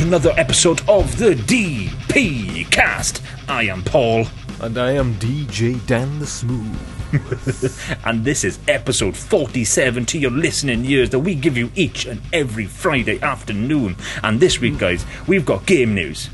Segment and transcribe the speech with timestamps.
[0.00, 3.22] to another episode of the DP Cast.
[3.48, 4.26] I am Paul,
[4.60, 8.00] And I am DJ Dan the Smooth.
[8.06, 12.22] and this is episode 47 to your listening ears that we give you each and
[12.32, 13.96] every Friday afternoon.
[14.22, 16.30] And this week, guys, we've got game news,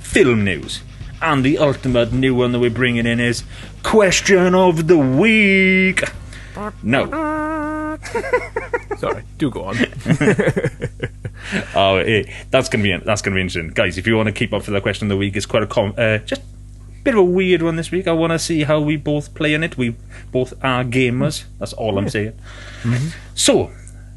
[0.00, 0.82] film news,
[1.22, 3.44] and the ultimate new one that we're bringing in is
[3.82, 6.02] Question of the Week.
[6.82, 7.04] No.
[8.98, 9.76] Sorry, do go on.
[11.74, 13.98] Oh, eh, that's gonna be that's gonna be interesting, guys.
[13.98, 15.66] If you want to keep up for the question of the week, it's quite a
[15.66, 16.40] com- uh, just
[17.02, 18.06] bit of a weird one this week.
[18.08, 19.76] I want to see how we both play in it.
[19.76, 19.94] We
[20.32, 21.44] both are gamers.
[21.58, 22.32] That's all I'm saying.
[23.34, 23.70] So,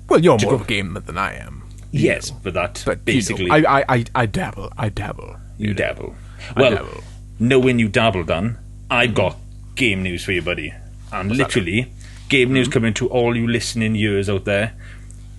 [0.10, 1.64] Well, you're more go- of a gamer than I am.
[1.92, 4.72] yes, for that, But basically, you know, I, I, I, I dabble.
[4.78, 5.36] I dabble.
[5.58, 6.16] you dabble.
[6.56, 7.04] I Well, dabble.
[7.40, 8.58] knowing you dabble, done,
[8.90, 9.36] I've got
[9.76, 10.74] game news for you, buddy.
[11.12, 11.92] And literally,
[12.30, 14.74] game news coming to all you listening ears out there.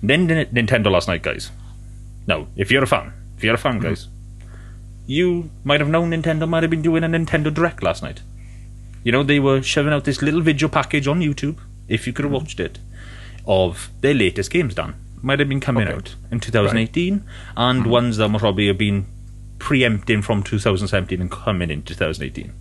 [0.03, 1.49] Then Nintendo last night, guys.
[2.29, 3.87] Now, if you're a fan, if you're a fan, mm-hmm.
[3.87, 4.07] guys,
[5.07, 8.21] you might have known Nintendo might have been doing a Nintendo Direct last night.
[9.03, 12.25] You know, they were shoving out this little video package on YouTube, if you could
[12.25, 12.43] have mm-hmm.
[12.43, 12.77] watched it,
[13.47, 14.93] of their latest games done.
[15.23, 15.95] Might have been coming Okay.
[15.95, 17.23] out in 2018,
[17.57, 17.89] and mm-hmm.
[17.89, 19.07] ones that might probably have been
[19.57, 22.53] preempting from 2017 and coming in 2018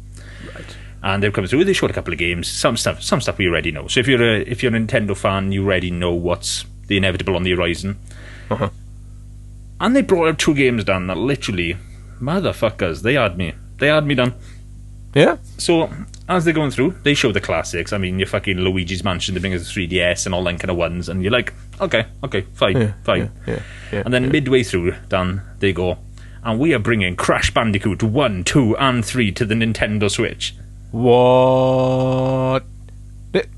[0.52, 0.76] Right.
[1.02, 1.64] and they've come through.
[1.64, 3.86] They showed a couple of games, some stuff, some stuff we already know.
[3.86, 7.36] So if you're a if you're a Nintendo fan, you already know what's the inevitable
[7.36, 7.98] on the horizon.
[8.50, 8.70] Uh-huh.
[9.80, 11.76] And they brought out two games done that literally,
[12.20, 14.34] motherfuckers, they had me, they had me done.
[15.14, 15.36] Yeah?
[15.56, 15.90] So
[16.28, 17.92] as they're going through, they show the classics.
[17.92, 20.70] I mean, your fucking Luigi's Mansion, they bring us the 3DS and all that kind
[20.70, 23.30] of ones, and you're like, okay, okay, fine, Yeah, fine.
[23.46, 23.62] yeah, yeah,
[23.92, 24.30] yeah, and then yeah.
[24.30, 25.98] midway through, done, they go,
[26.44, 30.54] and we are bringing Crash Bandicoot 1, 2, and 3 to the Nintendo Switch.
[30.90, 32.60] What?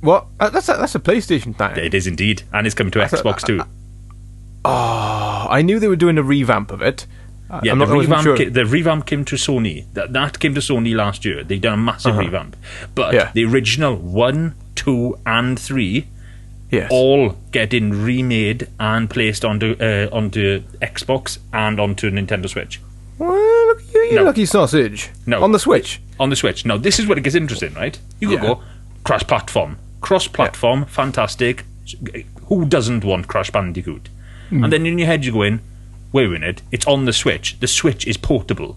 [0.01, 0.27] What?
[0.39, 1.85] Uh, That's a, that's a PlayStation thing.
[1.85, 3.61] It is indeed, and it's coming to Xbox uh, too.
[3.61, 3.67] Uh, uh,
[4.65, 5.20] oh,
[5.51, 7.07] I knew they were doing a revamp of it.
[7.51, 8.37] Uh, Yeah, I'm the revamp, sure.
[8.37, 9.85] ca- the revamp came to Sony.
[9.95, 11.43] That, that came to Sony last year.
[11.45, 12.57] They done a massive revamp,
[12.95, 13.17] but Uh-huh.
[13.27, 13.31] Yeah.
[13.35, 16.07] the original one, two, and three
[16.71, 16.89] yes.
[16.93, 22.81] all getting remade and placed onto uh, onto Xbox and onto Nintendo Switch.
[23.19, 24.23] Well, look you, you No.
[24.25, 25.11] lucky sausage.
[25.27, 25.43] No.
[25.43, 26.01] On the Switch.
[26.21, 26.65] On the Switch.
[26.65, 27.99] Now, this is where it gets interesting, right?
[28.21, 28.55] You could Yeah.
[28.55, 28.63] go
[29.05, 31.65] cross platform, cross platform, fantastic.
[32.47, 34.09] Who doesn't want Crash Bandicoot?
[34.51, 34.65] Hmm.
[34.65, 35.61] And then in your head, you go in,
[36.13, 37.59] wait a minute, it's on the Switch.
[37.61, 38.77] The Switch is portable.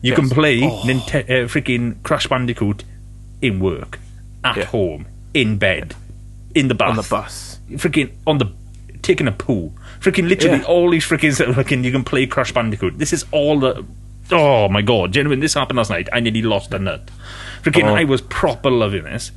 [0.00, 0.18] You Yes.
[0.20, 0.82] can play Oh.
[0.84, 2.84] Ninte- uh, freaking Crash Bandicoot
[3.42, 3.98] in work,
[4.44, 4.64] at Yeah.
[4.66, 5.94] home, in bed,
[6.54, 7.58] in the bath, On the bus.
[7.72, 8.46] freaking on the
[9.02, 10.64] taking a poo, freaking literally Yeah.
[10.64, 12.98] all these freaking freaking you can play Crash Bandicoot.
[12.98, 13.84] This is all the.
[14.30, 15.40] Oh my god, genuine!
[15.40, 16.08] This happened last night.
[16.12, 17.10] I nearly lost a nut.
[17.62, 17.94] Freaking, Oh.
[17.94, 19.32] I was proper loving this.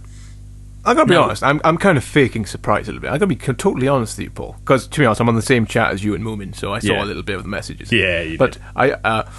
[0.84, 1.24] I gotta be No.
[1.24, 3.10] honest, I'm I'm kind of faking surprise a little bit.
[3.12, 4.56] I gotta be totally honest with you, Paul.
[4.60, 6.80] Because to be honest, I'm on the same chat as you and Moomin, so I
[6.80, 7.04] saw Yeah.
[7.04, 7.92] a little bit of the messages.
[7.92, 8.62] Yeah, you but did.
[8.76, 9.30] I uh,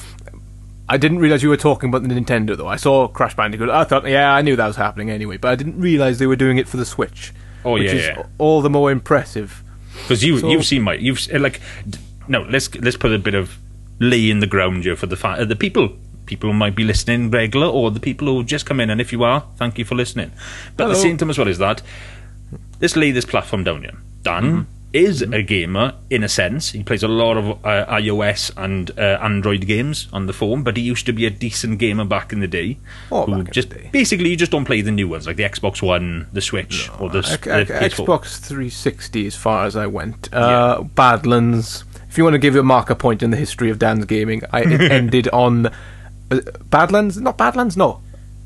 [0.88, 2.68] I didn't realize you were talking about the Nintendo though.
[2.68, 3.70] I saw Crash Bandicoot.
[3.70, 6.36] I thought, yeah, I knew that was happening anyway, but I didn't realize they were
[6.36, 7.32] doing it for the Switch.
[7.64, 8.26] Oh, which yeah, is yeah.
[8.38, 9.62] all the more impressive.
[10.02, 11.60] because you So- you've seen my you've like
[12.28, 13.56] no let's let's put a bit of
[13.98, 15.90] lay in the ground here for the fa- uh, the people
[16.32, 19.12] people who might be listening regular or the people who just come in and if
[19.16, 20.30] you are thank you for listening
[20.76, 21.02] but at the Hello.
[21.08, 21.82] same time as well as that
[22.80, 27.02] let's lay this platform down here Dan is a gamer in a sense he plays
[27.02, 31.06] a lot of uh, iOS and uh, Android games on the phone but he used
[31.06, 32.76] to be a decent gamer back in the day
[33.10, 33.88] Oh, who back in the just day.
[33.92, 37.08] basically you just don't play the new ones like the Xbox One the Switch or
[37.08, 40.28] the, s- X- the X- PS4 Xbox 360, as far as I went.
[40.32, 41.84] Uh, Badlands.
[42.10, 44.60] If you want to give a marker point in the history of Dan's gaming, I,
[44.60, 45.70] it ended on
[46.70, 47.20] Badlands.
[47.20, 47.76] Not Badlands.
[47.76, 48.00] No.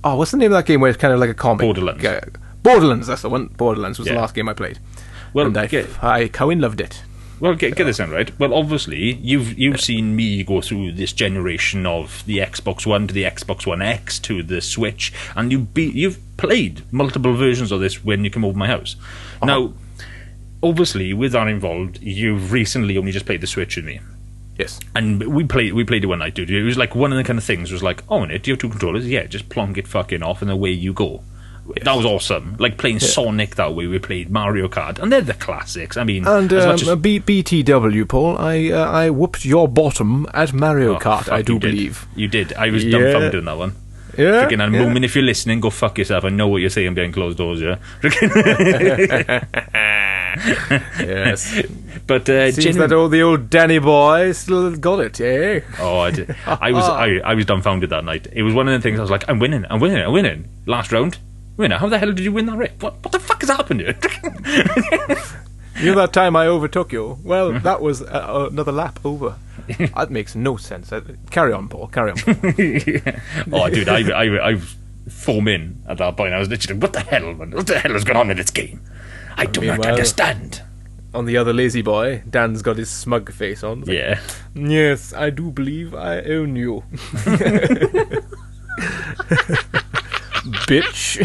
[0.05, 1.61] Oh, what's the name of that game where it's kind of like a comic?
[1.63, 2.05] Borderlands.
[2.05, 2.21] Uh,
[2.63, 3.07] Borderlands.
[3.07, 3.47] That's the one.
[3.49, 4.15] Borderlands was Yeah.
[4.15, 4.79] the last game I played.
[5.33, 7.03] Well, and I, get- I Cohen loved it.
[7.39, 8.31] Well, get, get this in right.
[8.41, 13.13] Well, obviously, you've you've seen me go through this generation of the Xbox One to
[13.13, 17.81] the Xbox One X to the Switch, and you've be, you've played multiple versions of
[17.81, 18.97] this when you come over my house.
[19.43, 19.75] Now,
[20.63, 24.01] obviously, with that involved, you've recently only just played the Switch with me,
[24.59, 24.81] Yes.
[24.95, 26.51] and we played we played it one night, dude.
[26.51, 28.51] It was like one of the kind of things was like, oh, in it, do
[28.51, 29.07] you have two controllers?
[29.07, 31.23] Yeah, just plonk it fucking off, and away you go.
[31.83, 32.55] That was awesome.
[32.61, 33.89] Like playing Sonic that way.
[33.89, 35.97] We played Mario Kart, and they're the classics.
[35.97, 39.67] I mean, And as um, much as- B- BTW, Paul, I uh, I whooped your
[39.67, 41.29] bottom at Mario Oh, Kart.
[41.31, 41.71] I do you did.
[41.73, 42.07] believe.
[42.15, 42.53] You did.
[42.55, 42.99] I was Yeah.
[42.99, 43.75] dumbfounded in that one.
[44.17, 44.47] Yeah.
[44.47, 44.81] Freaking, and yeah.
[44.85, 46.25] Moomin, if you're listening, go fuck yourself.
[46.25, 47.77] I know what you're saying behind closed doors, yeah.
[51.01, 51.63] Yes.
[52.07, 55.61] but uh, Seems genuine- that all the old Danny boy still got it, eh?
[55.79, 56.37] oh, I, did.
[56.47, 58.27] I was I, I was dumbfounded that night.
[58.33, 60.49] It was one of the things I was like, I'm winning, I'm winning, I'm winning.
[60.67, 61.19] Last round,
[61.57, 61.79] winner.
[61.79, 62.73] How the hell did you win that race?
[62.81, 63.99] What what the fuck has happened here?
[65.79, 67.19] You know that time I overtook you?
[67.23, 69.37] Well, that was uh, another lap over.
[69.95, 70.91] that makes no sense.
[70.91, 71.89] Uh, Carry on, Paul.
[71.89, 72.17] Carry on.
[72.17, 72.35] Paul.
[73.61, 74.57] oh, dude, I, I, I
[75.11, 76.33] foam in at that point.
[76.33, 77.51] I was literally, what the hell, man?
[77.51, 78.81] What the hell is going on in this game?
[79.37, 80.63] I do not understand.
[81.15, 83.81] on the other lazy boy, Dan's got his smug face on.
[83.81, 84.21] Like, Yeah.
[84.55, 86.83] Yes, I do believe I own you.
[90.67, 91.19] Bitch.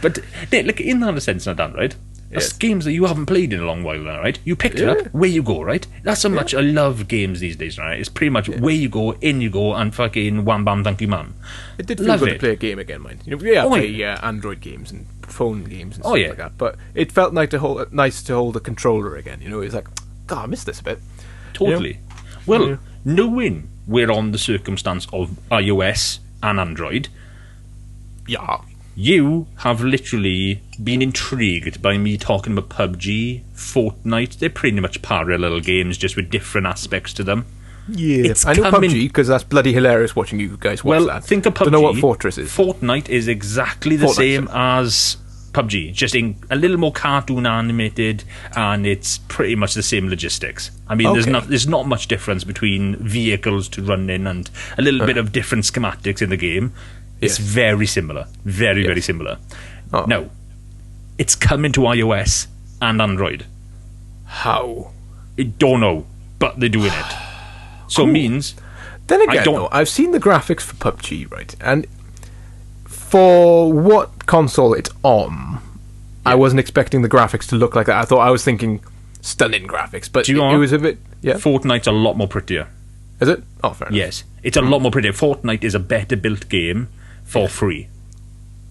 [0.00, 0.18] But
[0.66, 1.94] look, in that sense, not done, right?
[2.32, 4.38] That's games that you haven't played in a long while now, right?
[4.44, 5.86] You picked it up, where you go, right?
[6.02, 8.00] That's how much I love games these days, right?
[8.00, 11.08] It's pretty much where you go, in you go, and fucking wham bam thank you
[11.08, 11.34] mum.
[11.78, 12.32] It did feel Love good it.
[12.34, 13.20] to play a game again, mind.
[13.26, 14.14] You know, yeah, Oh, play yeah.
[14.22, 16.28] uh, Android games and phone games and Oh, yeah.
[16.28, 16.56] like that.
[16.58, 19.40] But it felt nice to hold, nice to hold a controller again.
[19.42, 19.88] You know, it's like,
[20.26, 21.00] God, I missed this a bit.
[21.52, 21.98] Totally.
[22.46, 22.76] Well, Yeah.
[23.04, 27.08] knowing we're on the circumstance of iOS and Android,
[28.26, 28.58] Yeah.
[28.94, 34.38] You have literally been intrigued by me talking about PUBG, Fortnite.
[34.38, 37.46] They're pretty much parallel games, just with different aspects to them.
[37.88, 38.26] Yeah.
[38.30, 41.24] It's I know coming- PUBG because that's bloody hilarious watching you guys watch Well, that.
[41.24, 41.64] think of PUBG.
[41.64, 42.50] Don't know what Fortress is.
[42.50, 45.16] Fortnite is exactly the Fortnite, same as
[45.52, 48.24] PUBG, just in a little more cartoon animated,
[48.56, 50.70] and it's pretty much the same logistics.
[50.88, 54.48] I mean, there's not there's not much difference between vehicles to run in and
[54.78, 55.06] a little uh.
[55.06, 56.72] bit of different schematics in the game.
[57.22, 57.48] It's Yes.
[57.48, 59.38] very similar, very very similar.
[59.92, 60.04] Oh.
[60.06, 60.30] No,
[61.18, 62.46] it's coming to iOS
[62.80, 63.46] and Android.
[64.26, 64.90] How?
[65.38, 66.06] I don't know,
[66.38, 67.16] but they're doing it.
[67.88, 68.54] So it means
[69.06, 71.54] Then I again, don't- though, I've seen the graphics for PUBG, right?
[71.60, 71.86] And
[72.84, 75.58] for what console it's on,
[76.24, 77.96] I wasn't expecting the graphics to look like that.
[77.96, 78.80] I thought I was thinking
[79.20, 80.98] stunning graphics, but you it, it was a bit.
[81.20, 82.68] Yeah, Fortnite's a lot more prettier.
[83.20, 83.42] is it?
[83.62, 83.96] Oh, fair enough.
[83.96, 85.12] Yes, it's a lot more prettier.
[85.12, 86.88] Fortnite is a better built game
[87.32, 87.88] for free.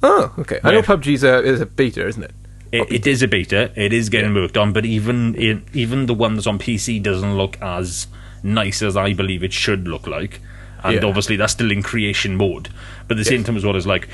[0.03, 0.59] Oh, okay.
[0.63, 0.83] I know Yeah.
[0.85, 2.31] PUBG's a is a beta, isn't it?
[2.71, 3.71] It, it is a beta.
[3.75, 7.35] It is getting worked on, but even in, even the one that's on PC doesn't
[7.35, 8.07] look as
[8.43, 10.39] nice as I believe it should look like.
[10.83, 11.05] And Yeah.
[11.05, 12.69] obviously, that's still in creation mode.
[13.07, 14.07] But at the same time, as well as like,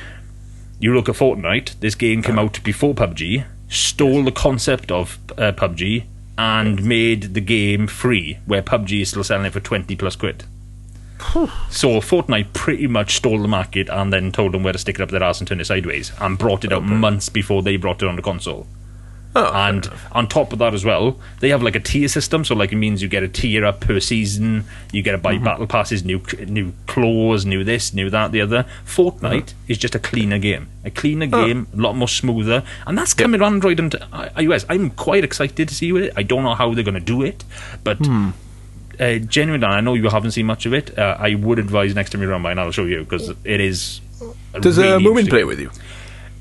[0.79, 1.79] you look at Fortnite.
[1.79, 6.05] This game came out before PUBG, stole the concept of uh, PUBG,
[6.37, 10.43] and made the game free, where PUBG is still selling it for twenty plus quid.
[11.69, 15.01] So Fortnite pretty much stole the market and then told them where to stick it
[15.01, 18.01] up their ass and turn it sideways, and brought it out months before they brought
[18.01, 18.67] it on the console.
[19.35, 22.43] Oh, And on top of that as well, they have like a tier system.
[22.43, 24.63] So like it means you get a tier up per season.
[24.91, 25.43] You get to Mm-hmm.
[25.43, 28.65] buy battle passes, new new claws, new this, new that, the other.
[28.85, 29.57] Fortnite Uh-huh.
[29.67, 31.45] is just a cleaner game, a cleaner Oh.
[31.45, 34.65] game, a lot more smoother, and that's coming to Android and I- iOS.
[34.69, 36.13] I'm quite excited to see it.
[36.15, 37.43] I don't know how they're going to do it,
[37.83, 37.97] but.
[37.97, 38.29] Hmm.
[38.99, 40.97] Uh, genuinely, I know you haven't seen much of it.
[40.97, 43.61] Uh, I would advise next time you run by, and I'll show you because it
[43.61, 44.01] is.
[44.53, 45.69] a Does really uh, Moomin play with you?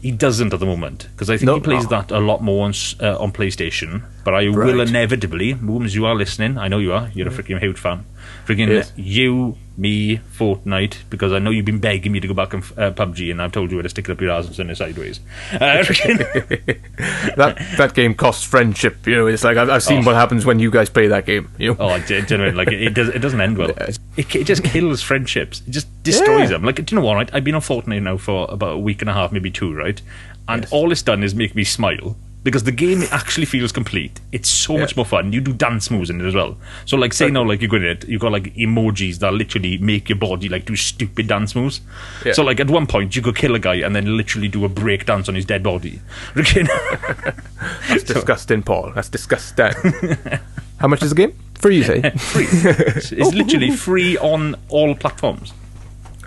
[0.03, 1.55] He doesn't at the moment because I think No?
[1.56, 1.88] he plays Oh.
[1.88, 4.03] that a lot more on, uh, on PlayStation.
[4.25, 4.88] But I will Right.
[4.88, 6.56] inevitably, Mooms, you are listening.
[6.58, 7.11] I know you are.
[7.14, 8.05] You're a freaking huge fan.
[8.46, 8.93] Freaking Yes.
[8.96, 12.93] you, me, Fortnite, because I know you've been begging me to go back and uh,
[12.93, 14.76] PUBG, and I've told you where to stick it up your ass and send it
[14.76, 15.19] sideways.
[15.52, 15.82] Uh,
[17.36, 19.06] That that game costs friendship.
[19.06, 20.06] You know, it's like I've, I've seen Oh.
[20.06, 21.50] what happens when you guys play that game.
[21.58, 21.76] You know?
[21.81, 23.08] oh, gen- genuinely, like it, it does.
[23.08, 23.70] It doesn't end well.
[23.70, 23.98] It,
[24.34, 25.62] it just kills friendships.
[25.67, 26.56] It just destroys Yeah.
[26.56, 26.65] them.
[26.65, 27.15] Like, do you know what?
[27.15, 27.31] Right?
[27.34, 30.00] I've been on Fortnite now for about a week and a half, maybe two, right?
[30.48, 30.72] And Yes.
[30.72, 34.20] all it's done is make me smile because the game actually feels complete.
[34.31, 35.32] It's so much more fun.
[35.32, 36.56] You do dance moves in it as well.
[36.84, 39.79] So, like, say now, like you go in it, you got like emojis that literally
[39.79, 41.81] make your body like do stupid dance moves.
[42.24, 42.34] Yeah.
[42.34, 44.69] So, like at one point, you could kill a guy and then literally do a
[44.69, 46.00] break dance on his dead body.
[46.36, 48.93] That's disgusting, Paul.
[48.94, 49.72] That's disgusting.
[50.79, 51.36] How much is the game?
[51.55, 52.00] Free, you say?
[52.17, 52.46] free.
[52.48, 53.31] It's it's oh.
[53.31, 55.53] literally free on all platforms.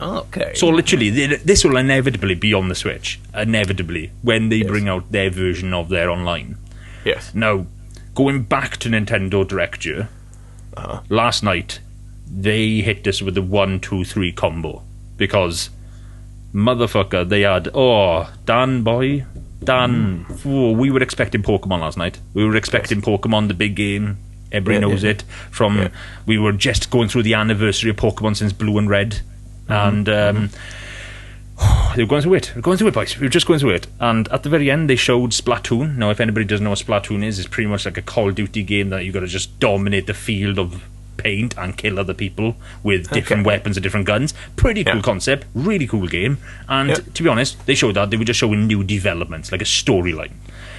[0.02, 0.54] Oh, okay.
[0.56, 3.20] So literally, th- this will inevitably be on the Switch.
[3.34, 6.58] Inevitably, when they bring out their version of their online.
[7.06, 7.34] yes.
[7.34, 7.66] Now,
[8.16, 11.02] going back to Nintendo Direct Uh-huh.
[11.10, 11.80] last night
[12.32, 14.84] they hit us with the one, two, three combo
[15.18, 15.70] because
[16.54, 19.26] motherfucker, they had oh Dan boy,
[19.64, 20.26] Dan.
[20.26, 20.48] Hmm.
[20.50, 22.20] Ooh, we were expecting Pokemon last night.
[22.34, 24.18] We were expecting Pokemon, the big game.
[24.52, 25.12] Everybody Yeah, knows yeah.
[25.12, 25.24] it.
[25.52, 25.88] From Yeah.
[26.26, 29.22] we were just going through the anniversary of Pokemon since Blue and Red.
[29.70, 30.10] And.
[30.10, 30.50] Um,
[31.96, 32.52] they were going through it.
[32.56, 33.18] We were going through it, boys.
[33.20, 33.88] We were just going through it.
[34.00, 35.98] And at the very end, they showed Splatoon.
[35.98, 38.36] Now, if anybody doesn't know what Splatoon is, it's pretty much like a Call of
[38.36, 40.84] Duty game that you've got to just dominate the field of
[41.18, 43.48] paint and kill other people with different Okay.
[43.58, 44.34] weapons and different guns.
[44.56, 45.02] Pretty cool Yeah.
[45.02, 45.48] concept.
[45.54, 46.38] Really cool game.
[46.70, 46.96] And Yeah.
[47.14, 48.10] to be honest, they showed that.
[48.10, 50.32] They were just showing new developments, like a storyline.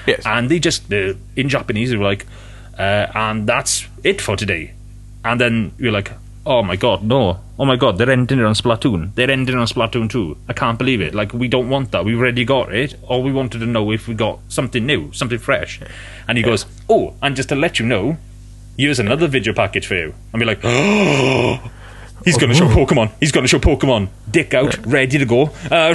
[0.07, 0.23] Yes.
[0.25, 2.25] And they just, uh, in Japanese, they were like,
[2.79, 4.71] uh, and that's it for today.
[5.27, 6.13] And then you're like,
[6.47, 7.41] oh my god, no.
[7.59, 9.15] Oh my god, they're ending it on Splatoon.
[9.15, 10.37] They're ending it on Splatoon 2.
[10.49, 11.15] I can't believe it.
[11.15, 12.05] Like, we don't want that.
[12.05, 12.95] We've already got it.
[13.03, 15.81] All we wanted to know if we got something new, something fresh.
[16.27, 18.17] And he goes, oh, and just to let you know,
[18.79, 20.15] here's another video package for you.
[20.33, 21.61] And be like, oh,
[22.25, 23.11] he's going to show Pokemon.
[23.21, 24.09] He's going to show Pokemon.
[24.31, 25.43] Dick out, ready to go.
[25.43, 25.49] Uh,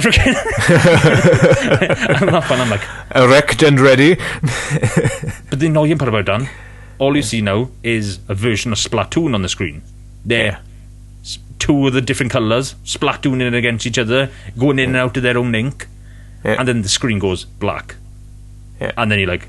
[2.20, 4.14] that one, I'm like, Erect and ready.
[5.50, 6.48] but the annoying part about Dan,
[6.98, 9.82] all you see now is a version of Splatoon on the screen.
[10.26, 10.60] There.
[11.58, 15.38] Two of the different colours, Splatooning against each other, going in and out of their
[15.38, 15.88] own ink.
[16.44, 16.56] Yeah.
[16.58, 17.96] And then the screen goes black.
[18.80, 18.92] Yeah.
[18.96, 19.48] And then you're like,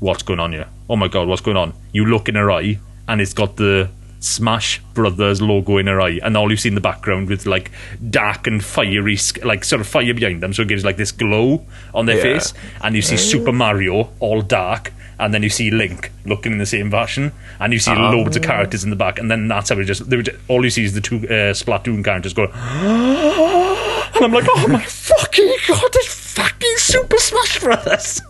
[0.00, 0.66] what's going on here?
[0.88, 1.74] Oh my god, what's going on?
[1.92, 6.20] You look in her eye, and it's got the Smash Brothers logo in her eye,
[6.22, 7.70] and all you see in the background with like
[8.10, 11.66] dark and fiery, like sort of fire behind them, so it gives like this glow
[11.92, 12.22] on their Yeah.
[12.38, 12.54] face.
[12.82, 16.66] And you see Super Mario, all dark, and then you see Link looking in the
[16.66, 19.78] same fashion, and you see loads of characters in the back, and then that's how
[19.78, 22.50] it just, they were just all you see is the two uh, Splatoon characters going,
[22.54, 28.20] and I'm like, oh my fucking god, it's fucking Super Smash Brothers.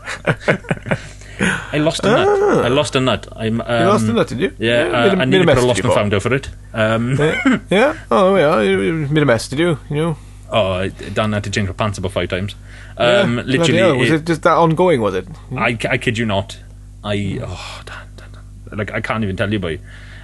[1.41, 2.65] I lost a nut.
[2.65, 3.27] I lost a nut.
[3.35, 3.61] I'm.
[3.61, 3.81] Um, Ah.
[3.81, 4.53] You lost a nut, did you?
[4.59, 5.89] Yeah, Yeah, uh, made a- I made need a to put a lost you and
[5.89, 5.95] bought.
[5.97, 6.51] found out for it.
[6.73, 7.59] Um, yeah.
[7.71, 7.99] yeah.
[8.11, 8.61] Oh, yeah.
[8.61, 9.79] You you made a mess, did you?
[9.91, 10.17] You know?
[10.51, 12.55] oh, I- Dan had to change my pants about five times.
[12.97, 13.97] Um, bloody literally, hell.
[13.99, 15.27] Was it- it just that ongoing, was it?
[15.57, 16.59] I, I kid you not.
[17.05, 18.79] I oh, Dan, Dan.
[18.79, 19.79] like I can't even tell you, boy.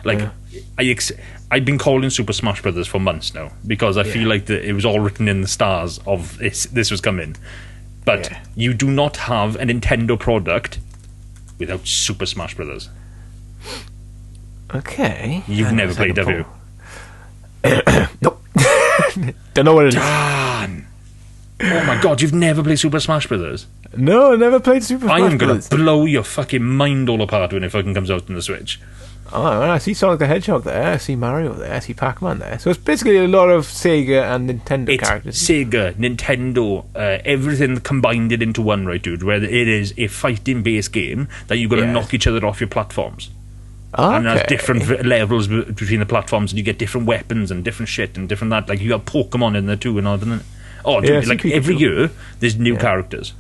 [0.04, 0.20] Like
[0.78, 1.12] I ex-
[1.50, 4.72] I've been calling Super Smash Brothers for months now because I feel like the, it
[4.72, 6.64] was all written in the stars of this.
[6.66, 7.36] This was coming,
[8.04, 8.40] but Yeah.
[8.54, 10.78] you do not have a Nintendo product
[11.58, 12.88] without Super Smash Brothers.
[14.74, 15.42] Okay.
[15.48, 16.44] You've never played, have you?
[17.62, 18.06] Paul.
[18.22, 18.42] Nope.
[19.54, 19.96] Don't know what it is.
[21.60, 23.66] Oh my god, you've never played Super Smash Brothers?
[23.96, 25.68] No, I never played Super I Smash am gonna Bros.
[25.68, 28.80] blow your fucking mind all apart when it fucking comes out on the Switch.
[29.32, 30.92] Oh, I see Sonic the Hedgehog there.
[30.92, 31.74] I see Mario there.
[31.74, 32.58] I see Pac-Man there.
[32.58, 35.36] So it's basically a lot of Sega and Nintendo It's characters.
[35.36, 39.22] Sega, Nintendo, uh, everything combined it into one, right, dude?
[39.22, 41.92] Where it is a fighting-based game that you've got to Yeah.
[41.92, 43.28] knock each other off your platforms,
[43.98, 44.16] Okay.
[44.16, 47.62] and there's different v- levels b- between the platforms, and you get different weapons and
[47.62, 48.66] different shit and different that.
[48.68, 50.40] Like you got Pokemon in there too, and all that.
[50.86, 51.52] Oh, dude, Yeah, I see like Pikachu.
[51.52, 53.34] every year there's new characters.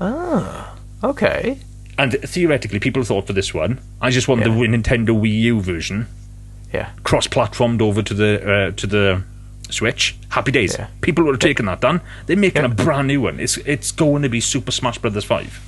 [0.00, 1.58] Ah, okay.
[1.98, 6.06] And theoretically, people thought for this one, I just want the Nintendo Wii U version
[6.72, 6.90] Yeah.
[7.02, 9.22] cross-platformed over to the uh, to the
[9.68, 10.16] Switch.
[10.30, 10.76] Happy days.
[10.78, 10.86] Yeah.
[11.02, 12.00] People would have taken that done.
[12.26, 12.70] They're making Yeah.
[12.70, 13.38] a brand new one.
[13.38, 15.60] It's it's going to be Super Smash Brothers Five.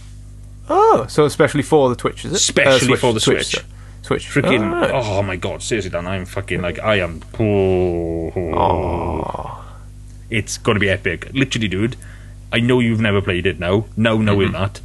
[0.70, 2.36] Oh, so especially for the Twitch, is it?
[2.36, 3.52] Especially for the Switch.
[3.52, 3.66] sorry.
[4.02, 4.26] Switch.
[4.28, 4.72] Freaking!
[4.72, 4.90] Alright.
[4.92, 5.62] Oh my god!
[5.62, 7.20] Seriously, Dan, I'm fucking like I am.
[7.38, 8.32] Oh,
[10.30, 11.28] It's going to be epic.
[11.32, 11.96] Literally, dude.
[12.52, 13.86] I know you've never played it now.
[13.96, 14.80] No, knowing that.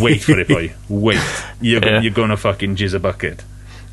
[0.00, 0.74] Wait for it, boy.
[0.88, 1.20] Wait.
[1.60, 2.00] You're, Yeah.
[2.00, 3.42] you're going to fucking jizz a bucket.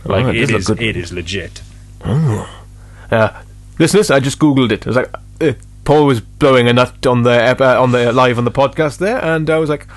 [0.04, 0.68] Like Oh, it it does look is.
[0.68, 0.82] good.
[0.82, 1.62] It is legit.
[2.04, 3.42] Uh,
[3.80, 4.86] listeners, I just googled it.
[4.86, 8.12] I was like, uh, Paul was blowing a nut on the ep- uh, on the
[8.12, 9.88] live on the podcast there, and I was like,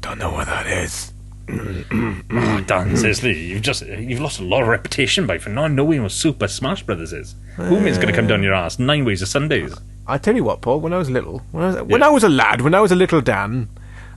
[0.00, 1.12] don't know what that is.
[1.50, 6.02] Oh, Dan, seriously, you've just you've lost a lot of reputation by for not knowing
[6.02, 7.34] what Super Smash Brothers is.
[7.58, 9.74] Woman's going to come down your ass nine ways of Sundays.
[10.08, 10.80] I tell you what, Paul.
[10.80, 12.90] When I was little, when I was, when I was a lad, when I was
[12.90, 13.68] a little Dan,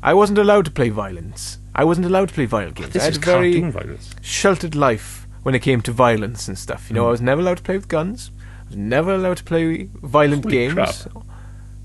[0.02, 1.58] I wasn't allowed to play violence.
[1.76, 2.94] I wasn't allowed to play violent games.
[2.94, 6.90] This I had is a very sheltered life when it came to violence and stuff.
[6.90, 8.32] You know, I was never allowed to play with guns.
[8.40, 10.74] I was never allowed to play violent Holy games.
[10.74, 10.96] crap.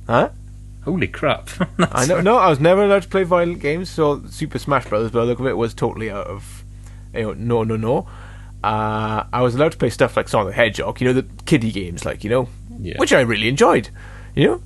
[0.06, 0.30] Huh?
[0.84, 1.50] Holy crap!
[1.92, 2.20] I know.
[2.20, 3.90] No, I was never allowed to play violent games.
[3.90, 6.64] So Super Smash Brothers, by the look of it, was totally out of.
[7.12, 8.08] You know, no, no, no.
[8.62, 11.00] Uh, I was allowed to play stuff like Sonic the Hedgehog.
[11.00, 12.48] You know, the kiddie games, like you know,
[12.80, 12.94] Yeah.
[12.98, 13.88] which I really enjoyed.
[14.34, 14.62] You know,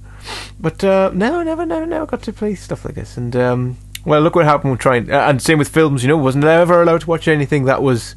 [0.59, 3.17] but uh, no, never, never, never got to play stuff like this.
[3.17, 5.11] And um, well, look what happened with trying.
[5.11, 6.03] Uh, and same with films.
[6.03, 8.15] You know, wasn't ever allowed to watch anything that was.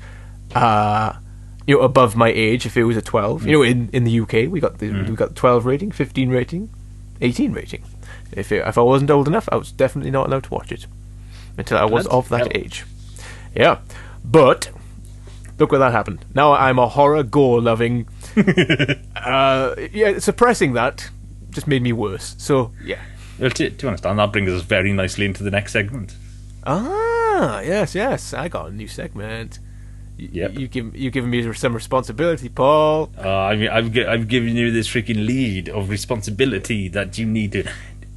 [0.55, 1.13] Uh,
[1.65, 4.19] you know, above my age, if it was a twelve, you know, in, in the
[4.19, 6.69] UK we got the we got the twelve rating, fifteen rating,
[7.21, 7.83] eighteen rating.
[8.33, 10.87] If it, if I wasn't old enough, I was definitely not allowed to watch it
[11.57, 12.49] until I was of that hell.
[12.53, 12.85] age.
[13.55, 13.79] Yeah,
[14.25, 14.71] but
[15.57, 16.25] look where that happened.
[16.35, 18.07] Now I'm a horror gore loving.
[19.15, 21.09] uh, yeah, suppressing that
[21.51, 22.35] just made me worse.
[22.37, 22.99] So yeah.
[23.39, 26.15] Well, to, to understand, that brings us very nicely into the next segment.
[26.65, 28.33] Ah, yes, yes.
[28.33, 29.59] I got a new segment.
[30.19, 30.53] Y- Yep.
[30.59, 33.11] You give you giving me some responsibility, Paul.
[33.17, 37.25] Uh, I mean, I've, gi- I've given you this freaking lead of responsibility that you
[37.25, 37.63] need to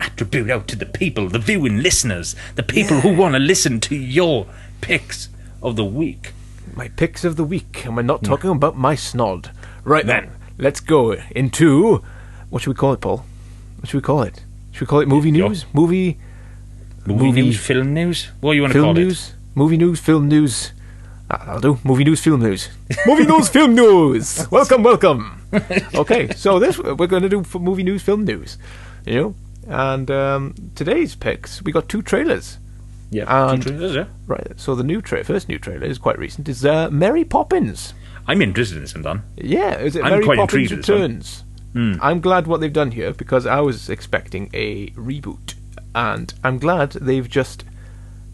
[0.00, 3.96] attribute out to the people, the viewing listeners, the people who want to listen to
[3.96, 4.46] your
[4.82, 5.30] picks
[5.62, 6.32] of the week.
[6.74, 9.50] My picks of the week, and we're not talking about my snod.
[9.86, 12.02] Right then, let's go into
[12.50, 13.24] what should we call it, Paul?
[13.78, 14.42] What should we call it?
[14.72, 15.64] Should we call it movie news?
[15.72, 16.18] Movie
[17.06, 18.28] Movie, Movie- news, film news?
[18.40, 19.32] What do you want to call it film news?
[19.54, 20.72] Movie news, film news.
[21.30, 21.78] Ah, that'll do.
[21.84, 22.68] Movie news, film news.
[23.06, 24.48] movie news, film news.
[24.50, 25.32] Welcome, welcome.
[25.94, 28.58] Okay, so this we're going to do for movie news, film news.
[29.06, 29.34] You know,
[29.68, 32.58] and um, today's picks we got two trailers.
[33.12, 34.06] Yeah, And- two trailers, yeah.
[34.26, 34.48] Right.
[34.58, 36.48] So the new tra- first new trailer is quite recent.
[36.48, 37.94] Is uh, Mary Poppins?
[38.26, 39.22] I'm interested in this one, Dan.
[39.36, 41.00] Yeah, is it I'm Mary quite Poppins intrigued with this one.
[41.02, 41.42] Returns?
[42.02, 45.54] I'm glad what they've done here because I was expecting a reboot,
[45.94, 47.64] and I'm glad they've just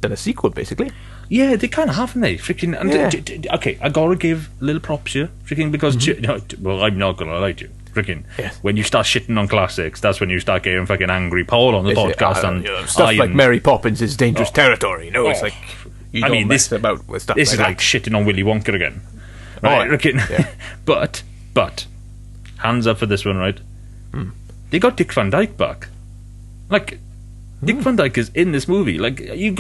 [0.00, 0.92] done a sequel, basically.
[1.28, 2.36] Yeah, they kind of haven't they?
[2.36, 2.78] Freaking.
[2.80, 3.08] And Yeah.
[3.08, 6.56] d- d- d- okay, I gotta give little props here, freaking, because ch- no, t-
[6.60, 8.22] well, I'm not gonna lie to you, freaking.
[8.24, 8.40] Mm-hmm.
[8.42, 8.58] Yes.
[8.62, 11.84] When you start shitting on classics, that's when you start getting fucking angry Paul on
[11.84, 15.06] the podcast uh, and you know, stuff I like Mary Poppins is dangerous territory.
[15.06, 15.44] You know, it's Oh.
[15.44, 15.54] like
[16.12, 17.66] you I don't mean, mess this- about with stuff This like is that.
[17.68, 19.21] like shitting on Willy Wonka again, Oh,
[19.62, 19.88] right?
[19.90, 19.96] yeah.
[19.96, 20.30] freaking.
[20.30, 20.50] Yeah.
[20.84, 21.22] but
[21.54, 21.86] but
[22.58, 23.58] hands up for this one, right?
[24.12, 24.30] Hmm.
[24.70, 25.88] They got Dick Van Dyke back.
[26.70, 26.98] Like
[27.64, 27.82] Dick Hmm.
[27.82, 28.98] Van Dyke is in this movie.
[28.98, 29.54] Like you.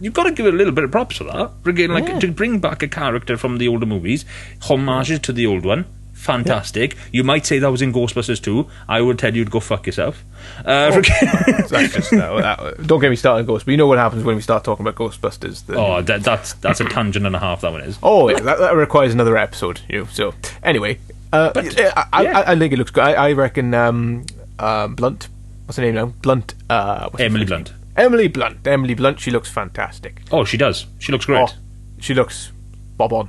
[0.00, 1.52] You've got to give it a little bit of props for that.
[1.64, 2.18] Again, like Yeah.
[2.18, 4.24] to bring back a character from the older movies,
[4.62, 5.84] homages to the old one,
[6.22, 6.96] fantastic.
[7.12, 8.68] You might say that was in Ghostbusters too.
[8.88, 10.24] I would tell you to go fuck yourself.
[10.64, 13.64] Uh, freaking- That's just uh, that- don't get me started on Ghost.
[13.64, 15.66] But you know what happens when we start talking about Ghostbusters?
[15.66, 17.60] The- oh, that, that's that's a tangent and a half.
[17.62, 17.98] That one is.
[18.02, 19.80] Oh yeah, that, that requires another episode.
[19.88, 20.04] You know.
[20.06, 20.98] So anyway,
[21.32, 22.38] uh, But, I, I- yeah.
[22.40, 23.02] I, I think it looks good.
[23.04, 24.24] I, reckon um,
[24.58, 25.28] uh, Blunt.
[25.66, 26.06] What's her name now?
[26.06, 26.54] Blunt.
[26.70, 27.72] Uh, what's Emily Blunt.
[27.96, 28.66] Emily Blunt.
[28.66, 29.20] Emily Blunt.
[29.20, 30.22] She looks fantastic.
[30.30, 30.86] Oh, she does.
[30.98, 31.48] She looks great.
[31.50, 31.52] Oh,
[32.00, 32.52] she looks
[32.96, 33.28] bob on.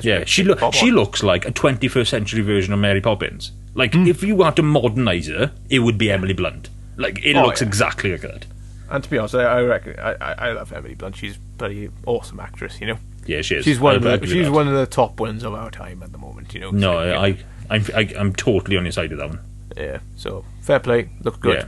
[0.00, 3.52] You Yeah, she lo- she looks like a 21st century version of Mary Poppins.
[3.74, 4.06] Like Hmm.
[4.06, 6.68] if you had to modernise her, it would be Emily Blunt.
[6.96, 7.68] Like it Oh, looks yeah.
[7.68, 8.46] exactly like that.
[8.90, 11.16] And to be honest, I, I reckon I, I, I love Emily Blunt.
[11.16, 12.78] She's a bloody awesome actress.
[12.80, 13.64] You know, Yeah, she is.
[13.64, 14.52] she's one I of the she's that.
[14.52, 16.52] one of the top ones of our time at the moment.
[16.54, 16.70] You know.
[16.70, 17.14] No, So.
[17.18, 17.36] I,
[17.70, 19.40] I'm I, I'm totally on your side of that one.
[19.76, 19.98] Yeah.
[20.16, 21.08] So fair play.
[21.22, 21.56] Looks good.
[21.58, 21.64] Yeah.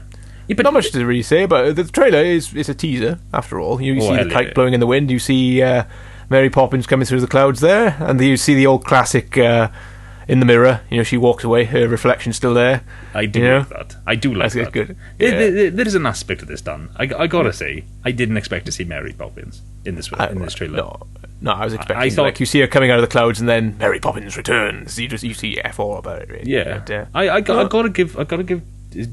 [0.47, 3.59] Yeah, but- Not much to really say, but the trailer is is a teaser after
[3.59, 3.81] all.
[3.81, 4.53] You, you Oh, see the kite yeah.
[4.53, 5.09] blowing in the wind.
[5.09, 5.85] You see uh,
[6.29, 9.69] Mary Poppins coming through the clouds there, and you see the old classic uh,
[10.27, 10.81] in the mirror.
[10.89, 12.83] You know, she walks away, her reflection's still there.
[13.13, 13.57] I do You know?
[13.59, 13.95] like that.
[14.07, 14.71] I do like That's that.
[14.73, 14.97] good.
[15.17, 15.49] There- Yeah.
[15.51, 16.89] there- there is an aspect of this, Dan.
[16.97, 20.39] I, I gotta say, I didn't expect to see Mary Poppins in this I- in
[20.39, 20.77] this trailer.
[20.77, 20.99] No,
[21.41, 23.39] no, I was expecting I thought- like you see her coming out of the clouds,
[23.39, 24.99] and then Mary Poppins returns.
[24.99, 26.29] You just you see f all about it.
[26.29, 26.51] Really.
[26.51, 27.69] Yeah, But, uh, I, I, got, I no.
[27.69, 28.61] gotta give I gotta give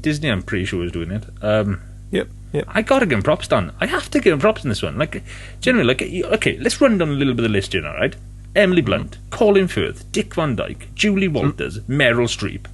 [0.01, 0.29] Disney.
[0.29, 1.25] I'm pretty sure is doing it.
[1.41, 2.27] Um, Yep.
[2.53, 2.65] Yep.
[2.67, 3.71] I gotta give him props, Dan.
[3.81, 4.97] I have to give him props in this one.
[4.97, 5.23] Like,
[5.59, 6.01] generally, like,
[6.33, 8.15] okay, let's run down a little bit of the list here, all right?
[8.55, 8.85] Emily mm-hmm.
[8.85, 11.33] Blunt, Colin Firth, Dick Van Dyke, Julie mm.
[11.33, 12.67] Walters, Meryl Streep.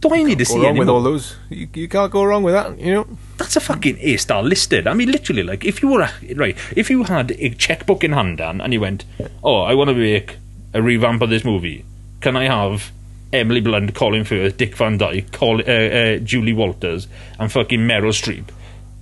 [0.00, 1.36] Do I need to Go see wrong any with all those.
[1.48, 2.78] You, you can't go wrong with that.
[2.78, 3.06] You know.
[3.38, 4.86] That's a fucking A star listed.
[4.86, 8.12] I mean, literally, like, if you were a, right, if you had a checkbook in
[8.12, 9.04] hand, Dan, and you went,
[9.42, 10.36] "Oh, I want to make
[10.74, 11.84] a revamp of this movie.
[12.20, 12.92] Can I have
[13.32, 17.08] Emily Blunt, Colin Firth, Dick Van Dyke, Col- uh, uh, Julie Walters,
[17.38, 18.50] and fucking Meryl Streep?"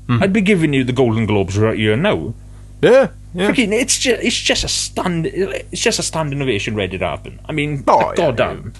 [0.07, 0.23] Hmm.
[0.23, 2.35] I'd be giving you the Golden Globes right here now.
[2.83, 3.09] Yeah.
[3.35, 3.51] Yeah.
[3.51, 7.41] Freaking, it's just it's just a stand it's just a stand innovation ready to happen.
[7.49, 8.73] I mean, Oh, yeah, goddamn.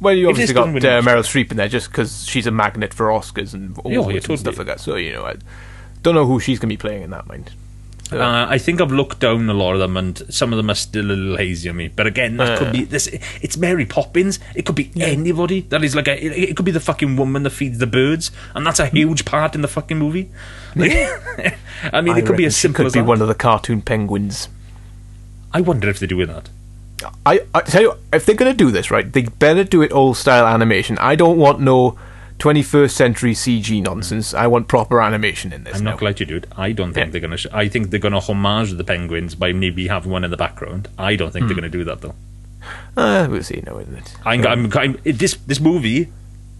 [0.00, 3.06] Well, you obviously got uh, Meryl Streep in there just because she's a magnet for
[3.08, 4.36] Oscars and awards yeah, and totally.
[4.38, 4.80] stuff like that.
[4.80, 5.34] So you know, I
[6.02, 7.50] don't know who she's going to be playing in that mind.
[8.10, 10.74] Uh, I think I've looked down a lot of them, and some of them are
[10.74, 11.88] still a little hazy on me.
[11.88, 12.58] But again, that Uh.
[12.58, 13.06] could be this.
[13.42, 14.38] It's Mary Poppins.
[14.54, 15.60] It could be anybody.
[15.68, 16.24] That is like a.
[16.24, 19.24] It, it could be the fucking woman that feeds the birds, and that's a huge
[19.24, 20.30] part in the fucking movie.
[20.74, 20.92] Like,
[21.92, 23.06] I mean, I it could be as simple could as be that.
[23.06, 24.48] one of the cartoon penguins.
[25.52, 26.48] I wonder if they're doing that.
[27.24, 29.92] I, I tell you, if they're going to do this right, they better do it
[29.92, 30.98] old style animation.
[30.98, 31.96] I don't want no
[32.38, 34.32] 21st century CG nonsense.
[34.34, 35.76] I want proper animation in this.
[35.78, 35.90] I'm now.
[35.90, 36.46] not glad you do it.
[36.56, 37.10] I don't think Yeah.
[37.12, 37.36] they're gonna.
[37.36, 40.88] Sh- I think they're gonna homage the penguins by maybe having one in the background.
[40.98, 41.60] I don't think they're Hmm.
[41.60, 42.14] gonna do that though.
[42.96, 44.14] Uh, we'll see now, isn't it?
[44.26, 46.08] I'm, I'm, I'm this this movie.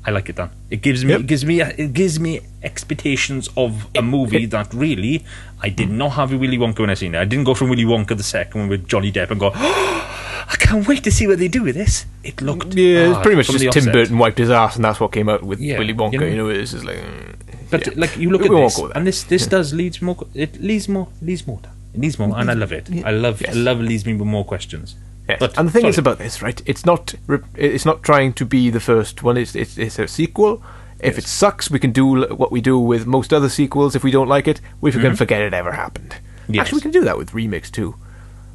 [0.06, 0.50] I like it, Dan.
[0.70, 1.20] It gives me Yep.
[1.20, 5.24] it gives me it gives me expectations of a movie that really
[5.62, 7.18] I did not have with Willy Wonka when I seen it.
[7.20, 10.27] I didn't go from Willy Wonka the second one with Johnny Depp and go, oh,
[10.50, 12.06] I can't wait to see what they do with this.
[12.24, 13.92] It looked Yeah, it's pretty much just Tim.
[13.92, 16.12] Burton wiped his ass, and that's what came out with Yeah, Willy Wonka.
[16.14, 16.96] you know- You know, it's just like.
[16.98, 17.34] mm,
[17.70, 17.92] But yeah.
[17.96, 18.98] like you look at won't this, go with that.
[18.98, 20.16] and this this does leads more.
[20.34, 21.60] It leads more leads more.
[21.94, 22.88] It needs more, and I love it.
[23.04, 23.54] I love Yes.
[23.54, 24.94] I love leads me with more questions.
[25.28, 25.38] Yes.
[25.40, 26.62] But and the thing is about this, right?
[26.64, 27.14] It's not
[27.56, 29.36] it's not trying to be the first one.
[29.36, 30.62] It's it's, it's a sequel.
[31.00, 33.94] If it sucks, we can do what we do with most other sequels.
[33.94, 36.10] If we don't like it, we can forget it ever happened.
[36.16, 36.54] Mm-hmm.
[36.54, 36.60] Yes.
[36.62, 37.94] Actually, we can do that with remakes too.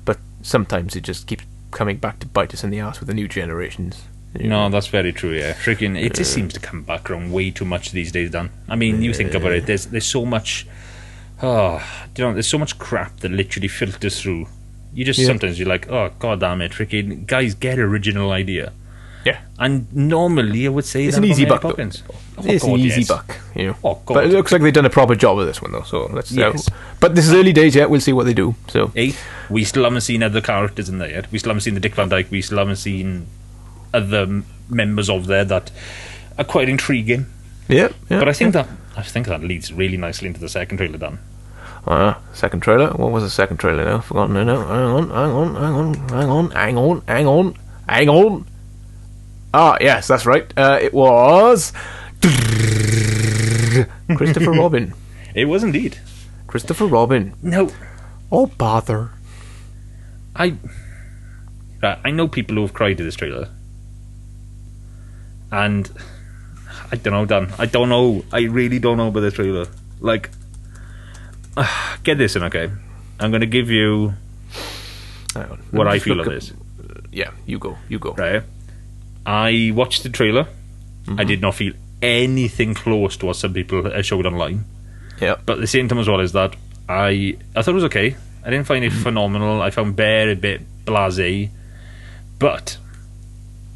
[0.05, 3.13] But sometimes it just keeps coming back to bite us in the ass with the
[3.13, 4.03] new generations.
[4.39, 5.31] You No, that's very true.
[5.33, 8.31] Yeah, freaking, it just seems to come back around way too much these days.
[8.31, 9.65] Dan, I mean, you think about it.
[9.67, 10.65] There's there's so much.
[11.41, 11.83] Oh,
[12.17, 14.47] you know, there's so much crap that literally filters through.
[14.93, 15.27] You just Yeah.
[15.27, 18.71] sometimes you're like, oh god damn it, freaking guys, get original idea.
[19.25, 19.39] Yeah.
[19.57, 21.61] And normally I would say It's an easy Mary buck.
[21.61, 22.03] Poppins.
[22.37, 23.07] Oh, it's God, an easy yes.
[23.07, 23.75] buck, you know.
[23.83, 24.13] Oh, God.
[24.15, 25.83] But it looks like they've done a proper job with this one, though.
[25.83, 26.31] So let's.
[26.35, 26.69] Uh, Yes.
[26.99, 27.89] but this is early days yet.
[27.89, 28.55] We'll see what they do.
[28.67, 29.13] So Hey,
[29.49, 31.31] we still haven't seen other characters in there yet.
[31.31, 32.29] We still haven't seen the Dick Van Dyke.
[32.31, 33.27] We still haven't seen
[33.93, 35.71] other members of there that
[36.37, 37.27] are quite intriguing.
[37.69, 38.19] yeah, yeah.
[38.19, 41.19] But I think that I think that leads really nicely into the second trailer, Dan.
[41.85, 42.89] Uh, second trailer.
[42.91, 43.99] What was the second trailer now?
[43.99, 44.65] Forgotten it now.
[44.65, 47.55] Hang on, hang on, hang on, hang on, hang on, hang on,
[47.87, 48.45] hang on.
[49.53, 50.51] Ah, yes, that's right.
[50.57, 51.73] Uh, it was
[54.15, 54.93] Christopher Robin.
[55.35, 55.97] It was indeed.
[56.47, 57.33] Christopher Robin.
[57.41, 57.69] No,
[58.33, 59.11] Oh bother.
[60.35, 60.55] I
[61.83, 63.49] I know people who have cried to this trailer,
[65.51, 65.87] and
[66.91, 67.53] I don't know, Dan.
[67.59, 68.25] I don't know.
[68.31, 69.67] I really don't know about this trailer.
[69.99, 70.31] Like,
[72.03, 72.71] get this in, okay?
[73.19, 74.15] I'm going to give you
[75.69, 76.51] what I feel of this.
[77.11, 77.77] Yeah, you go.
[77.87, 78.13] You go.
[78.13, 78.41] Right?
[79.25, 80.47] I watched the trailer.
[81.17, 84.65] I did not feel anything close to what some people showed online.
[85.21, 85.35] Yeah.
[85.45, 86.55] But at the same time as well is that
[86.89, 88.15] I I thought it was okay.
[88.45, 89.03] I didn't find it Mm-hmm.
[89.03, 89.61] phenomenal.
[89.61, 91.49] I found Bear a bit blasé.
[92.39, 92.77] But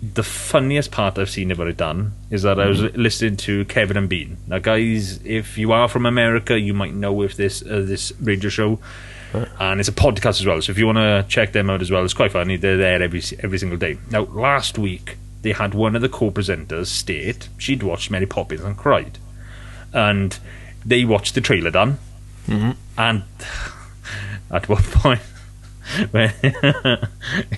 [0.02, 3.02] the funniest part I've seen about it done is that I was Mm-hmm.
[3.02, 4.38] listening to Kevin and Bean.
[4.48, 8.50] Now, guys, if you are from America, you might know if this uh, this radio
[8.50, 8.80] show,
[9.60, 10.62] and it's a podcast as well.
[10.62, 12.58] So if you want to check them out as well, it's quite funny.
[12.58, 13.98] They're there every every single day.
[14.12, 18.76] Now, last week they had one of the co-presenters state she'd watched Mary Poppins and
[18.76, 19.18] cried,
[19.94, 20.38] and
[20.86, 22.00] they watched the trailer done,
[22.48, 22.72] mm-hmm.
[22.98, 23.24] and
[24.52, 25.22] at one point
[26.12, 26.34] when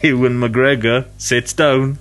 [0.03, 1.97] Ewan McGregor sits down.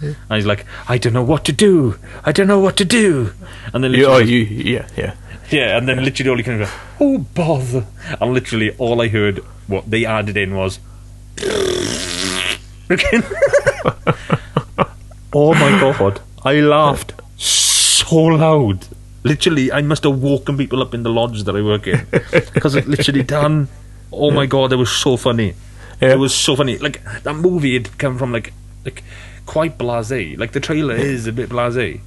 [0.00, 1.96] And he's like, I don't know what to do.
[2.24, 3.32] I don't know what to do.
[3.72, 5.14] And then Yeah, oh, you, yeah, yeah.
[5.50, 6.68] yeah, and then literally all he can go,
[7.00, 7.86] oh bother.
[8.20, 10.78] And literally all I heard, what they added in was,
[15.32, 18.86] oh my god, I laughed so loud.
[19.24, 22.06] Literally, I must have woken people up in the lodge that I work in
[22.54, 23.68] because it literally done.
[24.12, 25.54] Oh my god, it was so funny.
[26.00, 26.12] Yeah.
[26.12, 26.78] It was so funny.
[26.78, 28.52] Like that movie had come from like
[28.84, 29.04] like
[29.46, 30.36] quite blasé.
[30.36, 32.00] Like the trailer is a bit blasé,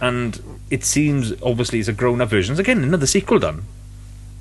[0.00, 2.52] and it seems obviously it's a grown-up version.
[2.54, 3.64] It's again another sequel done.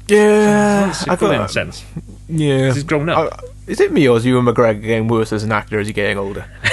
[0.08, 1.84] Yeah, I in a thought, sense.
[2.28, 2.74] yeah.
[2.74, 3.34] He's grown up.
[3.34, 5.95] Uh, is it me or is Ewan McGregor getting worse as an actor as he's
[5.95, 6.45] getting older?
[6.63, 6.69] I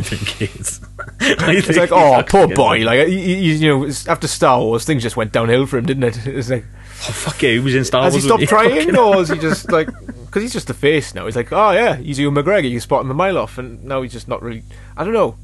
[0.00, 0.80] think it's.
[1.20, 2.78] I It's like, oh, poor boy.
[2.84, 6.26] Like, you, you know, after Star Wars, things just went downhill for him, didn't it?
[6.26, 6.64] It's like,
[7.08, 8.14] oh fuck yeah, he was in Star Wars.
[8.14, 9.88] has he stopped trying, or is he just like,
[10.26, 11.26] because he's just a face now?
[11.26, 12.64] He's like, oh yeah, he's Ewan McGregor.
[12.64, 14.62] You can spot him a mile off, and now he's just not really.
[14.96, 15.36] I don't know.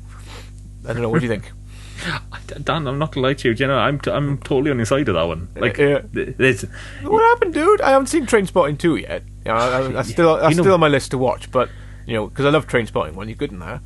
[0.88, 1.08] I don't know.
[1.08, 1.50] What do you think?
[2.62, 3.54] Dan, I'm not gonna lie to you.
[3.54, 5.48] do You know, I'm t- I'm totally on your side of that one.
[5.56, 6.00] Uh, like, Yeah.
[6.12, 6.62] th- there's
[7.02, 7.80] what happened, dude?
[7.80, 9.22] I haven't seen Trainspotting two yet.
[9.44, 11.50] You know, I, I, I still, that's You know- still on my list to watch,
[11.50, 11.68] but
[12.06, 13.28] you know, because I love Trainspotting one.
[13.28, 13.80] He's good in that,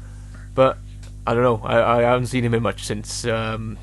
[0.55, 0.79] but
[1.27, 1.61] I don't know.
[1.65, 3.79] I, I haven't seen him in much since um,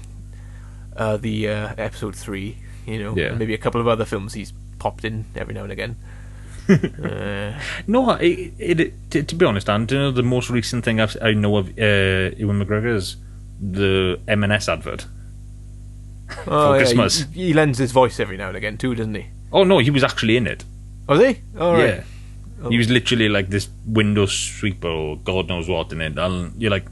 [0.96, 2.58] uh, the uh, episode three.
[2.86, 3.28] You know, Yeah.
[3.30, 5.96] and maybe a couple of other films he's popped in every now and again.
[6.70, 8.12] uh, no.
[8.12, 11.00] It, it, it to, to be honest, Dan, do you know the most recent thing
[11.00, 13.18] I've, I know of uh, Ewan McGregor is
[13.60, 15.06] the M&S advert.
[16.48, 17.24] oh, yeah, Christmas.
[17.34, 19.28] He, he lends his voice every now and again too, doesn't he?
[19.52, 20.64] Oh no, he was actually in it.
[21.08, 21.38] Was he?
[21.60, 22.04] All right.
[22.62, 22.70] Yeah.
[22.70, 26.72] He was literally like this window sweeper or God knows what in it, and you're
[26.72, 26.86] like,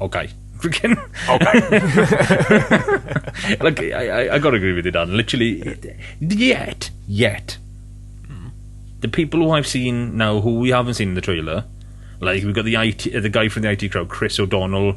[0.00, 0.28] okay,
[0.58, 0.96] freaking
[1.28, 1.60] okay.
[3.60, 5.16] like I, I, I gotta agree with you, Dan.
[5.16, 5.76] Literally,
[6.20, 7.58] yet, yet,
[9.00, 11.64] the people who I've seen now who we haven't seen in the trailer,
[12.20, 14.96] like we've got the IT, uh, the guy from the IT crowd, Chris O'Donnell.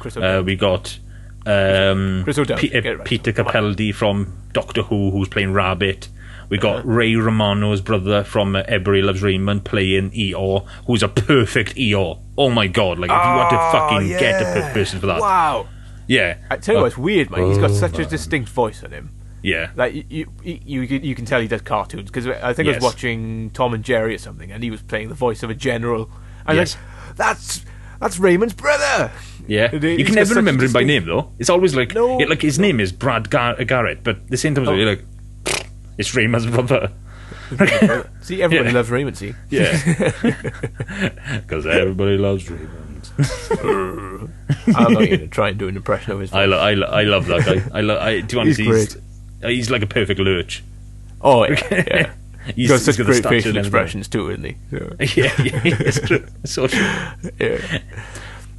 [0.00, 0.42] Chris Uh, O'Donnell.
[0.44, 0.98] we got
[1.46, 3.06] um, Chris O'Donnell, Pe- uh, right.
[3.06, 6.08] Peter Capaldi from Doctor Who, who's playing Rabbit.
[6.48, 6.88] We got Uh-huh.
[6.88, 12.18] Ray Romano's brother from uh, Everybody Loves Raymond playing Eeyore, who's a perfect Eeyore.
[12.38, 12.98] Oh my god!
[12.98, 15.66] Like if you had to fucking get a perfect person for that, Wow.
[16.06, 17.46] yeah, I tell you Oh, what, it's weird, man.
[17.48, 19.10] He's got such a distinct voice on him.
[19.42, 22.68] yeah, Like you, you, you, you, you can tell he does cartoons because I think
[22.68, 22.82] I Yes.
[22.82, 25.54] was watching Tom and Jerry or something, and he was playing the voice of a
[25.54, 26.10] general.
[26.46, 26.76] And Yes.
[27.08, 27.64] like, that's
[28.00, 29.10] that's Raymond's brother.
[29.46, 29.68] yeah.
[29.70, 31.32] He's You can got never such a remember him by distinct- name though.
[31.38, 32.18] It's always like No.
[32.18, 34.72] yeah, like his name is Brad Gar- Garrett, but at the same time Oh.
[34.74, 35.04] you're like,
[35.98, 36.92] it's Raymond's brother.
[38.20, 38.74] see, everybody Yeah.
[38.74, 39.16] loves Raymond.
[39.18, 39.72] See, Yeah,
[41.40, 43.10] because everybody loves Raymond.
[44.76, 46.32] I'm not going to try and do an impression of his.
[46.32, 47.64] I, lo- I, lo- I love that guy.
[47.76, 50.62] I, lo- I do He's honestly, he's, uh, he's like a perfect lurch.
[51.20, 52.12] oh yeah, yeah.
[52.46, 53.80] He's, He's got such the great stature facial and everything.
[53.80, 54.56] expressions too, isn't he?
[54.70, 56.26] So, yeah, yeah, it's true.
[56.42, 56.80] It's so true.
[57.38, 57.78] yeah.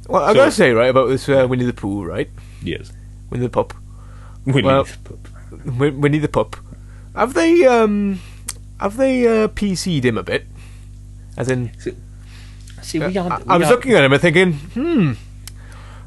[0.08, 2.28] Well, I So- gotta say, right about this uh, Winnie the Pooh, right?
[2.62, 2.92] Yes.
[3.30, 3.74] Winnie the Pup.
[4.46, 5.72] Winnie Well- the.
[5.72, 6.56] Win- Winnie the Pup.
[7.14, 8.20] Have they um
[8.80, 10.46] have they uh, PC'd him a bit?
[11.36, 11.70] As in,
[12.82, 15.12] See, we I, had, I we was had- looking at him and thinking, hmm,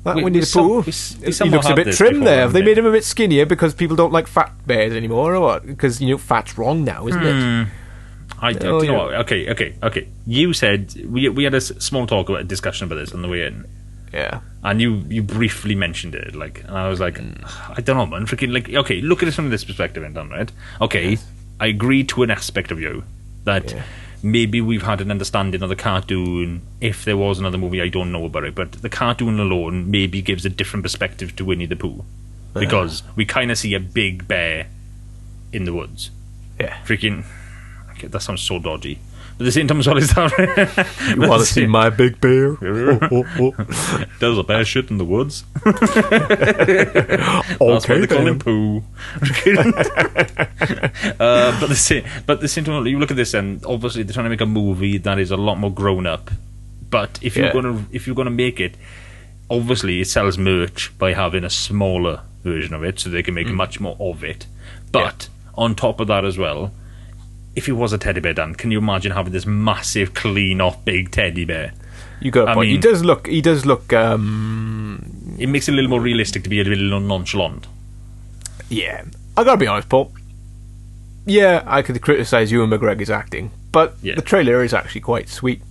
[0.04, 2.26] that We- Winnie we the Pooh, we s- we he looks a bit trim before,
[2.26, 2.42] there.
[2.42, 5.36] Have they haven't made him a bit skinnier because people don't like fat bears anymore,
[5.36, 5.66] or what?
[5.66, 7.34] Because you know, fat's wrong now, isn't it?
[7.34, 7.64] Hmm.
[8.40, 8.98] I, Oh, do you know yeah.
[9.06, 9.14] what?
[9.26, 10.08] Okay, okay, okay.
[10.28, 13.28] You said we we had a small talk about a discussion about this on the
[13.30, 13.66] way in,
[14.14, 14.42] Yeah.
[14.64, 17.36] and you you briefly mentioned it, like, and I was like, mm.
[17.78, 18.26] I don't know, man.
[18.28, 20.52] Freaking like, okay, look at it from this perspective, and done right.
[20.82, 21.18] Okay,
[21.60, 23.04] I agree to an aspect of you
[23.46, 23.84] that Yeah.
[24.22, 26.62] maybe we've had an understanding of the cartoon.
[26.80, 30.22] If there was another movie, I don't know about it, but the cartoon alone maybe
[30.22, 32.06] gives a different perspective to Winnie the Pooh
[32.54, 34.68] because we kind of see a big bear
[35.52, 36.12] in the woods.
[36.60, 36.78] Yeah.
[36.86, 37.26] Freaking,
[37.92, 39.00] okay, that sounds so dodgy.
[39.38, 42.22] But at the same time, as well as that, You want to see my big
[42.22, 42.54] bear?
[44.20, 45.44] There's a bear shit in the woods.
[45.64, 48.40] That's why okay, they call him.
[48.40, 48.78] Pooh.
[51.20, 54.14] uh, but the same, but the same time, you look at this, and obviously they're
[54.14, 56.30] trying to make a movie that is a lot more grown up.
[56.90, 57.54] But if you're Yeah.
[57.54, 58.76] gonna if you're gonna make it,
[59.50, 63.46] obviously it sells merch by having a smaller version of it, so they can Mm.
[63.46, 64.46] make much more of it.
[64.92, 66.72] But on top of that as well,
[67.56, 70.84] if it was a teddy bear, Dan, can you imagine having this massive, clean off
[70.86, 71.74] big teddy bear?
[72.20, 72.68] You got a I point.
[72.68, 73.28] he mean- does look.
[73.28, 73.92] He does look.
[73.94, 77.68] Um, It makes it a little more realistic to be a little nonchalant.
[78.70, 79.04] yeah,
[79.38, 80.12] I gotta be honest, Paul.
[81.26, 84.16] Yeah, I could criticize Ewan McGregor's acting, but Yeah.
[84.16, 85.62] the trailer is actually quite sweet.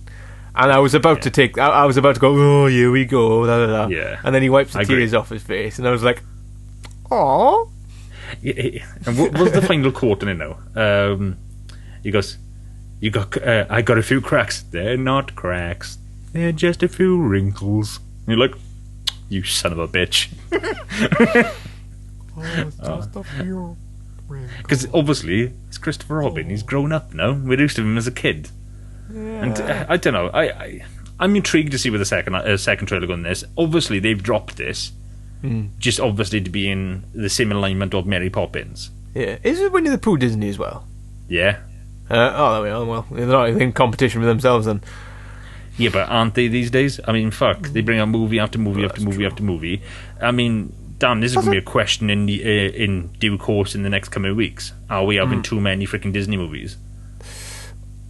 [0.55, 1.57] And I was about to take.
[1.57, 2.33] I, I was about to go.
[2.35, 3.45] Oh, here we go.
[3.45, 3.87] Da, da, da.
[3.87, 4.19] Yeah.
[4.23, 4.97] And then he wipes the I agree.
[4.97, 6.21] tears off his face, and I was like,
[7.11, 7.69] "Oh,
[8.41, 8.85] Yeah, yeah.
[9.05, 10.57] And what was the final quote in it now?
[10.75, 11.37] Um,
[12.03, 12.37] he goes,
[12.99, 14.61] "You got, uh, I got a few cracks.
[14.61, 15.97] They're not cracks.
[16.33, 18.55] They're just a few wrinkles." And you're like,
[19.29, 20.29] "You son of a bitch!"
[24.61, 26.49] Because obviously it's Christopher Robin.
[26.49, 27.33] He's grown up now.
[27.33, 28.49] We're used to him as a kid,
[29.09, 30.27] and uh, I don't know.
[30.29, 30.85] I, I
[31.19, 33.23] I'm intrigued to see where the second uh, second trailer going.
[33.23, 34.91] This obviously they've dropped this,
[35.77, 38.89] just obviously to be in the same alignment of Mary Poppins.
[39.13, 40.87] yeah." Is it Winnie the Pooh Disney as well?
[41.27, 41.59] Yeah,
[42.13, 42.85] Uh, oh, there we are.
[42.85, 44.81] Well, they're not in competition with themselves, then.
[45.77, 46.99] Yeah, but aren't they these days?
[47.07, 49.25] I mean, fuck, they bring out movie after movie after movie true.
[49.25, 49.81] after movie.
[50.21, 53.37] I mean, damn, this is going to be a question in the, uh, in due
[53.39, 54.73] course in the next coming weeks.
[54.89, 56.77] Are we having too many freaking Disney movies?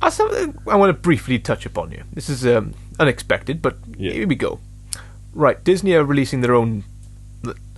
[0.02, 2.04] That's something I want to briefly touch upon here.
[2.12, 4.12] This is um, unexpected, but Yeah.
[4.12, 4.60] here we go.
[5.34, 6.84] Right, Disney are releasing their own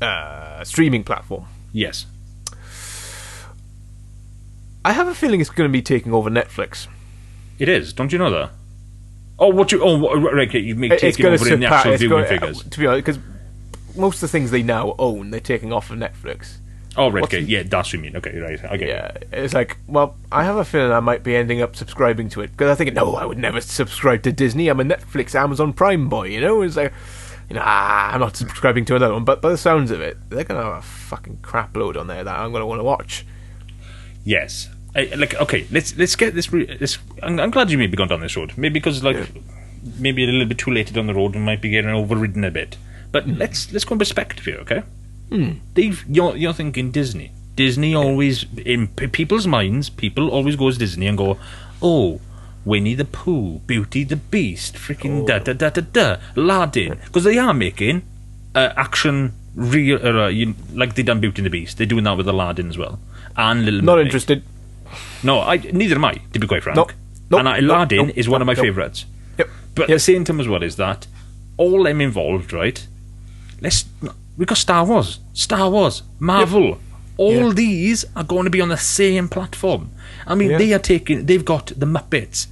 [0.01, 1.45] uh, streaming platform.
[1.71, 2.07] Yes.
[4.85, 6.87] I have a feeling it's going to be taking over Netflix.
[7.57, 7.91] It is.
[7.91, 8.51] Don't you know that?
[9.39, 9.83] Oh, what you?
[9.83, 10.47] Oh, what- right.
[10.47, 12.61] Okay, you make It- taking over in the actual viewing going, figures.
[12.63, 13.19] to be honest, because
[13.97, 16.57] most of the things they now own, they're taking off of Netflix.
[16.97, 17.21] Oh, right.
[17.21, 18.15] what's Okay, the- yeah, that's what you mean.
[18.15, 18.63] Okay, right.
[18.63, 18.87] Okay.
[18.87, 22.41] Yeah, it's like, well, I have a feeling I might be ending up subscribing to
[22.41, 24.67] it because I think, no, I would never subscribe to Disney.
[24.69, 26.61] I'm a Netflix, Amazon Prime boy, you know.
[26.61, 26.93] It's like,
[27.49, 29.25] you know, ah, I'm not subscribing to another one.
[29.25, 32.23] But by the sounds of it, they're gonna have a fucking crap load on there
[32.23, 33.25] that I'm gonna want to watch.
[34.23, 34.69] Yes.
[34.95, 36.51] I, like, okay, let's let's get this.
[36.53, 38.53] Re- this I'm, I'm glad you maybe gone down this road.
[38.57, 39.17] Maybe because like
[39.99, 42.51] maybe a little bit too late down the road and might be getting overridden a
[42.51, 42.77] bit.
[43.11, 44.83] But let's let's go in perspective here, okay?
[45.73, 47.31] Dave, you're you're thinking Disney.
[47.55, 49.89] Disney always in p- people's minds.
[49.89, 51.37] People always goes Disney and go,
[51.81, 52.21] oh.
[52.65, 57.37] Winnie the Pooh, Beauty the Beast, freaking da da da da da, Aladdin, because they
[57.37, 58.01] are making
[58.55, 61.77] uh, action real, uh, you, like they done Beauty and the Beast.
[61.77, 62.97] They're doing that with Aladdin as well,
[63.37, 64.07] and Little Not Mermaid.
[64.07, 64.41] interested.
[65.25, 66.13] No, I neither am I.
[66.33, 66.93] To be quite frank,
[67.31, 68.17] and I, Aladdin Nope.
[68.17, 69.05] is one of my favourites.
[69.37, 69.49] Yep.
[69.73, 69.95] But at Yep.
[69.95, 71.07] the same time as well is that
[71.57, 72.85] all them involved, right?
[73.59, 73.85] Let's
[74.37, 76.79] we got Star Wars, Star Wars, Marvel.
[77.17, 77.53] All Yeah.
[77.53, 79.89] these are going to be on the same platform.
[80.27, 81.25] I mean, they are taking.
[81.25, 82.47] They've got the Muppets.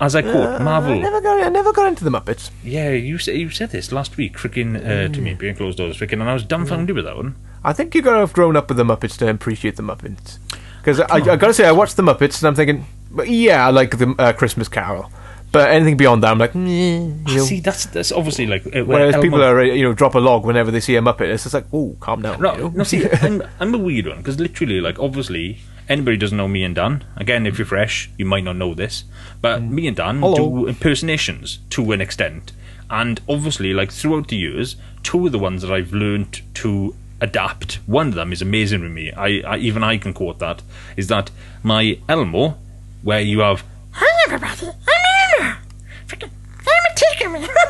[0.00, 0.98] As I quote, uh, I Marvel.
[0.98, 1.42] never got.
[1.42, 2.50] I never got into the Muppets.
[2.64, 5.38] Yeah, you said you said this last week, freaking uh, to me mm.
[5.38, 6.96] being closed doors, freaking, and I was dumbfounded mm.
[6.96, 7.34] with that one.
[7.64, 10.38] I think you got to have grown up with the Muppets to appreciate the Muppets.
[10.78, 12.86] Because I, I got to say, I watched the Muppets and I'm thinking,
[13.26, 15.10] yeah, I like the uh, Christmas Carol,
[15.50, 17.44] but anything beyond that, I'm like, meh, you know.
[17.44, 20.44] See, that's that's obviously like uh, Whereas Elmo- people are, you know, drop a log
[20.44, 21.28] whenever they see a Muppet.
[21.28, 22.40] It's just like, oh, calm down.
[22.40, 22.68] No, you know?
[22.68, 22.84] no.
[22.84, 26.74] See, I'm, I'm a weird one because literally, like, obviously, anybody doesn't know me and
[26.74, 27.04] Dan.
[27.16, 29.04] Again, if you're fresh, you might not know this,
[29.40, 30.36] but me and Dan Hello.
[30.36, 32.52] do impersonations to an extent,
[32.90, 37.74] and obviously, like throughout the years, two of the ones that I've learned to adapt.
[37.86, 39.12] One of them is amazing with me.
[39.12, 40.62] I, I even I can quote that.
[40.96, 41.30] Is that
[41.62, 42.58] my Elmo,
[43.02, 45.58] where you have Hi everybody, I'm Anna.
[46.06, 47.48] Freaking, I'm a tickle.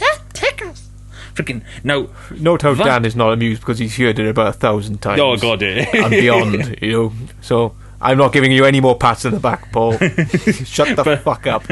[0.00, 0.88] That tickles.
[1.34, 2.08] freaking now.
[2.30, 5.20] Note how Va- Dan is not amused because he's heard it about a thousand times.
[5.20, 5.86] Oh god, yeah.
[5.94, 7.12] and beyond, you know.
[7.40, 9.92] So I'm not giving you any more pats in the back, Paul.
[9.92, 11.62] Shut the fuck up.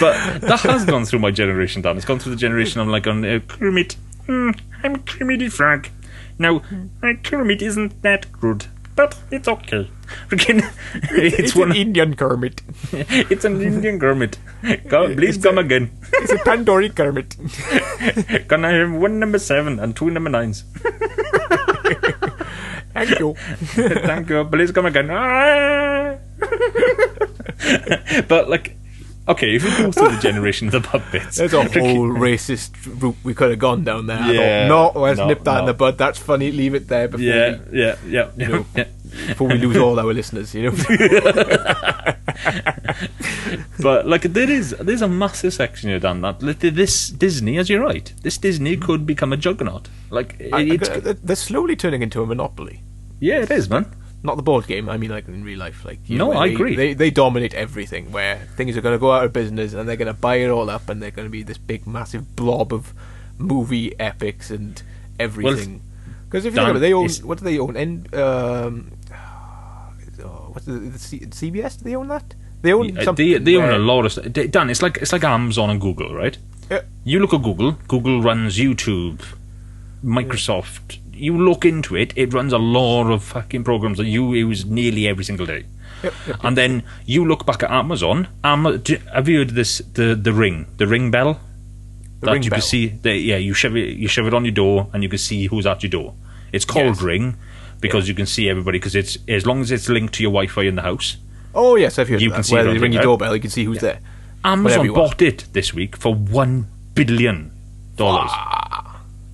[0.00, 1.96] but that has gone through my generation, Dan.
[1.96, 2.80] It's gone through the generation.
[2.80, 3.96] I'm like on uh, Kermit.
[4.28, 4.50] Hmm,
[4.82, 5.88] I'm Kermit the Frog.
[6.38, 6.62] Now,
[7.02, 9.90] uh, Kermit isn't that good, but it's okay.
[10.28, 10.62] Freaking,
[10.94, 11.70] it's, It's one.
[11.70, 12.60] an Indian Kermit.
[12.92, 14.38] it's an Indian Kermit.
[14.88, 15.90] Come, please come again.
[16.12, 17.36] It's a Pandori Kermit.
[18.48, 20.64] Can I have one number seven and two number nines?
[22.94, 23.34] Thank you.
[23.74, 25.08] Thank you, please come again.
[25.10, 26.16] Ah.
[28.28, 28.76] but like,
[29.28, 33.16] okay, if we go through the generation of the puppets, There's a whole racist route
[33.22, 34.18] we could have gone down there.
[34.18, 34.68] I Yeah.
[34.68, 35.98] thought, no, let's No, nip that in the bud.
[35.98, 36.50] That's funny.
[36.52, 38.66] Leave it there before, yeah, yeah, yeah, yeah, know.
[38.74, 38.84] yeah.
[39.04, 40.54] we, before we lose all our listeners.
[40.54, 40.76] You know.
[43.80, 46.42] But like, there is there's a massive section here done that.
[46.42, 48.84] Like, This Disney, as you're right, this Disney mm-hmm.
[48.84, 49.88] could become a juggernaut.
[50.10, 52.82] Like, I- they're slowly turning into a monopoly.
[53.20, 53.86] yeah, it is, man.
[54.22, 54.88] Not the board game.
[54.88, 55.84] I mean, like in real life.
[55.84, 56.74] Like you No, know, I they, agree.
[56.76, 58.10] They they dominate everything.
[58.10, 60.48] Where things are going to go out of business, and they're going to buy it
[60.48, 62.92] all up, and they're going to be this big, massive blob of
[63.38, 64.82] movie epics and
[65.20, 65.82] everything.
[66.24, 67.76] Because if you it, they own what do they own?
[67.76, 68.90] And um,
[70.24, 71.78] oh, what's the, the C- CBS?
[71.78, 72.34] Do they own that?
[72.62, 73.24] They own Uh, something.
[73.30, 74.32] They, they own a lot of stuff.
[74.32, 76.36] Dan, it's like it's like Amazon and Google, right?
[76.70, 76.82] Yeah.
[77.04, 77.72] You look at Google.
[77.86, 79.22] Google runs YouTube,
[80.04, 80.98] Microsoft.
[81.18, 82.12] You look into it.
[82.16, 85.64] It runs a lot of fucking programs that you use nearly every single day.
[86.02, 88.28] Yep, yep, And then you look back at Amazon.
[88.44, 88.64] Am-
[89.12, 89.78] have you heard this?
[89.94, 91.40] The the ring, the ring bell.
[92.20, 92.58] The that ring you bell.
[92.60, 92.86] can see.
[92.88, 93.96] The, yeah, you shove it.
[93.96, 96.14] You shove it on your door, and you can see who's at your door.
[96.52, 97.02] It's called Yes.
[97.02, 97.36] Ring
[97.80, 98.78] because you can see everybody.
[98.78, 101.16] Because it's as long as it's linked to your Wi-Fi in the house.
[101.54, 103.50] Oh yes, I've heard You of can see Where they ring your doorbell, you can
[103.50, 103.98] see who's there.
[104.44, 107.50] Amazon bought it this week for one billion
[107.96, 108.30] dollars.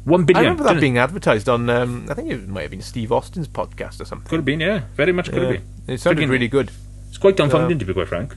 [0.05, 0.45] One billion.
[0.45, 1.69] I remember that being advertised on.
[1.71, 4.29] Um, I think it might have been Steve Austin's podcast or something.
[4.29, 5.49] could have been, yeah, very much could Yeah.
[5.53, 5.95] have been.
[5.95, 6.71] It sounded really good.
[7.09, 8.35] It's quite dumbfounding to be quite frank.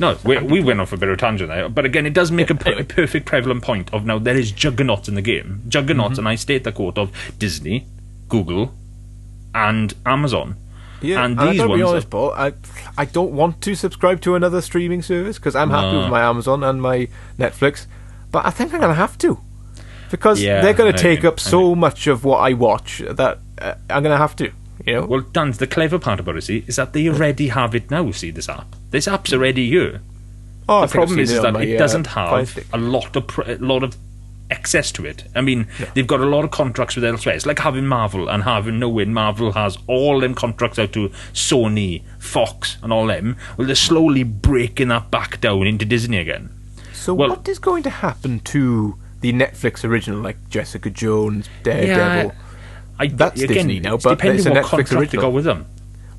[0.00, 2.32] No, we, we went off a bit of a tangent there, but again, it does
[2.32, 5.62] make a, per- a perfect prevalent point of now there is juggernauts in the game.
[5.68, 6.18] Juggernauts, Mm-hmm.
[6.20, 7.86] and I state the quote of Disney,
[8.28, 8.74] Google,
[9.54, 10.56] and Amazon.
[11.00, 12.32] Yeah, And and, these I ones be are- Paul.
[12.32, 12.52] I
[12.98, 16.00] I don't want to subscribe to another streaming service because I'm happy No.
[16.00, 17.08] with my Amazon and my
[17.38, 17.86] Netflix,
[18.32, 19.38] but I think I'm gonna have to
[20.14, 23.74] because Yeah, they're gonna take agree, up so much of what I watch that uh,
[23.90, 24.52] I'm gonna have to.
[24.86, 27.74] You know, Well, Dan, the clever part about it, see, is that they already have
[27.74, 28.10] it now.
[28.12, 28.76] See this app.
[28.90, 30.02] This app's already here.
[30.68, 33.26] oh, the problem is, is that my, it uh, doesn't Fire have a lot of
[33.26, 33.96] pr- a lot of
[34.52, 35.24] access to it.
[35.34, 37.34] I mean, they've got a lot of contracts with elsewhere.
[37.34, 42.02] It's like having Marvel and having knowing Marvel has all them contracts out to Sony,
[42.20, 43.36] Fox, and all them.
[43.56, 46.50] Well, they're slowly breaking that back down into Disney again.
[46.92, 52.32] So well- what is going to happen to the Netflix original, like Jessica Jones, Daredevil?
[52.98, 55.22] I, That's again, Disney now, but it's a what Netflix contract they original.
[55.22, 55.66] got with them.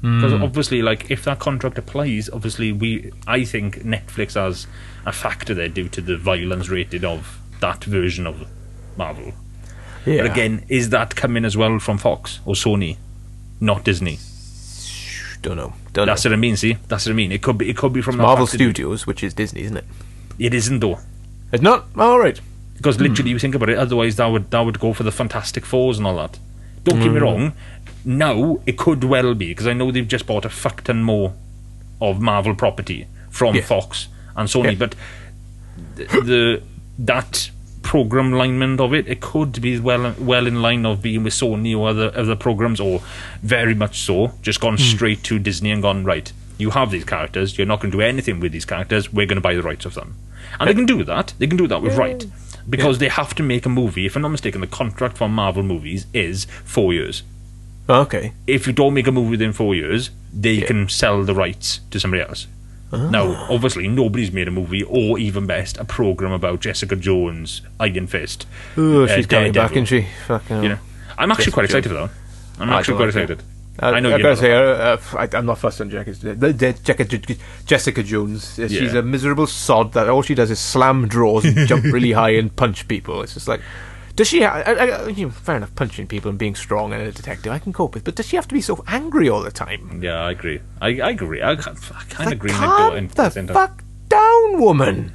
[0.01, 0.21] Hmm.
[0.21, 4.65] Because obviously, like if that contract applies, obviously we, I think Netflix has
[5.05, 8.47] a factor there due to the violence rated of that version of
[8.97, 9.33] Marvel.
[10.03, 10.23] Yeah.
[10.23, 12.97] But again, is that coming as well from Fox or Sony,
[13.59, 14.17] not Disney?
[15.43, 15.73] don't know.
[15.93, 16.31] Don't That's know.
[16.31, 16.57] what I mean.
[16.57, 17.31] See, that's what I mean.
[17.31, 17.69] It could be.
[17.69, 18.47] It could be from Marvel.
[18.47, 19.85] Studios, which is Disney, isn't it?
[20.39, 20.97] It isn't though,
[21.51, 21.85] It's not.
[21.95, 22.41] All right.
[22.75, 23.35] Because literally, hmm.
[23.35, 23.77] you think about it.
[23.77, 26.38] Otherwise, that would that would go for the Fantastic Fours and all that.
[26.83, 27.23] Don't get me hmm.
[27.23, 27.53] wrong.
[28.03, 31.33] Now it could well be because I know they've just bought a fuck ton more
[32.01, 33.63] of Marvel property from Yeah.
[33.63, 34.77] Fox and Sony, Yeah.
[34.77, 34.95] but
[35.95, 36.63] the, the
[36.99, 37.49] that
[37.81, 41.75] program alignment of it, it could be well well in line of being with Sony
[41.75, 43.01] or other other programs, or
[43.41, 44.83] very much so, just gone hmm.
[44.83, 46.31] straight to Disney and gone right.
[46.57, 47.57] You have these characters.
[47.57, 49.11] You're not going to do anything with these characters.
[49.11, 50.15] We're going to buy the rights of them,
[50.59, 51.33] and they can do that.
[51.38, 52.25] They can do that with right
[52.69, 54.06] because they have to make a movie.
[54.06, 57.23] If I'm not mistaken, the contract for Marvel movies is four years.
[57.88, 58.34] Okay.
[58.47, 60.65] If you don't make a movie within four years, they Yeah.
[60.67, 62.47] can sell the rights to somebody else.
[62.91, 68.08] Now, obviously, nobody's made a movie, or even best, a program about Jessica Jones, Iron
[68.08, 68.45] Fist.
[68.78, 70.08] Oh, uh, she's coming back, isn't she?
[70.28, 70.63] Fucking.
[70.63, 70.78] You know,
[71.17, 72.10] I'm actually Jessica quite excited Jones.
[72.12, 72.63] for that.
[72.63, 73.38] I'm I actually quite like her.
[73.79, 76.33] I, I know I gotta say, uh, uh, I, I'm not fussed on Jessica.
[76.33, 77.35] the- the- Jessica,
[77.65, 78.57] Jessica Jones.
[78.57, 82.13] Uh, She's a miserable sod that all she does is slam drawers and jump really
[82.13, 83.21] high and punch people.
[83.21, 83.59] It's just like,
[84.15, 84.43] does she?
[84.43, 87.59] Ha- I, you know, fair enough, punching people and being strong and a detective, I
[87.59, 88.05] can cope with.
[88.05, 89.99] But does she have to be so angry all the time?
[90.01, 90.61] Yeah, I agree.
[90.80, 91.41] I, I agree.
[91.41, 92.51] I, I kind of agree.
[92.51, 95.11] calm the same fuck down, woman.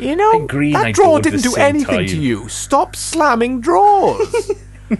[0.00, 0.32] You know,
[0.72, 2.48] that drawer didn't do anything to you.
[2.48, 4.50] Stop slamming drawers.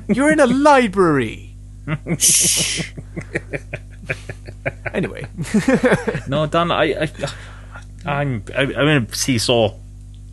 [0.06, 1.51] You're in a library.
[4.94, 5.24] Anyway,
[6.28, 7.08] No, Dan, I, I,
[8.04, 9.74] I'm, I, I'm in a seesaw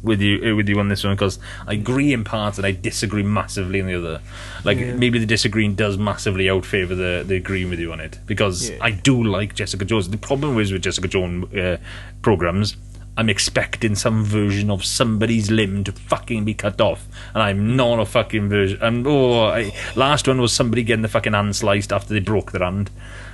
[0.03, 3.23] with you, with you on this one because I agree in parts and I disagree
[3.23, 4.21] massively in the other.
[4.63, 8.69] Like maybe the disagreeing does massively outfavour the the agreeing with you on it because
[8.69, 8.77] Yeah.
[8.81, 10.09] I do like Jessica Jones.
[10.09, 11.77] The problem is with Jessica Jones uh,
[12.21, 12.75] programs.
[13.19, 17.99] I'm expecting some version of somebody's limb to fucking be cut off, and I'm not
[17.99, 18.81] a fucking version.
[18.81, 22.53] And oh, I, last one was somebody getting the fucking hand sliced after they broke
[22.53, 22.89] their hand,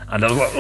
[0.10, 0.56] and I was like,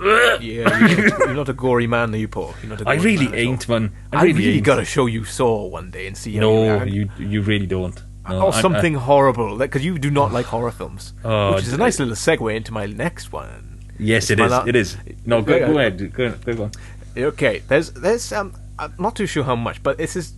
[0.00, 2.54] yeah, you're, you're not a gory man, are you, Paul?
[2.62, 3.92] You're not a I gory really man ain't, man.
[4.12, 4.64] I really, ain't.
[4.64, 7.66] got to show you Saw one day and see how No, you, you you really
[7.66, 8.02] don't.
[8.26, 11.64] No, or I- I- something horrible, because you do not like horror films, Oh, which
[11.66, 13.68] is a nice little segue into my next one.
[13.98, 14.66] Yes, it My is.
[14.68, 14.96] It is.
[15.26, 16.12] No, go, go ahead.
[16.14, 16.72] Go, go, go on.
[17.16, 20.32] Okay, there's there's um I'm not too sure how much, but this has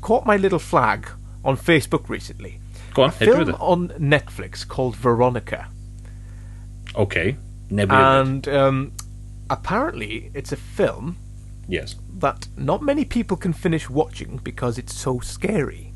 [0.00, 1.08] caught my little flag
[1.44, 2.60] on Facebook recently.
[2.94, 3.08] Go on.
[3.08, 5.68] A Hit me with film on Netflix called Veronica,
[6.94, 7.36] Okay.
[7.70, 8.30] Never heard of it.
[8.30, 8.92] and um,
[9.48, 11.16] apparently it's a film
[11.68, 11.94] Yes.
[12.18, 15.92] that not many people can finish watching because it's so scary.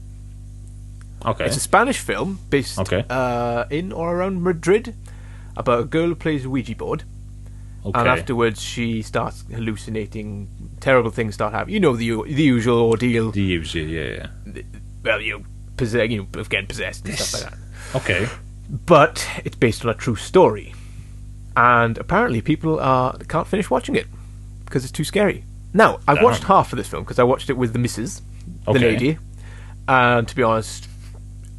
[1.24, 1.44] Okay.
[1.46, 3.04] It's a Spanish film based Okay.
[3.10, 4.94] uh, in or around Madrid
[5.56, 7.02] about a girl who plays a Ouija board.
[7.86, 8.00] Okay.
[8.00, 10.48] and afterwards she starts hallucinating.
[10.80, 11.74] Terrible things start happening.
[11.74, 13.30] You know the u- the usual ordeal.
[13.32, 14.62] the usual, yeah, yeah.
[15.04, 15.44] well, you
[15.76, 17.58] possess, you know, getting possessed and stuff like that.
[17.96, 18.28] Okay.
[18.68, 20.74] But it's based on a true story,
[21.56, 24.06] and apparently people are can't finish watching it
[24.64, 25.44] because it's too scary.
[25.72, 26.16] Now, I Damn.
[26.16, 26.24] Uh-huh.
[26.24, 28.22] watched half of this film because I watched it with the missus,
[28.64, 28.78] the Okay.
[28.80, 29.18] lady,
[29.88, 30.88] and to be honest,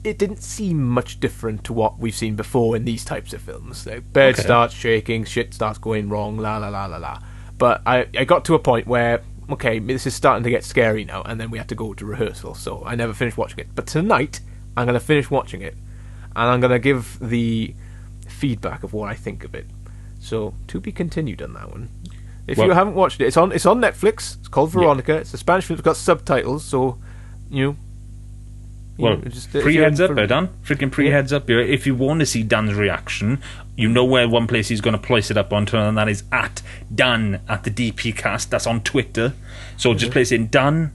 [0.07, 3.85] it didn't seem much different to what we've seen before in these types of films.
[3.85, 4.41] Like, bed Okay.
[4.43, 7.19] starts shaking, shit starts going wrong, la la la la la.
[7.57, 11.05] But I, I got to a point where okay, this is starting to get scary
[11.05, 13.67] now, and then we had to go to rehearsal, so I never finished watching it.
[13.75, 14.41] But tonight,
[14.75, 15.73] I'm going to finish watching it,
[16.35, 17.73] and I'm going to give the
[18.27, 19.65] feedback of what I think of it.
[20.19, 21.89] So to be continued on that one.
[22.45, 24.37] If Well- you haven't watched it, it's on it's on Netflix.
[24.39, 25.15] It's called Veronica.
[25.15, 25.77] It's a Spanish film.
[25.79, 26.97] It's got subtitles, so
[27.49, 27.75] you know.
[28.97, 30.49] Well, just, pre heads up for- Dan.
[30.65, 31.59] Freaking pre heads up here.
[31.59, 33.41] If you want to see Dan's reaction,
[33.75, 36.23] you know where one place he's going to place it up onto, and that is
[36.31, 36.61] at
[36.93, 38.49] Dan at the DP cast.
[38.49, 39.33] That's on Twitter.
[39.77, 39.97] So Mm-hmm.
[39.99, 40.91] just place in Dan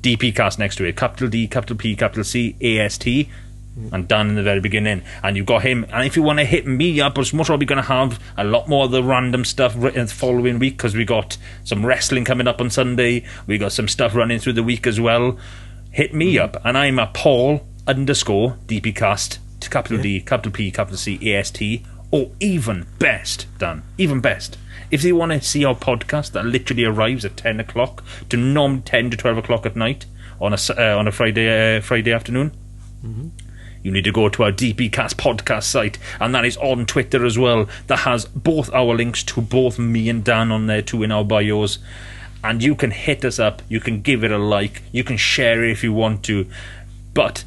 [0.00, 0.96] DP cast next to it.
[0.96, 3.28] Capital D, capital P, capital C, A S T.
[3.78, 3.92] Mm.
[3.92, 5.84] And Dan in the very beginning, and you've got him.
[5.92, 8.42] And if you want to hit me up, it's most probably going to have a
[8.42, 12.24] lot more of the random stuff written the following week because we got some wrestling
[12.24, 13.24] coming up on Sunday.
[13.46, 15.38] We got some stuff running through the week as well
[15.98, 20.96] hit me up, and I'm at Paul underscore DPcast, to capital D, capital P, capital
[20.96, 24.56] C, A S T, or even best, Dan, even best.
[24.92, 28.82] If you want to see our podcast that literally arrives at 10 o'clock to norm
[28.82, 30.06] 10 to 12 o'clock at night
[30.40, 32.52] on a, uh, on a Friday, uh, Friday afternoon,
[33.82, 37.36] you need to go to our DPcast podcast site, and that is on Twitter as
[37.36, 37.68] well.
[37.88, 41.24] That has both our links to both me and Dan on there too in our
[41.24, 41.80] bios.
[42.42, 45.64] And you can hit us up, you can give it a like, you can share
[45.64, 46.46] it if you want to.
[47.14, 47.44] But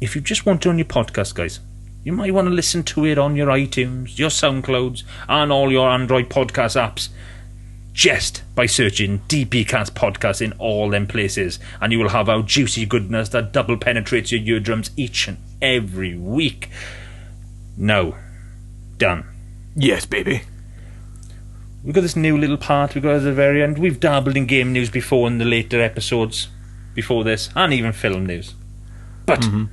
[0.00, 1.60] if you just want it on your podcast, guys,
[2.04, 5.88] you might want to listen to it on your iTunes, your SoundClouds, and all your
[5.88, 7.08] Android podcast apps
[7.92, 12.86] just by searching DPcast podcast in all them places, and you will have our juicy
[12.86, 16.68] goodness that double penetrates your eardrums each and every week.
[17.76, 18.14] Now,
[18.98, 19.24] done.
[19.76, 20.42] Yes, baby.
[21.84, 23.76] We've got this new little part we've got at the very end.
[23.76, 26.48] We've dabbled in game news before in the later episodes
[26.94, 28.54] before this, and even film news.
[29.26, 29.64] But mm-hmm.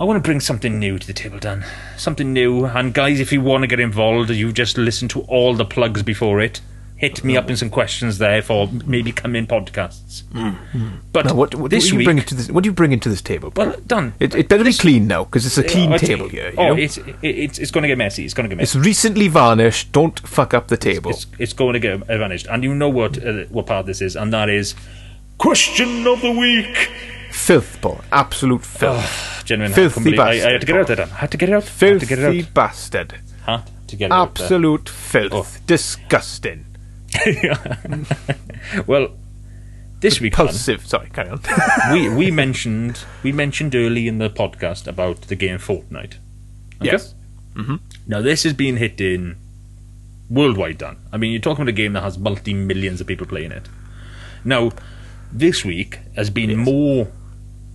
[0.00, 1.64] I want to bring something new to the table, Dan.
[1.96, 2.64] Something new.
[2.64, 6.02] And guys, if you want to get involved, you just listen to all the plugs
[6.02, 6.60] before it.
[6.98, 10.24] Hit me up in some questions there for maybe come in podcasts.
[11.12, 12.50] But Now, what, what, this what do you week, bring to this?
[12.50, 13.52] What do you bring into this table?
[13.54, 16.50] well, Dan, it, it better be clean now because it's a clean I table here.
[16.50, 16.76] You oh, know?
[16.76, 18.24] it's it, it's it's going to get messy.
[18.24, 18.76] It's going to get messy.
[18.76, 19.92] It's recently varnished.
[19.92, 21.12] Don't fuck up the table.
[21.12, 24.16] It's, it's going to get advantaged, and you know what uh, what part this is,
[24.16, 24.74] and that is
[25.38, 26.90] question of the week.
[27.30, 28.00] filth, Paul.
[28.10, 29.44] Absolute filth.
[29.44, 30.96] Genuine, Filthy I, couldn't I, I had to get it out there.
[30.96, 31.10] Dan.
[31.10, 31.62] I had to get it out.
[31.62, 32.54] I had to get it Filthy out.
[32.54, 33.20] bastard.
[33.46, 34.44] Had to get it out there.
[34.44, 35.32] Absolute filth.
[35.32, 35.62] Oh.
[35.66, 36.64] Disgusting.
[38.86, 39.16] Well,
[40.00, 40.86] this week, Pulsive.
[40.86, 41.40] Sorry, carry on.
[41.92, 46.16] we we mentioned we mentioned early in the podcast about the game Fortnite.
[46.80, 46.92] Okay?
[46.92, 47.14] Yes.
[47.54, 47.76] Mm-hmm.
[48.06, 49.36] Now this has been hit in
[50.30, 50.78] worldwide.
[50.78, 50.98] Done.
[51.12, 53.68] I mean, you're talking about a game that has multi millions of people playing it.
[54.44, 54.70] Now,
[55.32, 57.10] this week has been more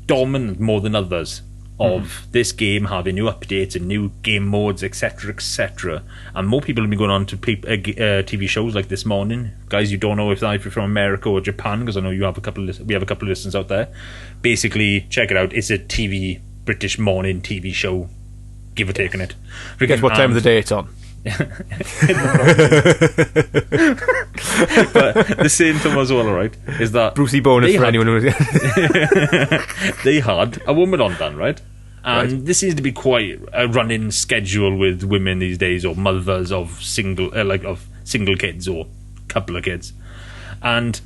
[0.05, 1.41] dominant more than others
[1.79, 6.03] of this game having new updates and new game modes, etc., etc.
[6.35, 9.05] And more people have been going on to peop uh, uh, TV shows like this
[9.05, 9.51] morning.
[9.69, 12.37] Guys, you don't know if you're from America or Japan because I know you have
[12.37, 12.69] a couple.
[12.69, 13.93] Of we have a couple of listeners out there.
[14.41, 15.53] Basically, check it out.
[15.53, 18.09] It's a TV British morning TV show.
[18.75, 19.35] Give or take on it.
[19.79, 20.89] Guess what time of the day it's on?
[24.93, 26.53] but the same thing as well, right?
[26.79, 28.19] Is that Brucey bonus for had- anyone who.
[30.03, 31.59] they had a woman on then, right?
[32.05, 32.45] And Right.
[32.45, 36.83] this seems to be quite a running schedule with women these days, or mothers of
[36.83, 38.87] single, uh, like of single kids or
[39.29, 39.93] couple of kids,
[40.61, 40.99] and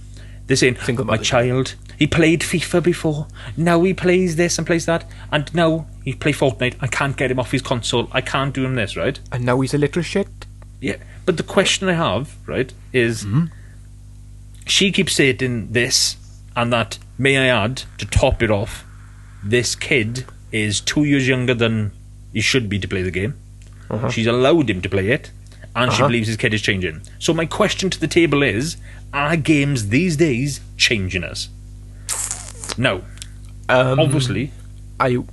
[0.47, 1.23] they're saying, Single "My mother.
[1.23, 3.27] child, he played FIFA before.
[3.57, 6.75] Now he plays this and plays that, and now he play Fortnite.
[6.81, 8.07] I can't get him off his console.
[8.11, 9.19] I can't do him this, right?
[9.31, 10.27] and now he's a little shit.
[10.79, 13.25] Yeah, but the question I have, right, is
[14.65, 16.17] she keeps saying this
[16.55, 18.83] and that, may I add, to top it off,
[19.43, 21.91] this kid is two years younger than
[22.33, 23.35] he should be to play the game.
[24.11, 25.31] She's allowed him to play it,
[25.75, 26.07] and she Uh-huh.
[26.07, 27.01] believes his kid is changing.
[27.19, 28.75] So my question to the table is:
[29.13, 31.47] Are games these days changing us?
[32.77, 33.03] No,
[33.69, 34.51] Um, obviously.
[34.99, 35.27] I You,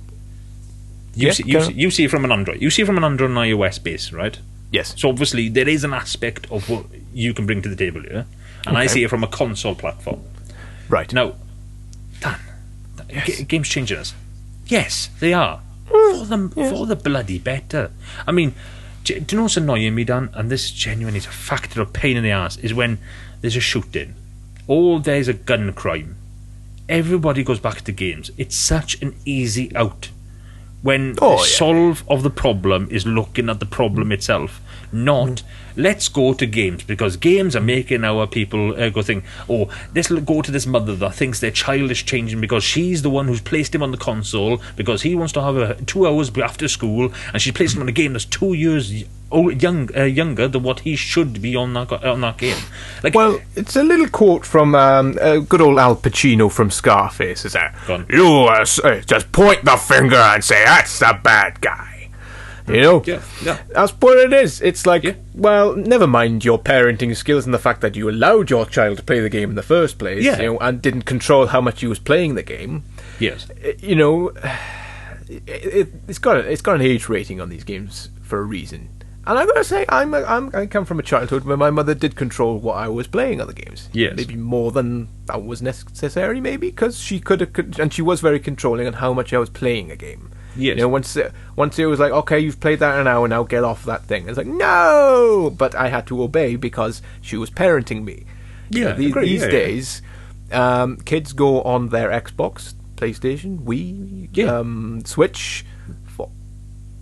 [1.13, 2.61] Yeah, see, you, see, you see it from an Android.
[2.61, 4.37] You see it from an Android and iOS base, right?
[4.71, 4.93] yes.
[4.97, 8.25] So obviously there is an aspect of what you can bring to the table here,
[8.67, 10.19] and I see it from a console platform.
[10.89, 11.13] Right.
[11.13, 11.35] Now,
[12.19, 12.39] Dan,
[13.07, 14.13] ga- games changing us.
[14.67, 15.61] Yes, they are.
[15.87, 17.91] For the for the bloody better.
[18.27, 18.53] I mean,
[19.05, 20.29] do, do you know what's annoying me, Dan?
[20.33, 22.57] And this genuinely is a factor of pain in the ass.
[22.57, 22.97] Is when
[23.41, 24.15] there's a shooting,
[24.67, 26.17] or there's a gun crime.
[26.87, 28.31] Everybody goes back to games.
[28.37, 30.09] It's such an easy out.
[30.81, 31.55] When Oh, the yeah.
[31.57, 34.61] solve of the problem is looking at the problem itself,
[34.91, 35.41] not
[35.75, 40.09] let's go to games because games are making our people uh, go think, oh, let's
[40.11, 43.41] go to this mother that thinks their child is changing because she's the one who's
[43.41, 47.11] placed him on the console because he wants to have a, two hours after school
[47.33, 50.63] and she's placed him on a game that's two years old, young, uh, younger than
[50.63, 52.57] what he should be on that on that game.
[53.03, 57.45] Like, Well, it's a little quote from um, uh, good old Al Pacino from Scarface,
[57.45, 57.75] is that?
[58.09, 61.91] You uh, uh, just point the finger and say, that's the bad guy.
[62.67, 63.03] You know?
[63.05, 63.59] Yeah, yeah.
[63.69, 64.59] That's what it is.
[64.59, 65.13] It's like, Yeah.
[65.35, 69.03] well, never mind your parenting skills and the fact that you allowed your child to
[69.03, 70.37] play the game in the first place, Yeah.
[70.41, 72.81] you know, and didn't control how much he was playing the game.
[73.19, 74.29] yes, Uh, You know,
[75.29, 78.43] it, it, it's got a, it's got an age rating on these games for a
[78.43, 78.89] reason.
[79.27, 81.95] And I gotta say, I'm, a, I'm I come from a childhood where my mother
[81.95, 83.89] did control what I was playing on the games.
[83.91, 84.13] Yes.
[84.15, 88.39] maybe more than that was necessary, maybe because she could have, and she was very
[88.39, 90.29] controlling on how much I was playing a game.
[90.55, 90.77] Yes.
[90.77, 93.43] you know, once it, once it was like, okay, you've played that an hour now,
[93.43, 94.29] get off that thing.
[94.29, 98.25] It's like no, but I had to obey because she was parenting me.
[98.69, 99.51] Yeah, these, agree, these yeah, yeah.
[99.51, 100.01] days,
[100.51, 104.59] um, kids go on their Xbox, PlayStation, Wii, Yeah.
[104.59, 105.65] um, Switch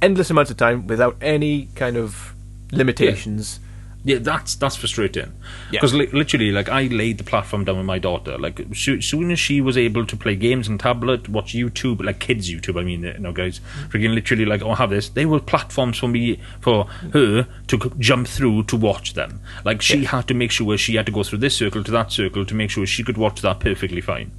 [0.04, 2.34] endless amounts of time without any kind of
[2.72, 3.60] limitations.
[4.06, 5.32] Yeah, that's that's frustrating.
[5.72, 5.80] Yeah.
[5.80, 8.38] Because li- literally, like I laid the platform down with my daughter.
[8.38, 12.20] Like so, soon as she was able to play games and tablet, watch YouTube, like
[12.20, 12.78] kids YouTube.
[12.78, 13.90] I mean, you know, guys, mm.
[13.90, 15.08] freaking literally, like, oh, have this.
[15.08, 16.84] They were platforms for me, for
[17.14, 19.40] her to c- jump through to watch them.
[19.64, 22.12] Like she had to make sure she had to go through this circle to that
[22.12, 24.32] circle to make sure she could watch that perfectly fine.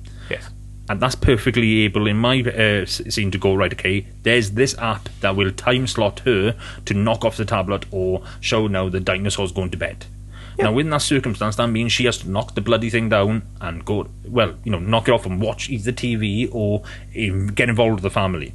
[0.89, 3.72] And that's perfectly able in my uh, scene to go right.
[3.72, 8.22] Okay, there's this app that will time slot her to knock off the tablet or
[8.41, 10.07] show now the dinosaur's going to bed.
[10.57, 13.85] Now, in that circumstance, that means she has to knock the bloody thing down and
[13.85, 14.07] go.
[14.24, 16.85] Well, you know, knock it off and watch either TV or
[17.18, 18.55] um, get involved with the family.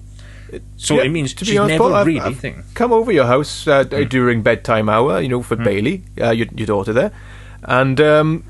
[0.78, 3.12] So Yeah, it means to she's be honest, never Paul, I've- really I've come over
[3.12, 4.04] your house uh, Hmm.
[4.06, 7.12] during bedtime hour, you know, for Bailey, uh, your, your daughter there,
[7.64, 8.44] and um,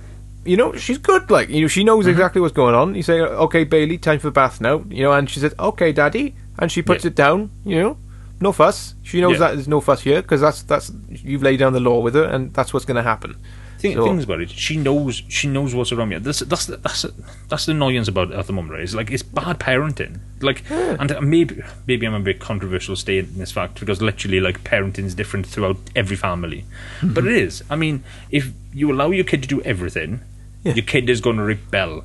[0.46, 1.30] you know she's good.
[1.30, 2.12] Like you know, she knows Mm-hmm.
[2.12, 2.96] exactly what's going on.
[2.96, 6.36] You say, "Okay, Bailey, time for bath now," you know, and she says, "Okay, Daddy,"
[6.60, 7.10] and she puts Yeah.
[7.10, 7.50] it down.
[7.66, 7.98] You know,
[8.42, 8.96] no fuss.
[9.04, 9.40] She knows Yeah.
[9.40, 12.24] that there's no fuss here because that's that's you've laid down the law with her,
[12.24, 13.36] and that's what's going to happen.
[13.80, 16.18] Thing, So- things about it, she knows she knows what's around me.
[16.20, 17.14] That's that's the- that's the-
[17.48, 18.74] that's the annoyance about at the moment.
[18.74, 18.84] Right?
[18.84, 20.20] It's like it's bad parenting.
[20.42, 25.06] Like, and maybe maybe I'm a bit controversial stating this fact because literally, like, parenting
[25.06, 26.66] is different throughout every family.
[27.00, 27.14] Mm-hmm.
[27.14, 27.64] But it is.
[27.70, 30.20] I mean, if you allow your kid to do everything,
[30.64, 30.74] Yeah.
[30.74, 32.04] your kid is going to rebel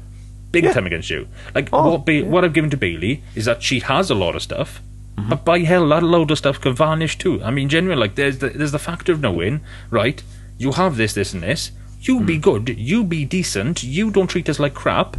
[0.53, 0.73] big Yeah.
[0.75, 1.27] time against you.
[1.57, 2.23] Like Oh, what ba- yeah.
[2.23, 4.81] what I've given to Bailey is that she has a lot of stuff.
[5.19, 5.29] Mm-hmm.
[5.29, 7.43] But by hell, that load of stuff can vanish too.
[7.43, 9.61] I mean, generally, like there's the, there's the factor of knowing,
[9.91, 10.23] right?
[10.59, 11.71] You have this, this, and this.
[12.03, 12.27] You Mm.
[12.27, 12.69] be good.
[12.79, 13.83] You be decent.
[13.83, 15.17] You don't treat us like crap.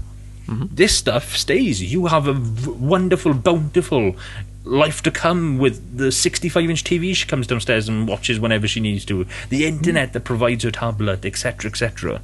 [0.47, 0.65] Mm-hmm.
[0.71, 1.81] This stuff stays.
[1.81, 4.15] You have a v- wonderful, bountiful
[4.63, 8.79] life to come with the 65 inch TV she comes downstairs and watches whenever she
[8.79, 9.25] needs to.
[9.49, 12.21] The internet that provides her tablet, etc., etc.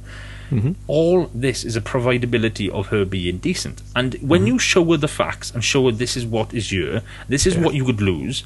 [0.86, 3.80] All this is a providability of her being decent.
[3.96, 7.00] And when you show her the facts and show her this is what is your,
[7.26, 8.44] this is what you could lose,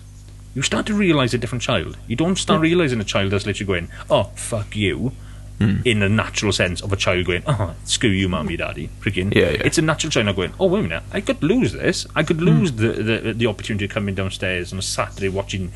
[0.56, 1.98] you start to realise a different child.
[2.08, 5.12] You don't start realising a child that's literally going, oh, fuck you,
[5.58, 5.80] hmm.
[5.84, 8.88] in the natural sense of a child going, oh, screw you, mommy, daddy.
[9.00, 9.34] Freaking.
[9.34, 9.62] Yeah, yeah.
[9.66, 12.06] It's a natural child not going, oh, wait a minute, I could lose this.
[12.16, 12.46] I could hmm.
[12.46, 15.72] lose the, the, the opportunity of coming downstairs on a Saturday watching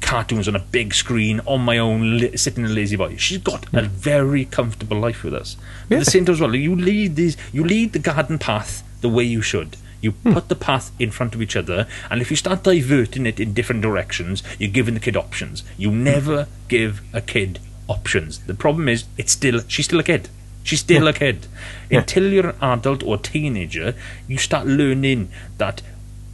[0.00, 3.16] cartoons on a big screen on my own, li- sitting in a lazy boy.
[3.16, 3.88] She's got a hmm.
[3.88, 5.56] very comfortable life with us.
[5.88, 5.98] Yeah.
[5.98, 9.08] at the same time as well, you lead these, you lead the garden path the
[9.08, 9.76] way you should.
[10.00, 10.32] You hmm.
[10.32, 13.52] put the path in front of each other, and if you start diverting it in
[13.52, 15.62] different directions, you're giving the kid options.
[15.76, 16.04] You hmm.
[16.04, 18.38] never give a kid options.
[18.40, 20.28] The problem is, it's still she's still a kid.
[20.62, 21.46] She's still a kid.
[21.90, 23.94] Until you're an adult or teenager,
[24.28, 25.82] you start learning that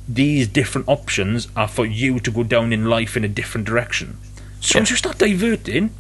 [0.08, 4.18] these different options are for you to go down in life in a different direction.
[4.60, 5.90] So once you start diverting,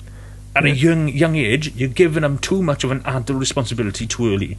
[0.56, 4.32] At a young young age, you're giving them too much of an adult responsibility too
[4.34, 4.56] early,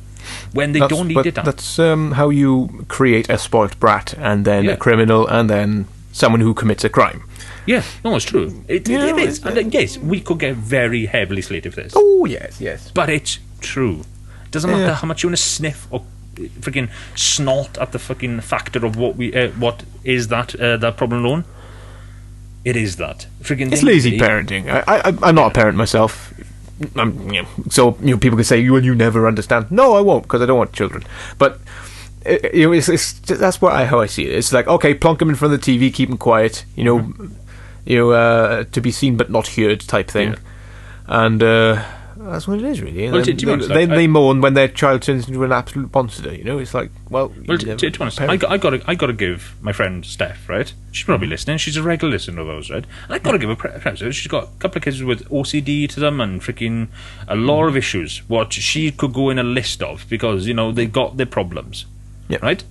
[0.53, 1.35] when they That's, don't need it.
[1.35, 4.73] That's um, how you create a spoilt brat and then Yeah.
[4.73, 7.23] a criminal and then someone who commits a crime.
[7.65, 8.63] Yeah, no, it's true.
[8.67, 9.43] It, Yeah, it is.
[9.45, 12.91] And uh, yes, we could get very heavily slated for this, Oh yes, yes.
[12.93, 14.03] but it's true.
[14.51, 14.77] Doesn't Yeah.
[14.77, 16.01] matter how much you want to sniff or
[16.37, 20.77] uh, freaking snort at the fucking factor of what we uh, what is that uh,
[20.77, 21.43] that problem alone.
[22.65, 23.71] It is that freaking.
[23.71, 24.69] It's lazy parenting.
[24.69, 26.33] I, I, I'm not a parent myself.
[26.95, 30.01] I'm, you know, so you know, people can say, "Well, you never understand." No, I
[30.01, 31.03] won't because I don't want children.
[31.37, 31.59] But
[32.25, 34.35] uh, you know, it's, it's that's what I how I see it.
[34.35, 36.65] It's like okay, plonk them in front of the TV, keep them quiet.
[36.75, 37.27] You know, Mm-hmm.
[37.85, 40.35] you know, uh, to be seen but not heard type thing,
[41.07, 41.41] and.
[41.41, 41.83] Uh,
[42.31, 43.07] that's what it is, really.
[43.07, 44.67] Well, And to- then to be they, honest, they, like, I- they moan when their
[44.67, 46.33] child turns into an absolute monster.
[46.33, 48.69] You know, it's like, well, Well, you to, to, be honest, I got, I got
[48.71, 50.71] to, I got to give my friend Steph, right?
[50.91, 51.31] She's probably mm.
[51.31, 51.57] listening.
[51.57, 52.85] She's a regular listener of ours, right?
[53.05, 53.97] And I got to give her credit.
[54.13, 56.87] She's got a couple of kids with OCD to them and freaking
[57.27, 57.69] a lot mm.
[57.69, 58.19] of issues.
[58.27, 61.85] What she could go in a list of because you know they got their problems,
[62.29, 62.39] Yeah.
[62.41, 62.63] right?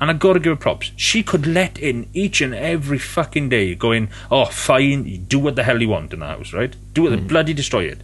[0.00, 0.90] And I got to give her props.
[0.96, 5.54] She could let in each and every fucking day, going, "Oh, fine, you do what
[5.54, 6.74] the hell you want in the house, right?
[6.92, 7.28] Do it, mm.
[7.28, 8.00] bloody destroy it."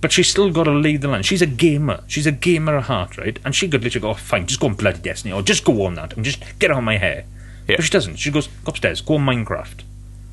[0.00, 1.22] But she's still got to lead the line.
[1.22, 2.02] She's a gamer.
[2.08, 3.38] She's a gamer at heart, right?
[3.44, 5.84] And she could literally go, oh, fine, just go on bloody Destiny, or just go
[5.86, 7.24] on that, and just get on my hair.
[7.68, 7.76] Yeah.
[7.76, 8.16] But she doesn't.
[8.16, 9.82] She goes, go upstairs, go on Minecraft.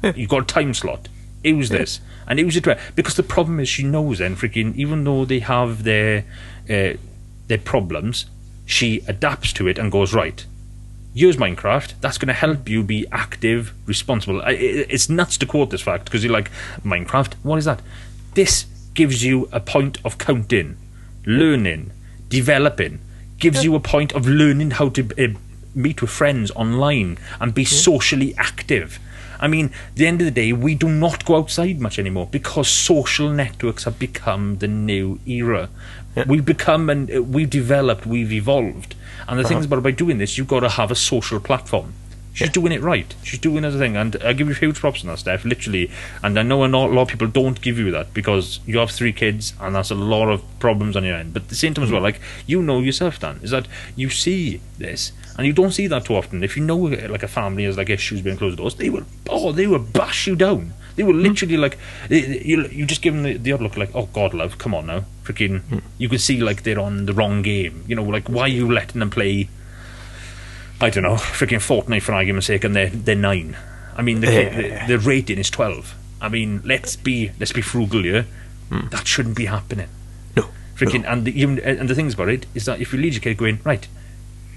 [0.04, 0.14] Yeah.
[0.16, 1.08] You've got a time slot.
[1.44, 2.02] Use this.
[2.28, 2.80] And use it right.
[2.96, 6.26] Because the problem is, she knows then, freaking, even though they have their,
[6.70, 6.94] uh,
[7.48, 8.26] their problems,
[8.66, 10.46] she adapts to it and goes, right,
[11.14, 11.94] use Minecraft.
[12.02, 14.42] That's going to help you be active, responsible.
[14.42, 16.52] I- It's nuts to quote this fact because you're like,
[16.84, 17.36] Minecraft?
[17.44, 17.82] What is that?
[18.34, 18.66] This
[18.98, 20.76] gives you a point of counting,
[21.24, 21.92] learning,
[22.30, 23.00] developing,
[23.38, 25.38] gives you a point of learning how to uh,
[25.76, 29.00] meet with friends online and be socially active.
[29.40, 32.28] I mean, at the end of the day, we do not go outside much anymore
[32.32, 35.70] because social networks have become the new era.
[36.26, 38.96] We've become and uh, we've developed, we've evolved.
[39.28, 41.94] And the thing is about by doing this, you've got to have a social platform.
[42.38, 43.16] She's doing it right.
[43.24, 45.44] She's doing her thing, and I give you huge props on that, Steph.
[45.44, 45.90] Literally,
[46.22, 48.78] and I know a lot, a lot of people don't give you that because you
[48.78, 51.34] have three kids, and that's a lot of problems on your end.
[51.34, 52.22] But at the same time as well, mm-hmm.
[52.22, 56.06] like you know yourself, Dan, is that you see this, and you don't see that
[56.06, 56.44] too often.
[56.44, 59.52] If you know like a family has like issues being closed doors, they will oh
[59.52, 60.74] they will bash you down.
[60.96, 61.24] They will mm-hmm.
[61.24, 62.68] literally like they- they- you.
[62.68, 65.06] You just give them the, the odd look like oh God love, come on now,
[65.24, 65.62] freaking.
[65.62, 65.82] Mm.
[65.98, 67.84] You can see like they're on the wrong game.
[67.88, 69.50] You know, like why are you letting them play?
[70.80, 73.58] I don't know, freaking Fortnite for argument's sake, and they're they're nine.
[73.96, 74.86] I mean, the, Yeah.
[74.86, 75.96] the, the rating is twelve.
[76.22, 78.26] I mean, let's be let's be frugal here.
[78.70, 78.88] Hmm.
[78.90, 79.88] That shouldn't be happening.
[80.36, 83.14] no, Freaking, and the, even and the things about it is that if you lead
[83.14, 83.88] your kid going right,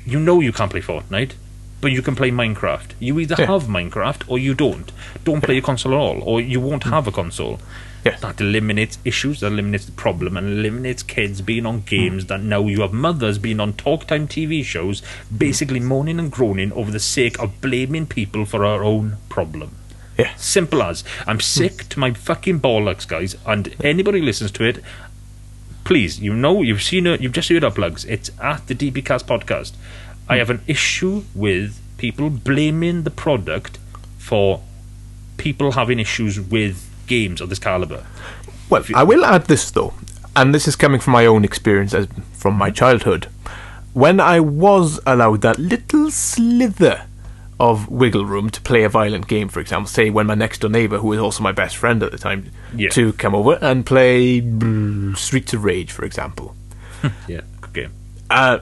[0.05, 1.33] you know you can't play Fortnite,
[1.81, 2.91] but you can play Minecraft.
[2.99, 3.47] You either Yeah.
[3.47, 4.93] have Minecraft or you don't.
[5.25, 6.91] Don't play a console at all, or you won't hmm.
[6.91, 7.61] have a console.
[8.05, 8.17] Yeah.
[8.17, 12.67] That eliminates issues, that eliminates the problem, and eliminates kids being on games that now
[12.67, 15.03] you have mothers being on talk time TV shows,
[15.37, 19.77] basically moaning and groaning over the sake of blaming people for our own problem.
[20.19, 21.05] yeah, Simple as.
[21.27, 24.83] I'm sick to my fucking bollocks, guys, and anybody listens to it,
[25.85, 28.05] please, you know, you've seen it, you've just heard our plugs.
[28.07, 29.73] It's at the DPcast podcast.
[30.29, 33.79] I have an issue with people blaming the product
[34.17, 34.63] for
[35.37, 38.07] people having issues with games of this caliber.
[38.71, 39.93] Well, I will add this though,
[40.37, 43.27] and this is coming from my own experience as from my childhood.
[43.93, 47.07] When I was allowed that little slither
[47.59, 50.71] of wiggle room to play a violent game, for example, say when my next door
[50.71, 52.89] neighbour, who was also my best friend at the time, Yeah.
[52.91, 56.55] to come over and play mm, Streets of Rage, for example.
[57.29, 57.93] Yeah, good game.
[58.31, 58.59] Uh,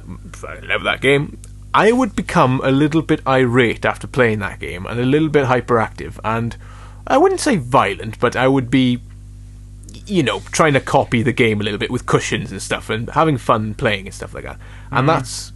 [0.48, 1.38] I love that game.
[1.74, 5.44] I would become a little bit irate after playing that game and a little bit
[5.46, 6.56] hyperactive, and
[7.08, 9.00] I wouldn't say violent, but I would be,
[10.06, 13.08] you know, trying to copy the game a little bit with cushions and stuff and
[13.10, 14.58] having fun playing and stuff like that.
[14.90, 15.06] And mm-hmm.
[15.06, 15.52] that's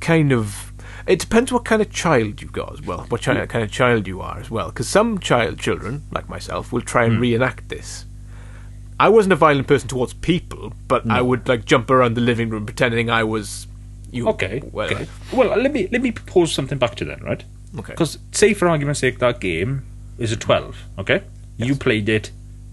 [0.00, 0.72] kind of.
[1.06, 4.06] It depends what kind of child you've got as well, what chi- kind of child
[4.06, 4.68] you are as well.
[4.68, 7.20] Because some child children, like myself, will try and mm.
[7.20, 8.06] reenact this.
[9.00, 12.50] I wasn't a violent person towards people, but I would like jump around the living
[12.50, 13.66] room pretending I was
[14.12, 14.28] you.
[14.28, 14.62] Okay.
[14.70, 15.08] well, okay.
[15.32, 17.42] Well, let me let me propose something back to then, right?
[17.76, 17.92] Okay.
[17.92, 19.84] Because say for argument's sake, that game
[20.22, 20.84] is a twelve.
[20.98, 21.22] Okay.
[21.56, 22.30] You played it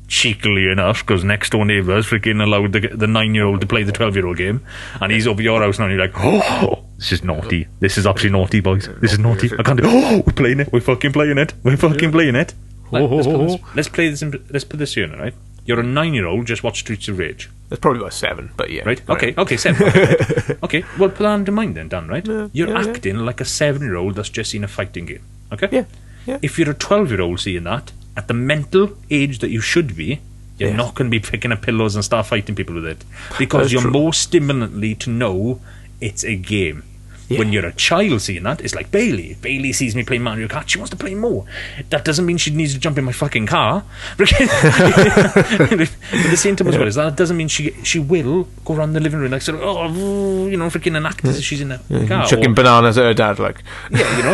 [0.08, 3.84] cheekily enough because next door neighbours freaking allowed the the nine year old to play
[3.84, 4.62] the twelve year old game,
[5.02, 5.86] and he's over your house now.
[5.86, 7.68] and You're like, oh, this is naughty.
[7.80, 8.90] This is actually naughty, boys.
[9.00, 9.50] This is naughty.
[9.58, 9.88] I can't do.
[9.88, 10.74] Oh, we're playing it.
[10.74, 11.54] We're fucking playing it.
[11.64, 12.54] We're fucking playing it.
[12.92, 13.70] Right, let's, put this, oh.
[13.76, 14.22] let's play this.
[14.24, 15.34] In, let's put this here, right?
[15.66, 16.48] You're a nine year old.
[16.48, 17.50] Just watch Streets of Rage.
[17.70, 18.82] That's probably about seven, but yeah.
[18.84, 19.08] Right.
[19.08, 19.28] Okay.
[19.28, 19.40] ahead.
[19.40, 19.58] Okay.
[19.58, 19.88] Seven.
[19.88, 20.58] Okay.
[20.64, 20.84] okay.
[20.98, 22.08] Well, put that into mind then, Dan.
[22.08, 22.26] Right.
[22.28, 22.90] Yeah, You're yeah, yeah.
[22.90, 25.24] acting like a seven-year-old that's just seen a fighting game.
[25.52, 25.70] Okay.
[25.72, 25.86] Yeah.
[26.30, 26.40] Yeah.
[26.42, 30.20] If you're a twelve-year-old seeing that at the mental age that you should be,
[30.60, 30.78] You're Yes.
[30.78, 33.02] not going to be picking up pillows and start fighting people with it
[33.38, 33.92] because you're true.
[33.92, 35.62] more stimulantly to know
[36.02, 36.84] it's a game.
[37.30, 37.38] Yeah.
[37.38, 39.38] When you're a child seeing that, it's like Bailey.
[39.40, 40.68] Bailey sees me playing Mario Kart.
[40.68, 41.46] She wants to play more.
[41.92, 43.84] That doesn't mean she needs to jump in my fucking car.
[44.18, 48.74] but at the same time as well, is that doesn't mean she she will go
[48.74, 51.44] around the living room like sort of, oh, you know, freaking an act as if
[51.44, 51.78] she's in a
[52.08, 52.26] car.
[52.26, 53.64] Chucking or- bananas at her dad, like.
[53.92, 54.34] yeah, you know.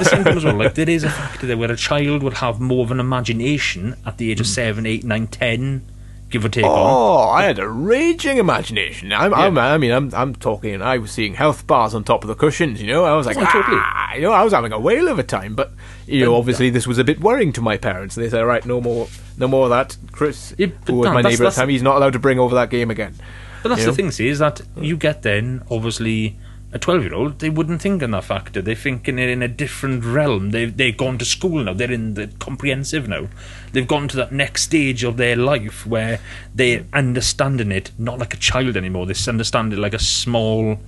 [0.00, 2.30] The same time as well, like there is a factor there where a child will
[2.30, 4.54] have more of an imagination at the age of mm.
[4.54, 5.82] seven, eight, nine, ten,
[6.30, 6.64] give or take.
[6.64, 6.70] on.
[6.72, 9.12] Oh, I had a raging imagination.
[9.12, 10.80] I'm, I'm, I mean, I'm, I'm talking.
[10.80, 12.80] I was seeing health bars on top of the cushions.
[12.80, 13.78] You know, I was like, Oh, totally.
[13.78, 15.54] ah, you know, I was having a whale of a time.
[15.54, 15.72] But
[16.06, 18.14] you know, obviously, this was a bit worrying to my parents.
[18.14, 19.96] They said, right, no more, no more of that.
[20.12, 22.38] Chris, Yeah, who was no, my neighbour at the time, he's not allowed to bring
[22.38, 23.14] over that game again.
[23.62, 23.96] But that's You the know?
[23.96, 26.38] thing, see, is that you get then, obviously,
[26.72, 28.62] a 12 year old, they wouldn't think in that factor.
[28.62, 30.50] They're thinking it in a different realm.
[30.50, 31.74] They've, they've gone to school now.
[31.74, 33.28] They're in the comprehensive now.
[33.72, 36.20] They've gone to that next stage of their life where
[36.54, 36.92] they're mm.
[36.92, 39.06] understanding it not like a child anymore.
[39.06, 40.78] They understand it like a small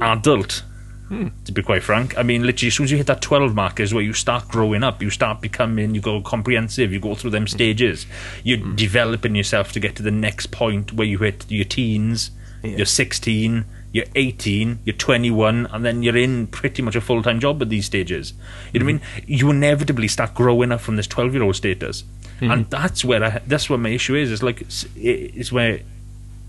[0.00, 0.62] adult.
[1.08, 1.28] Hmm.
[1.44, 3.80] To be quite frank, I mean, literally, as soon as you hit that 12 mark
[3.80, 5.02] is where you start growing up.
[5.02, 7.48] You start becoming, you go comprehensive, you go through them hmm.
[7.48, 8.06] stages.
[8.42, 8.74] You're hmm.
[8.76, 12.30] developing yourself to get to the next point where you hit your teens,
[12.62, 17.40] you're 16, you're 18, you're 21, and then you're in pretty much a full time
[17.40, 18.32] job at these stages.
[18.72, 19.02] You know what I mean?
[19.26, 22.04] You inevitably start growing up from this 12 year old status.
[22.36, 22.50] Mm-hmm.
[22.50, 24.32] And that's where I, that's where my issue is.
[24.32, 25.80] It's like, it's, it's where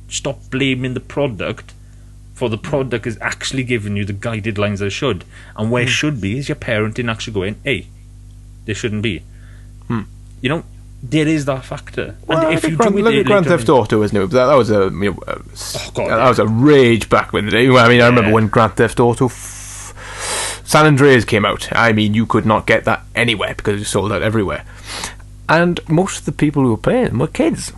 [0.07, 1.73] stop blaming the product
[2.33, 5.23] for the product is actually giving you the guided lines that it should.
[5.55, 5.89] And where it mm.
[5.89, 7.87] should be is your parenting actually going, hey,
[8.65, 9.21] this shouldn't be.
[9.87, 10.01] Hmm.
[10.41, 10.63] You know,
[11.05, 12.15] there is that factor.
[12.25, 14.15] Well, and look if at you Grand, do it look at Grand Theft Auto, isn't
[14.17, 14.27] it?
[14.31, 16.29] That, that was a, you know, a Oh, God, that yeah.
[16.29, 17.67] was a rage back in the day.
[17.67, 21.67] I mean, I remember when Grand Theft Auto f- San Andreas came out.
[21.73, 24.63] I mean, you could not get that anywhere because it sold out everywhere.
[25.49, 27.73] And most of the people who were playing them were kids,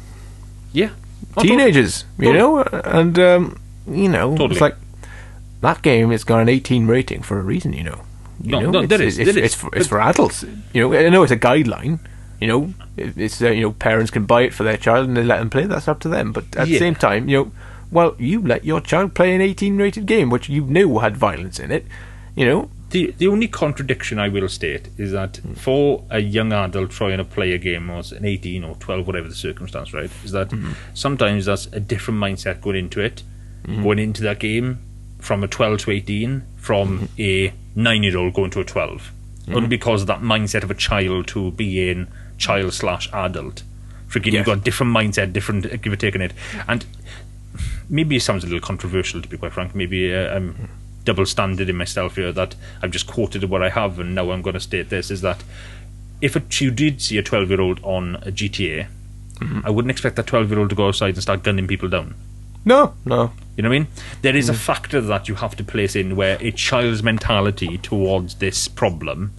[0.71, 0.89] Yeah.
[1.37, 1.49] Oh, totally.
[1.57, 3.59] teenagers, you know, and um,
[3.91, 4.51] you know, Totally.
[4.51, 4.75] it's like
[5.61, 6.11] that game.
[6.11, 8.01] It's got an 18 rating for a reason, you know.
[8.41, 9.51] You No, know, no, it's, there is, It's, there is.
[9.51, 10.45] it's, for, it's for adults.
[10.73, 11.99] You know, I know it's a guideline.
[12.39, 15.23] You know, it's uh, you know parents can buy it for their child and they
[15.23, 15.65] let them play.
[15.65, 16.31] That's up to them.
[16.31, 17.51] But at the same time, you know,
[17.91, 21.59] well, you let your child play an 18 rated game which you knew had violence
[21.59, 21.85] in it.
[22.35, 26.91] You know, The the only contradiction I will state is that for a young adult
[26.91, 30.31] trying to play a game, or an eighteen or twelve, whatever the circumstance, right, is
[30.31, 30.73] that mm-hmm.
[30.93, 33.23] sometimes that's a different mindset going into it,
[33.63, 33.83] mm-hmm.
[33.83, 34.79] going into that game
[35.19, 37.21] from a twelve to eighteen, from mm-hmm.
[37.21, 39.11] a nine year old going to a 12
[39.53, 42.07] only because of that mindset of a child to being
[42.37, 43.63] child slash adult.
[44.09, 44.33] Freaking, Yes.
[44.33, 46.33] you've got different mindset, different uh, give or take in it,
[46.67, 46.85] and
[47.89, 49.75] maybe it sounds a little controversial to be quite frank.
[49.75, 50.69] Maybe uh, I'm
[51.03, 54.41] double standard in myself here that I've just quoted what I have, and now I'm
[54.41, 55.43] going to state this: is that
[56.21, 58.87] if a, you did see a 12 year old on a GTA,
[59.65, 62.15] I wouldn't expect that 12 year old to go outside and start gunning people down.
[62.63, 63.87] no, no, You know what I mean?
[64.21, 68.35] There is a factor that you have to place in where a child's mentality towards
[68.35, 69.33] this problem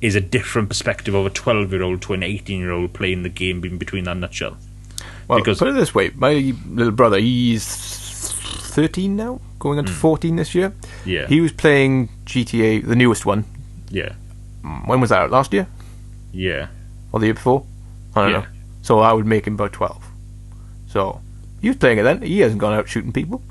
[0.00, 3.22] is a different perspective of a 12 year old to an 18 year old playing
[3.22, 4.56] the game in between that nutshell.
[5.28, 9.92] Well, Because- put it this way, my little brother, he's 13 now, going on to
[9.92, 9.98] hmm.
[9.98, 10.72] 14 this year.
[11.04, 11.26] Yeah.
[11.26, 13.44] He was playing GTA, the newest one.
[13.90, 14.12] Yeah.
[14.62, 15.22] Mm, when was that?
[15.22, 15.30] out?
[15.30, 15.66] Last year
[16.32, 16.68] Yeah.
[17.12, 17.64] or the year before?
[18.14, 18.38] I don't Yeah.
[18.40, 18.46] know.
[18.82, 20.04] So I would make him about 12.
[20.88, 21.20] So
[21.60, 22.22] he was playing it then.
[22.22, 23.42] He hasn't gone out shooting people.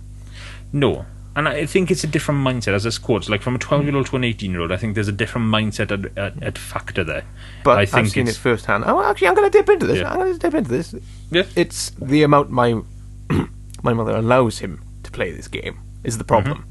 [0.72, 1.06] No.
[1.36, 3.96] And I think it's a different mindset, as a quotes, like from a 12 year
[3.96, 4.72] old to an 18 year old.
[4.72, 7.26] I think there's a different mindset at, at, at factor there.
[7.64, 8.86] But I I've think seen it firsthand.
[8.88, 10.00] Oh, actually, I'm going to dip into this.
[10.00, 10.12] Yeah.
[10.12, 10.96] I'm going to dip into this.
[11.32, 11.44] Yeah.
[11.56, 12.82] It's the amount my
[13.84, 16.60] my mother allows him to play this game is the problem.
[16.60, 16.70] Mm-hmm.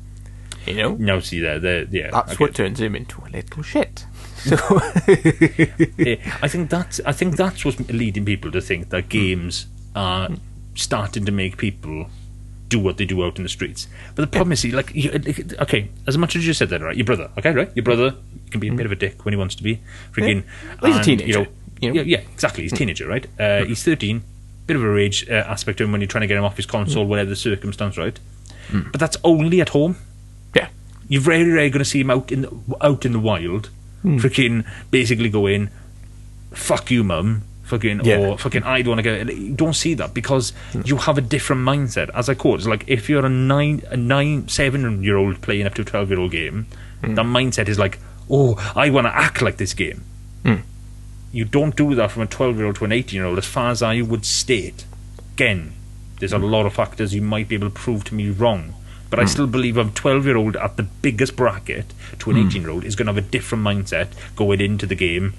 [0.66, 2.10] You know, Now, see there, there, yeah.
[2.10, 2.44] that's okay.
[2.44, 4.06] what turns him into a little shit.
[4.44, 4.56] So
[5.96, 10.28] Yeah, I think that's I think that's what's leading people to think that games are
[10.28, 10.38] mm.
[10.74, 12.10] starting to make people
[12.68, 13.86] do what they do out in the streets.
[14.14, 15.10] But the problem is, like, you,
[15.60, 16.96] okay, as much as you said that, right?
[16.96, 17.70] Your brother, okay, right?
[17.74, 18.14] Your brother
[18.50, 19.80] can be a bit of a dick when he wants to be,
[20.12, 20.44] freaking.
[20.80, 21.46] Well, he's a teenager, You know,
[21.80, 21.94] you know?
[22.02, 22.62] Yeah, yeah, exactly.
[22.62, 23.26] He's a teenager, right?
[23.38, 24.22] Uh, he's thirteen.
[24.66, 26.56] Bit of a rage uh, aspect to him when you're trying to get him off
[26.56, 28.18] his console, whatever the circumstance, right?
[28.72, 29.96] But that's only at home
[30.54, 30.68] yeah,
[31.08, 33.70] you're very rarely going to see him out in the, out in the wild,
[34.04, 35.68] freaking basically going,
[36.52, 37.42] "Fuck you, mum."
[37.74, 38.18] Fucking Yeah.
[38.18, 39.32] or fucking I don't want to go.
[39.32, 40.52] You don't see that because
[40.84, 42.08] you have a different mindset.
[42.14, 45.66] As I quote, it's like if you're a nine, a nine, seven year old playing
[45.66, 46.68] up to a twelve year old game,
[47.02, 47.16] hmm.
[47.16, 47.98] that mindset is like,
[48.30, 50.04] oh, I want to act like this game.
[50.44, 50.62] Hmm.
[51.32, 53.38] You don't do that from a twelve year old to an eighteen year old.
[53.38, 54.84] As far as I would state,
[55.32, 55.72] again,
[56.20, 56.44] there's a hmm.
[56.44, 58.74] lot of factors you might be able to prove to me wrong.
[59.10, 61.86] But I still believe a 12 year old at the biggest bracket
[62.18, 64.96] to an 18 year old is going to have a different mindset going into the
[64.96, 65.34] game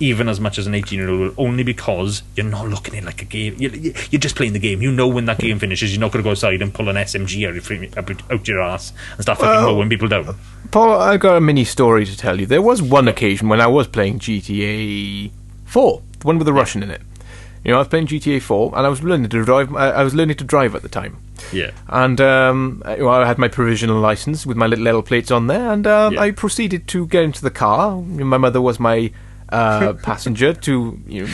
[0.00, 3.02] even as much as an 18 year old will, only because you're not looking at
[3.02, 3.54] it like a game.
[3.58, 4.82] You're, you're just playing the game.
[4.82, 6.96] You know when that game finishes, you're not going to go outside and pull an
[6.96, 10.36] SMG out, out your ass and start fucking Well- mowing people down.
[10.70, 12.46] Paul, I got a mini story to tell you.
[12.46, 15.30] There was one occasion when I was playing GTA
[15.64, 17.00] 4, the one with the Russian in it.
[17.64, 19.74] You know, I was playing GTA 4, and I was learning to drive.
[19.74, 21.18] I I was learning to drive at the time,
[21.52, 21.72] Yeah.
[21.88, 25.86] and um, I had my provisional license with my little L plates on there, and
[25.86, 26.20] um, Yeah.
[26.20, 28.00] I proceeded to get into the car.
[28.00, 29.10] My mother was my
[29.50, 31.30] uh, passenger to you know,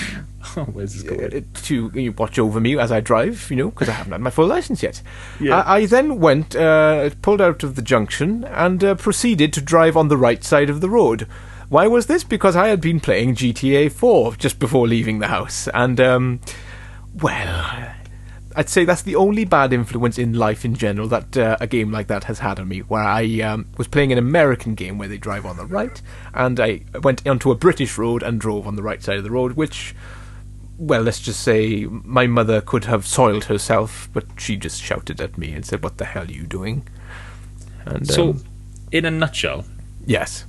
[0.72, 1.34] Where's this going?
[1.34, 4.12] uh, to you know, watch over me as I drive, you know, because I haven't
[4.12, 5.02] had my full license yet.
[5.40, 5.60] Yeah.
[5.60, 9.96] I, I then went, uh, pulled out of the junction, and uh, proceeded to drive
[9.96, 11.26] on the right side of the road.
[11.68, 12.22] Why was this?
[12.22, 16.40] Because I had been playing GTA 4 just before leaving the house, and um,
[17.20, 17.95] well.
[18.58, 21.92] I'd say that's the only bad influence in life in general that uh, a game
[21.92, 22.80] like that has had on me.
[22.80, 26.00] Where I um, was playing an American game where they drive on the right,
[26.32, 29.30] and I went onto a British road and drove on the right side of the
[29.30, 29.94] road, which
[30.78, 35.36] well, let's just say my mother could have soiled herself, but she just shouted at
[35.36, 36.86] me and said, "What the hell are you doing?"
[37.84, 38.44] And So, um,
[38.90, 39.66] in a nutshell,
[40.06, 40.46] yes,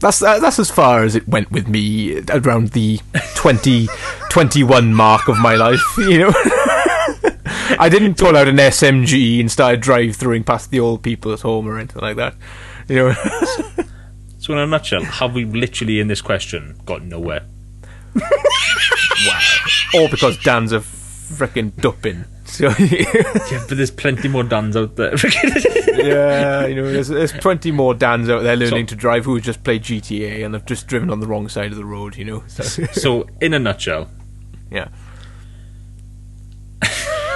[0.00, 3.00] that's uh, that's as far as it went with me around the
[3.34, 3.88] 20,
[4.30, 5.82] 21 mark of my life.
[5.98, 6.32] You know,
[7.78, 11.40] I didn't pull out an SMG and start drive throwing past the old people at
[11.40, 12.34] home or anything like that.
[12.88, 13.12] You know,
[14.38, 17.44] so in a nutshell, have we literally in this question got nowhere?
[18.14, 19.40] Wow.
[19.94, 22.26] All because Dan's a freaking duppin.
[22.46, 22.68] So.
[22.78, 25.14] Yeah, but there's plenty more Dans out there.
[25.98, 29.38] yeah, you know, there's, there's 20 more Dans out there learning So- to drive who
[29.40, 32.24] just played GTA and have just driven on the wrong side of the road, you
[32.24, 32.44] know.
[32.46, 34.08] So, so, in a nutshell,
[34.70, 34.88] yeah.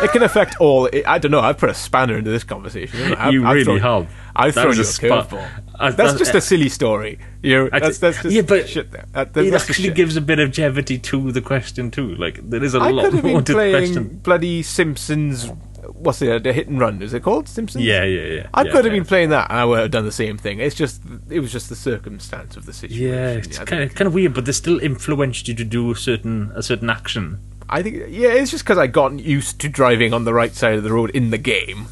[0.02, 0.88] It can affect all.
[1.06, 1.40] I don't know.
[1.40, 3.14] I've put a spanner into this conversation.
[3.14, 4.14] I've, you I've really thrown, have.
[4.34, 5.48] I've thrown you a spa- curveball.
[5.78, 7.18] Uh, That's just a silly story.
[7.42, 8.90] You know, that's, that's just yeah, but shit.
[8.92, 9.04] There.
[9.12, 12.14] That, that's it actually gives a bit of levity to the question too.
[12.14, 14.20] Like there is a I lot could have more been to the playing question.
[14.22, 15.50] bloody Simpsons.
[15.88, 16.44] What's it?
[16.44, 17.02] The hit and run.
[17.02, 17.84] Is it called Simpsons?
[17.84, 18.46] Yeah, yeah, yeah.
[18.54, 19.00] I yeah, could have yeah.
[19.00, 20.60] been playing that, and I would have done the same thing.
[20.60, 23.08] It's just, it was just the circumstance of the situation.
[23.08, 25.96] Yeah, it's kind of kind of weird, but they still influenced you to do a
[25.96, 27.40] certain a certain action.
[27.72, 30.74] I think yeah, it's just because I got used to driving on the right side
[30.74, 31.86] of the road in the game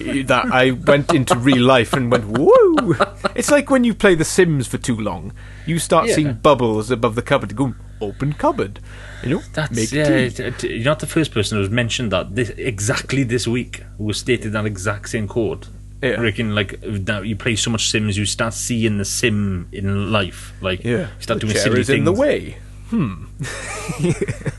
[0.00, 2.96] eh, that I went into real life and went woo.
[3.34, 5.32] It's like when you play The Sims for too long,
[5.66, 6.14] you start Yeah.
[6.14, 7.50] seeing bubbles above the cupboard.
[7.50, 8.80] To go open cupboard,
[9.22, 9.42] you know.
[9.54, 10.04] That's make yeah.
[10.28, 10.42] tea.
[10.44, 14.18] it- uh, You're not the first person who's mentioned that this, exactly this week was
[14.18, 15.68] stated that exact same quote.
[16.00, 16.20] Yeah.
[16.20, 20.52] Reckon like now you play so much Sims, you start seeing the Sim in life.
[20.60, 21.98] Like Yeah, you start the doing silly things.
[21.98, 22.58] in the way.
[22.90, 23.24] Hmm.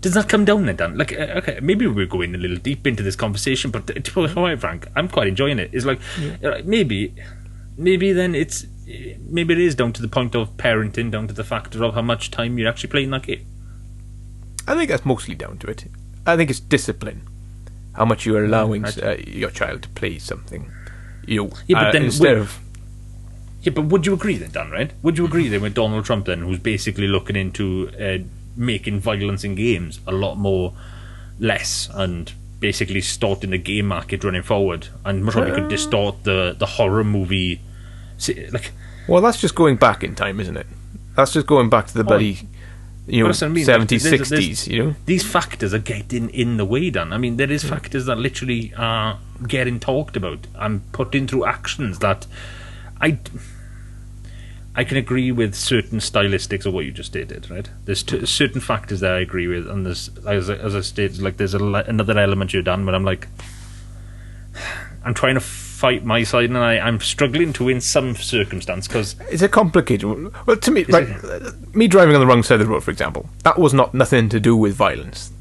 [0.00, 0.96] Does that come down then, Dan?
[0.96, 4.32] Like, uh, okay, maybe we're going a little deep into this conversation, but to be
[4.32, 5.70] quite frank, I'm quite enjoying it.
[5.72, 6.00] It's like,
[6.44, 7.14] uh, maybe,
[7.76, 8.66] maybe then it's,
[9.28, 12.02] maybe it is down to the point of parenting, down to the factor of how
[12.02, 13.44] much time you're actually playing that game.
[14.68, 15.86] I think that's mostly down to it.
[16.26, 17.22] I think it's discipline.
[17.94, 20.70] How much you are allowing I- uh, your child to play something.
[21.26, 22.58] You Yeah, but uh, then instead wi- of
[23.62, 24.70] Yeah, but would you agree then, Dan?
[24.70, 24.92] Right?
[25.02, 28.18] Would you agree then with Donald Trump then, who's basically looking into uh,
[28.58, 30.74] making violence in games a lot more
[31.38, 35.68] less and basically starting the game market running forward, and probably could uh.
[35.68, 37.60] distort the the horror movie,
[38.18, 38.72] see, like.
[39.06, 40.66] Well, that's just going back in time, isn't it?
[41.16, 42.40] That's just going back to the oh, bloody,
[43.06, 43.64] you know, I mean.
[43.64, 44.68] seventies, There's- there's- sixties.
[44.68, 47.12] You know, these factors are getting in the way, Dan.
[47.12, 51.44] I mean, there is factors that literally are getting talked about and put in through
[51.46, 52.26] actions that
[53.00, 53.18] I.
[54.78, 57.68] I can agree with certain stylistics of what you just stated, right?
[57.84, 61.20] There's t- certain factors that I agree with, and there's as I, as I stated,
[61.20, 63.26] like there's a, le- another element you're done, but I'm like,
[65.04, 69.16] I'm trying to fight my side, and I, I'm struggling to win some circumstance because
[69.28, 70.32] it's a complicated.
[70.46, 72.92] Well, to me, right, uh, me driving on the wrong side of the road, for
[72.92, 75.32] example, that was not nothing to do with violence.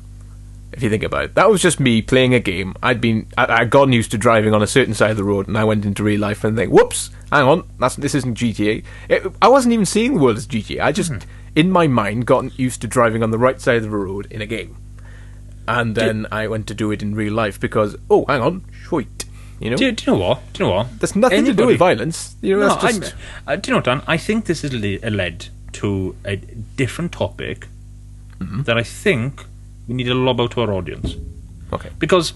[0.78, 2.76] If you think about it, that was just me playing a game.
[2.84, 5.48] I'd been, I, I'd gotten used to driving on a certain side of the road,
[5.48, 8.84] and I went into real life and think, "Whoops, hang on, that's this isn't GTA."
[9.10, 10.80] It, I wasn't even seeing the world as GTA.
[10.82, 11.12] I just,
[11.56, 14.40] in my mind, gotten used to driving on the right side of the road in
[14.40, 14.78] a game,
[15.68, 19.26] and then I went to do it in real life because, oh, hang on, sweet,
[19.60, 20.54] you know, do, do you know what?
[20.54, 21.00] Do you know what?
[21.00, 22.36] there's nothing to do with violence.
[22.42, 23.16] You know, No, that's just.
[23.48, 24.04] I'm, uh, do you know what, Dan?
[24.06, 27.68] I think this has led to a different topic
[28.40, 28.62] Mm-hmm.
[28.64, 29.44] that I think
[29.88, 31.16] we need to lob out to our audience.
[31.74, 31.90] Okay.
[32.00, 32.34] Because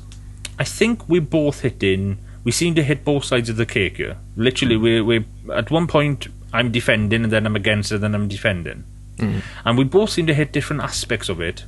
[0.59, 3.97] I think we both hit in, we seem to hit both sides of the cake
[3.97, 4.17] here.
[4.35, 8.27] Literally, we we at one point, I'm defending, and then I'm against it, then I'm
[8.27, 8.83] defending.
[9.17, 9.39] Mm-hmm.
[9.65, 11.65] And we both seem to hit different aspects of it.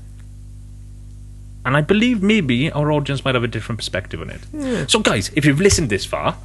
[1.65, 4.89] And I believe maybe our audience might have a different perspective on it.
[4.89, 6.35] So, guys, if you've listened this far,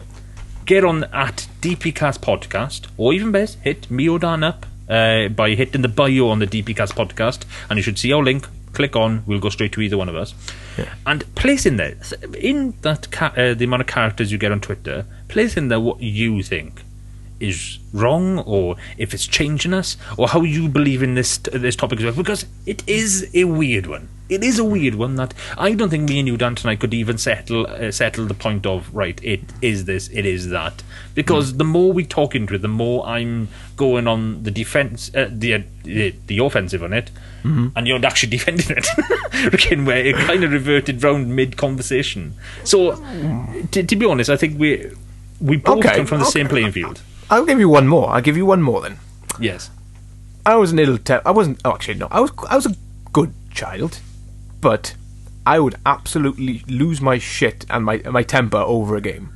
[0.65, 5.55] get on at DPcast Podcast, or even best, hit me or Dan up uh, by
[5.55, 8.47] hitting the bio on the DPcast podcast, and you should see our link.
[8.73, 10.35] Click on, we'll go straight to either one of us.
[11.07, 11.97] And place in there,
[12.37, 15.81] in that ca- uh, the amount of characters you get on Twitter, place in there
[15.81, 16.83] what you think
[17.41, 21.99] is wrong, or if it's changing us, or how you believe in this this topic
[22.01, 22.15] as well.
[22.15, 24.09] Because it is a weird one.
[24.29, 26.93] It is a weird one that I don't think me and you, Dan, tonight could
[26.93, 29.19] even settle uh, settle the point of right.
[29.23, 30.09] It is this.
[30.09, 30.83] It is that.
[31.15, 35.29] Because the more we talk into it, the more I'm going on the defense, uh,
[35.31, 37.11] the, uh, the the offensive on it,
[37.45, 38.87] and you're actually defending it.
[39.55, 42.35] Again, where it kind of reverted round mid conversation.
[42.65, 42.97] So,
[43.71, 44.91] to, to be honest, I think we
[45.41, 47.01] we both Okay, come from the same playing field.
[47.31, 48.09] I'll give you one more.
[48.11, 48.99] I'll give you one more then.
[49.41, 49.71] Yes.
[50.47, 51.61] I was an ill te- I wasn't.
[51.65, 52.09] Oh, actually, no.
[52.11, 52.31] I was.
[52.49, 52.75] I was a
[53.13, 54.01] good child,
[54.61, 54.95] but
[55.47, 59.31] I would absolutely lose my shit and my my temper over a game.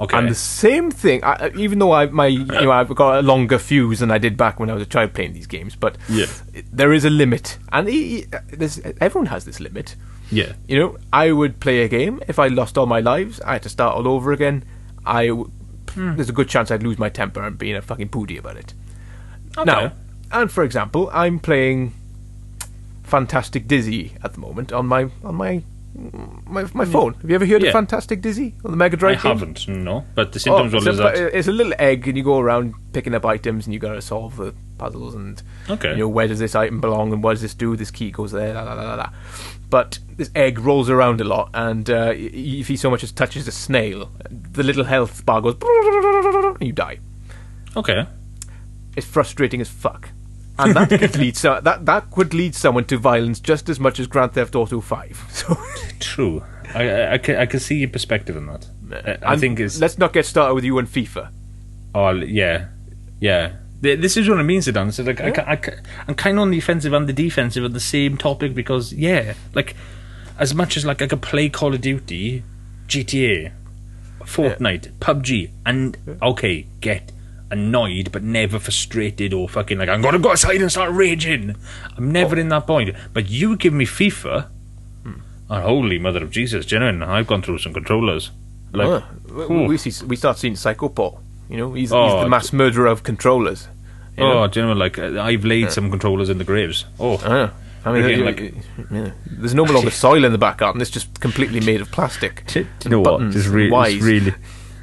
[0.00, 0.16] Okay.
[0.18, 3.58] And the same thing, I, even though I my you know I've got a longer
[3.58, 6.26] fuse than I did back when I was a child playing these games, but Yeah.
[6.72, 9.94] there is a limit, and e- e- there's, everyone has this limit.
[10.30, 10.52] yeah.
[10.66, 13.40] You know, I would play a game if I lost all my lives.
[13.42, 14.64] I had to start all over again.
[15.06, 15.30] I
[15.94, 16.16] Hmm.
[16.16, 18.74] there's a good chance I'd lose my temper and being a fucking pooty about it.
[19.58, 19.64] Okay.
[19.70, 19.92] Now,
[20.30, 21.92] and for example, I'm playing
[23.02, 25.62] Fantastic Dizzy at the moment on my on my
[26.46, 27.12] my, my phone.
[27.14, 27.68] Have you ever heard Yeah.
[27.68, 29.22] of Fantastic Dizzy on the Mega I Drive?
[29.22, 29.32] game?
[29.32, 30.06] haven't, no.
[30.14, 31.36] But the Oh, symptoms it's, a, that.
[31.38, 34.00] it's a little egg, and you go around picking up items, and you got to
[34.00, 35.90] solve the puzzles, and Okay.
[35.90, 37.76] you know where does this item belong, and what does this do?
[37.76, 39.10] This key goes there, la la la la.
[39.72, 43.48] But this egg rolls around a lot, and uh, if he so much as touches
[43.48, 46.98] a snail, the little health bar goes, and you die.
[47.74, 48.06] Okay.
[48.98, 50.10] It's frustrating as fuck.
[50.58, 53.98] And that could lead so, that that could lead someone to violence just as much
[53.98, 55.24] as Grand Theft Auto Five.
[55.30, 55.56] So
[56.00, 56.44] True.
[56.74, 59.22] I, I, I, can, I can see your perspective on that.
[59.24, 59.80] I, I think it's.
[59.80, 61.30] let's not get started with you and FIFA.
[61.94, 62.66] Oh, yeah.
[63.20, 63.56] Yeah.
[63.82, 64.92] Th- This is what I mean, Zidane.
[64.92, 65.76] So, like, I, ca- I, ca-
[66.06, 69.34] I'm kind of on the offensive and the defensive of the same topic because, yeah,
[69.54, 69.74] like,
[70.38, 72.42] as much as, like, I could play Call of Duty,
[72.86, 73.52] GTA,
[74.20, 77.12] Fortnite, PUBG, and, okay, get
[77.52, 81.54] annoyed but never frustrated or fucking like, I'm gonna go outside and start raging.
[81.98, 82.38] I'm never oh.
[82.40, 82.96] in that point.
[83.12, 84.48] But you give me FIFA,
[85.50, 88.30] oh, holy mother of Jesus, genuine, I've gone through some controllers.
[88.72, 91.20] Like, we, we see we start seeing Psycho Paul.
[91.52, 93.68] You know, he's, he's Oh, the mass murderer of controllers.
[94.16, 94.48] You oh, know?
[94.48, 96.86] genuine, like, uh, I've laid some controllers in the graves.
[96.98, 97.50] Oh, Uh,
[97.84, 98.54] I mean, Again, uh, like-
[98.90, 99.10] yeah.
[99.26, 100.80] there's no longer soil in the back garden.
[100.80, 102.44] It's just completely made of plastic.
[102.46, 103.32] Do you know what?
[103.32, 104.34] This, re- this really,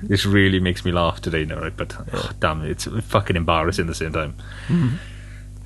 [0.04, 1.76] this really makes me laugh today, now, right?
[1.76, 4.36] But oh, damn, it's fucking embarrassing at the same time.
[4.68, 4.96] Mm-hmm.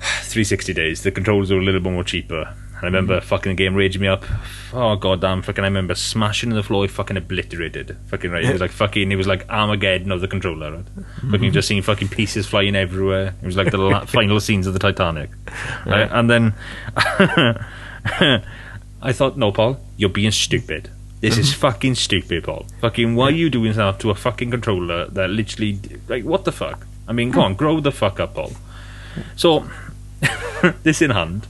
[0.00, 1.02] 360 days.
[1.02, 2.54] The controllers are a little bit more cheaper.
[2.82, 4.24] I remember fucking the game raging me up.
[4.72, 5.42] Oh god damn!
[5.42, 6.86] Fucking, I remember smashing in the floor.
[6.86, 7.96] Fucking obliterated.
[8.08, 8.44] Fucking right.
[8.44, 9.10] It was like fucking.
[9.10, 10.72] It was like Armageddon of the controller.
[10.72, 10.84] Right?
[10.84, 11.30] Mm-hmm.
[11.30, 13.34] Fucking just seeing fucking pieces flying everywhere.
[13.42, 15.30] It was like the la- final scenes of the Titanic.
[15.86, 16.08] Right?
[16.10, 16.54] And then
[16.96, 18.42] I
[19.12, 20.90] thought, no, Paul, you're being stupid.
[21.20, 22.66] This is fucking stupid, Paul.
[22.82, 26.52] Fucking, why are you doing that to a fucking controller that literally, like, what the
[26.52, 26.86] fuck?
[27.08, 28.52] I mean, come on, grow the fuck up, Paul.
[29.34, 29.66] So,
[30.82, 31.46] this in hand,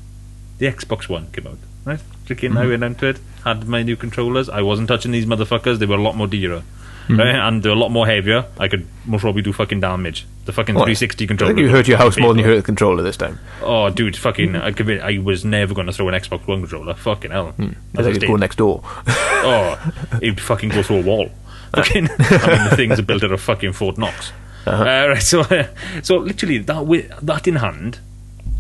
[0.65, 2.01] the Xbox One came out, right?
[2.27, 4.49] Freaking, I went into it, had my new controllers.
[4.49, 6.63] I wasn't touching these motherfuckers, they were a lot more dearer.
[7.07, 7.35] Right?
[7.35, 8.47] And they're a lot more heavier.
[8.59, 10.25] I could most probably do fucking damage.
[10.47, 10.85] The fucking What?
[10.87, 11.53] 360 I controller.
[11.53, 13.39] think you hurt your house more than you hurt the controller this time.
[13.61, 14.57] Oh, dude, fucking!
[14.57, 16.95] I, could be, I was never going to throw an Xbox One controller.
[16.95, 17.55] Fucking hell!
[17.59, 18.27] I I it's dead.
[18.27, 18.83] go next door.
[19.47, 19.93] Oh,
[20.23, 21.29] it'd fucking go through a wall.
[21.77, 24.33] Fucking, I mean, the things are built out of fucking Fort Knox.
[24.67, 24.83] Uh-huh.
[24.83, 25.67] Uh, right, so, uh,
[26.03, 27.99] so literally that wi- that in hand,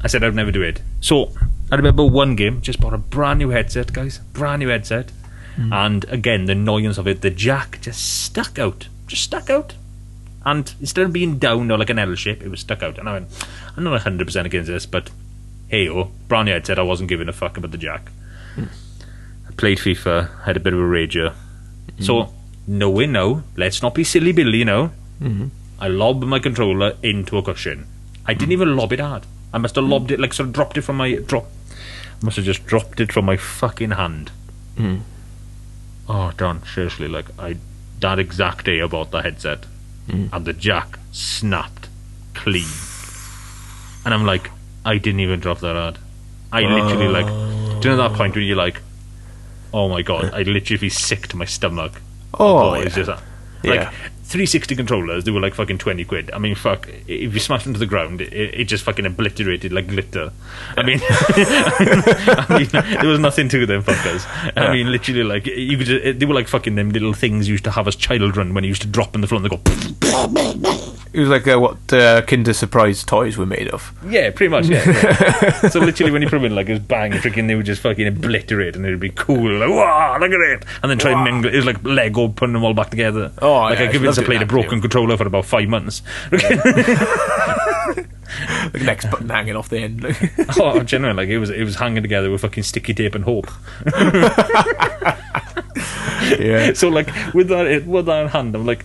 [0.02, 0.82] I said I'd never do it.
[1.00, 1.32] So
[1.75, 5.11] I remember one game, just bought a brand new headset, guys, brand new headset,
[5.57, 5.72] Hmm.
[5.72, 9.75] and again the annoyance of it, the jack just stuck out, just stuck out.
[10.45, 12.97] And instead of being down or like an L shape, it was stuck out.
[12.97, 13.47] And I went,
[13.77, 15.11] I'm not 100% against this, but
[15.66, 18.09] hey, oh, brand new headset, I wasn't giving a fuck about the jack.
[18.55, 18.66] Hmm.
[19.49, 21.33] I played FIFA, had a bit of a rager.
[21.97, 22.03] Hmm.
[22.05, 22.35] So,
[22.68, 24.93] knowing now, let's not be silly Billy, you know.
[25.18, 25.47] Hmm.
[25.81, 27.87] I lobbed my controller into a cushion.
[28.27, 29.25] I didn't even lob it hard.
[29.53, 31.14] I must have lobbed it, like, sort of dropped it from my.
[31.14, 31.47] drop.
[32.23, 34.31] Must have just dropped it from my fucking hand.
[34.77, 34.99] Hmm.
[36.09, 37.57] Oh, John, seriously, like, I.
[38.01, 39.65] That exact day I bought the headset,
[40.11, 40.27] hmm.
[40.33, 41.89] and the jack snapped
[42.35, 42.69] clean.
[44.05, 44.51] And I'm like,
[44.85, 45.99] I didn't even drop that hard.
[46.53, 47.27] I literally, like.
[47.81, 48.81] Do you know that point where you're like,
[49.75, 52.01] oh my god, I literally sick to my stomach.
[52.33, 53.05] Oh, it's yeah.
[53.05, 53.23] just
[53.65, 53.93] like Yeah.
[54.35, 55.22] 360 controllers.
[55.22, 56.32] They were like fucking 20 quid.
[56.32, 56.89] I mean, fuck.
[57.07, 60.32] If you smash them to the ground, it, it just fucking obliterated like glitter.
[60.76, 62.68] I mean, I mean,
[63.01, 64.26] there was nothing to them fuckers.
[64.57, 65.87] I mean, literally, like you could.
[65.87, 68.64] Just, they were like fucking them little things you used to have as children when
[68.64, 70.97] you used to drop on the floor and they go.
[71.15, 73.95] It was like uh, what uh, Kinder Surprise toys were made of.
[74.05, 74.67] Yeah, pretty much.
[74.67, 74.83] Yeah.
[74.85, 75.69] yeah.
[75.69, 77.83] so literally, when you put them in, like, it was bang, freaking, they would just
[77.83, 79.49] fucking obliterate, and it'd be cool.
[79.61, 81.55] Like, wow, look at it, and then try and mingle.
[81.55, 83.31] It was like Lego putting them all back together.
[83.41, 86.03] Oh, like yeah, I convinced I played a broken controller for about five months.
[86.33, 88.09] The
[88.85, 90.05] next button hanging off the end.
[90.59, 93.49] oh, genuinely, like it was, it was hanging together with fucking sticky tape and hope.
[96.41, 96.73] yeah.
[96.73, 98.85] so like with that with that in hand, I'm like,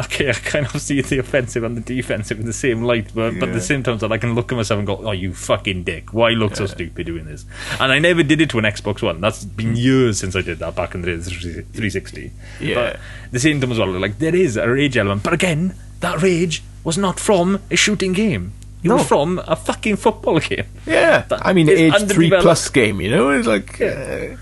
[0.00, 3.38] okay, I kind of see the offensive and the defensive in the same light, but
[3.38, 5.84] but at the same time, I can look at myself and go, oh, you fucking
[5.84, 6.12] dick!
[6.12, 7.44] Why look so stupid doing this?
[7.80, 9.20] And I never did it to an Xbox One.
[9.20, 12.32] That's been years since I did that back in the 360.
[12.60, 12.74] Yeah.
[12.74, 13.00] But at
[13.32, 16.62] the same time as well, like there is a rage element, but again, that rage
[16.84, 18.52] was not from a shooting game.
[18.82, 18.96] It No.
[18.96, 20.64] was from a fucking football game.
[20.86, 23.00] Yeah, That I mean, age three plus game.
[23.00, 23.80] You know, it's like.
[23.80, 24.36] Uh,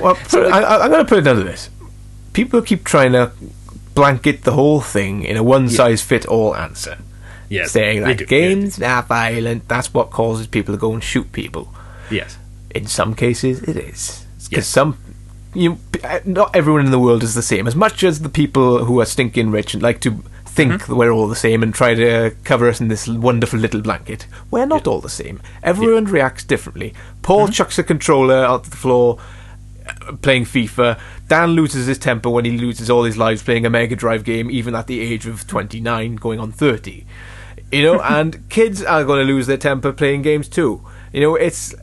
[0.00, 1.70] well, put, I, I- I'm going to put it down to this:
[2.32, 3.30] people keep trying to
[3.94, 6.98] blanket the whole thing in a one size fit all answer,
[7.48, 9.68] Yes, saying that do, games are violent.
[9.68, 11.72] That's what causes people to go and shoot people.
[12.10, 12.38] Yes.
[12.74, 14.66] In some cases, it is because Yes.
[14.66, 14.96] some.
[15.52, 15.78] You,
[16.24, 17.66] not everyone in the world is the same.
[17.66, 20.92] As much as the people who are stinking rich and like to think Mm-hmm.
[20.92, 24.26] that we're all the same and try to cover us in this wonderful little blanket,
[24.50, 25.40] we're not all the same.
[25.64, 26.94] Everyone reacts differently.
[27.22, 27.52] Paul Mm-hmm.
[27.52, 29.18] chucks a controller out the floor
[30.22, 30.98] playing FIFA.
[31.28, 34.50] Dan loses his temper when he loses all his lives playing a Mega Drive game,
[34.50, 37.04] even at the age of 29, going on 30.
[37.72, 40.82] You know, and kids are going to lose their temper playing games too.
[41.12, 41.74] You know, it's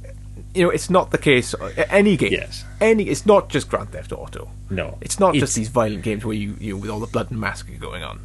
[0.53, 1.53] you know, it's not the case.
[1.53, 2.65] uh, Any game, Yes.
[2.81, 3.03] any.
[3.05, 4.49] It's not just Grand Theft Auto.
[4.69, 4.97] No.
[5.01, 7.29] it's not It's- just these violent games where you you know, with all the blood
[7.31, 8.19] and massacre going on.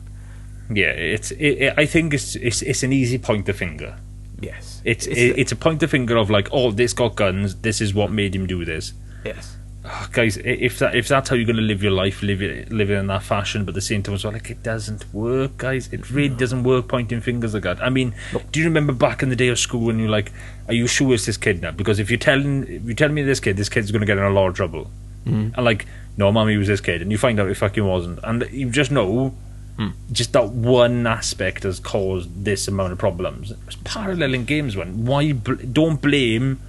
[0.73, 1.31] Yeah, it's.
[1.33, 3.99] It, it, I think it's, it's it's an easy pointer finger.
[4.41, 7.57] Yes, It's it's, it's a pointer finger of like, oh, this got guns.
[7.57, 8.93] This is what made him do this.
[9.25, 12.41] yes, Oh, guys, if that if that's how you're going to live your life, live
[12.41, 14.63] it live it in that fashion, but at the same time as well, like it
[14.63, 15.93] doesn't work, guys.
[15.93, 17.83] It really doesn't work pointing fingers like that.
[17.83, 18.15] I mean,
[18.53, 20.31] do you remember back in the day of school when you're like,
[20.69, 21.73] are you sure it's this kid now?
[21.73, 24.19] Because if you're telling if you're telling me this kid, this kid's going to get
[24.19, 24.89] in a lot of trouble,
[25.27, 25.53] mm-hmm.
[25.53, 28.49] and like, no, mommy was this kid, and you find out it fucking wasn't, and
[28.53, 29.35] you just know.
[29.79, 29.89] Hmm.
[30.13, 33.55] Just that one aspect has caused this amount of problems.
[33.67, 35.07] It's paralleling games, one.
[35.07, 36.61] Why bl- don't blame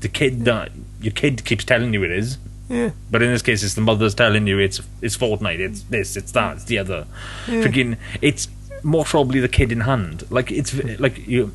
[0.00, 2.38] the kid that your kid keeps telling you it is?
[2.68, 6.16] Yeah, But in this case, it's the mother's telling you it's it's Fortnite, it's this,
[6.16, 7.06] it's that, it's the other.
[7.46, 8.48] Freaking, it's
[8.82, 10.30] more probably the kid in hand.
[10.30, 11.52] Like it's like you,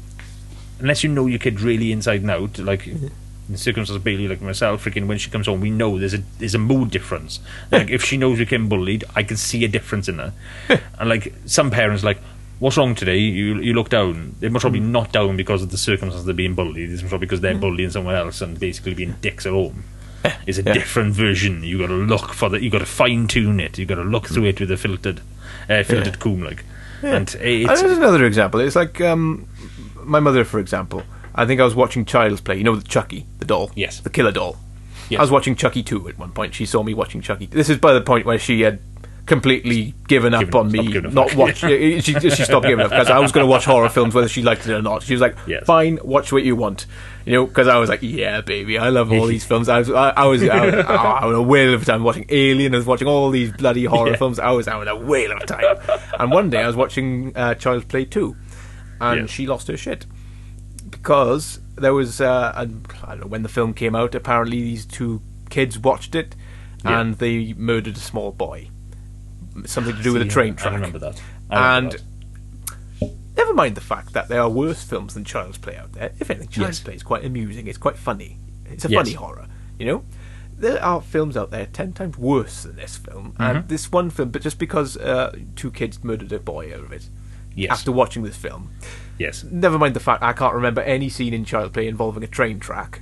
[0.79, 2.57] unless you know your kid really inside and out.
[2.57, 3.11] Like in
[3.47, 6.23] the circumstances of Bailey, like myself, freaking when she comes home, we know there's a
[6.39, 7.39] there's a mood difference.
[7.71, 10.33] Like if she knows we're getting bullied, I can see a difference in her.
[10.99, 12.19] and like some parents, like.
[12.59, 13.17] What's wrong today?
[13.17, 14.35] You you look down.
[14.39, 14.91] They're most probably mm.
[14.91, 16.91] not down because of the circumstances they're being bullied.
[16.91, 19.83] It's probably because they're bullying someone else and basically being dicks at home
[20.47, 20.73] is a Yeah.
[20.73, 21.63] different version.
[21.63, 22.61] You got to look for that.
[22.61, 23.77] You got to fine tune it.
[23.77, 25.21] You got to look through it with a filtered,
[25.69, 26.63] uh, filtered comb, like.
[27.01, 28.59] And And it's there's another example.
[28.61, 29.47] It's like um,
[30.03, 31.03] my mother, for example.
[31.35, 32.57] I think I was watching Child's Play.
[32.57, 33.71] You know, the Chucky, the doll.
[33.75, 33.99] Yes.
[33.99, 34.57] the killer doll.
[35.09, 35.19] Yes.
[35.19, 36.53] I was watching Chucky 2 at one point.
[36.55, 37.47] She saw me watching Chucky.
[37.47, 38.79] This is by the point where she had
[39.25, 41.37] completely given up Given- on me, not fuck.
[41.37, 41.57] watch.
[41.59, 44.41] she, she stopped giving up because I was going to watch horror films whether she
[44.43, 45.01] liked it or not.
[45.03, 45.65] She was like, Yes.
[45.65, 46.85] "Fine, watch what you want,"
[47.25, 47.45] you know.
[47.45, 50.25] Because I was like, "Yeah, baby, I love all these films." I was, I, I
[50.25, 52.73] was, I was, oh, I was a whale of a time watching Alien.
[52.73, 54.17] I was watching all these bloody horror Yeah.
[54.17, 54.39] films.
[54.39, 55.77] I was having a whale of a time.
[56.19, 58.35] and one day I was watching uh, Child's Play 2,
[58.99, 59.29] and Yes.
[59.29, 60.05] she lost her shit
[60.89, 62.65] because there was uh, a, I
[63.15, 64.15] don't know when the film came out.
[64.15, 66.35] Apparently, these two kids watched it,
[66.83, 66.99] Yeah.
[66.99, 68.69] and they murdered a small boy.
[69.65, 70.71] Something to do with a train track.
[70.73, 71.21] I remember that.
[71.49, 72.03] I remember And
[73.01, 73.11] that.
[73.37, 76.11] never mind the fact that there are worse films than Child's Play out there.
[76.19, 76.83] If anything, Child's Yes.
[76.83, 77.67] Play is quite amusing.
[77.67, 78.37] It's quite funny.
[78.65, 78.99] It's a Yes.
[78.99, 79.47] funny horror.
[79.79, 80.03] You know,
[80.57, 83.41] there are films out there ten times worse than this film, Mm-hmm.
[83.43, 84.29] and this one film.
[84.29, 87.09] But just because uh, two kids murdered a boy out of it,
[87.55, 87.71] Yes.
[87.71, 88.71] after watching this film,
[89.19, 89.43] yes.
[89.43, 92.59] never mind the fact I can't remember any scene in Child's Play involving a train
[92.59, 93.01] track.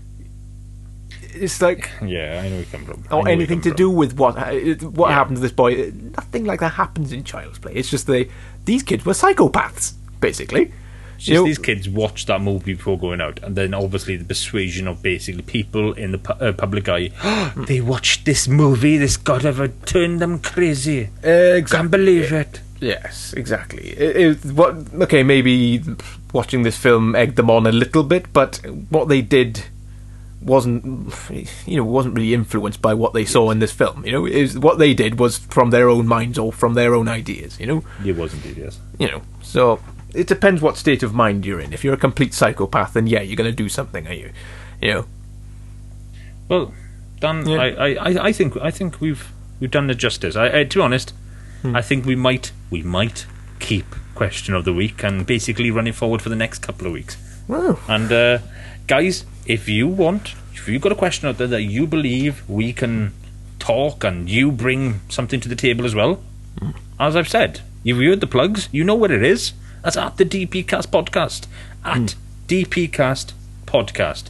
[1.33, 3.03] It's like Yeah, I know where you come from.
[3.09, 3.77] I or anything to from.
[3.77, 4.51] do with what uh,
[4.89, 5.15] what Yeah.
[5.15, 5.91] happened to this boy.
[6.17, 7.73] Nothing like that happens in Child's Play.
[7.73, 8.29] It's just they
[8.65, 10.71] these kids were psychopaths, basically.
[11.19, 14.87] You know, these kids watched that movie before going out, and then obviously the persuasion
[14.87, 17.11] of basically people in the pu- uh, public eye.
[17.67, 18.97] they watched this movie.
[18.97, 21.09] This God ever turned them crazy.
[21.21, 22.61] Can't believe it.
[22.79, 23.89] Yes, exactly.
[23.91, 24.75] It, it, what?
[25.01, 25.83] Okay, maybe
[26.33, 28.59] watching this film egged them on a little bit, but
[28.89, 29.65] what they did
[30.41, 31.13] wasn't,
[31.67, 34.05] you know, wasn't really influenced by what they saw in this film.
[34.05, 37.07] You know, is what they did was from their own minds or from their own
[37.07, 37.59] ideas.
[37.59, 38.79] You know, It was indeed yes.
[38.99, 39.21] you know.
[39.41, 39.79] So
[40.13, 41.73] it depends what state of mind you're in.
[41.73, 44.31] If you're a complete psychopath, then yeah, you're going to do something, are you?
[44.81, 45.05] You know.
[46.49, 46.73] Well,
[47.19, 47.57] Dan, Yeah.
[47.61, 50.35] I, I, I- think I think we've we've done it justice.
[50.35, 51.13] I, I, to be honest,
[51.61, 51.75] Hmm.
[51.75, 53.25] I think we might we might
[53.59, 56.87] keep keep question of the week and basically run it forward for the next couple
[56.87, 57.17] of weeks.
[57.47, 57.77] Wow.
[57.87, 58.39] And uh,
[58.87, 62.73] guys, if you want, if you've got a question out there that you believe we
[62.73, 63.13] can
[63.59, 66.21] talk and you bring something to the table as well,
[66.99, 69.53] as I've said, you've heard the plugs, you know what it is.
[69.83, 71.47] That's at the DPcast Podcast.
[71.83, 72.15] At
[72.47, 73.33] DPcast
[73.65, 74.25] Podcast.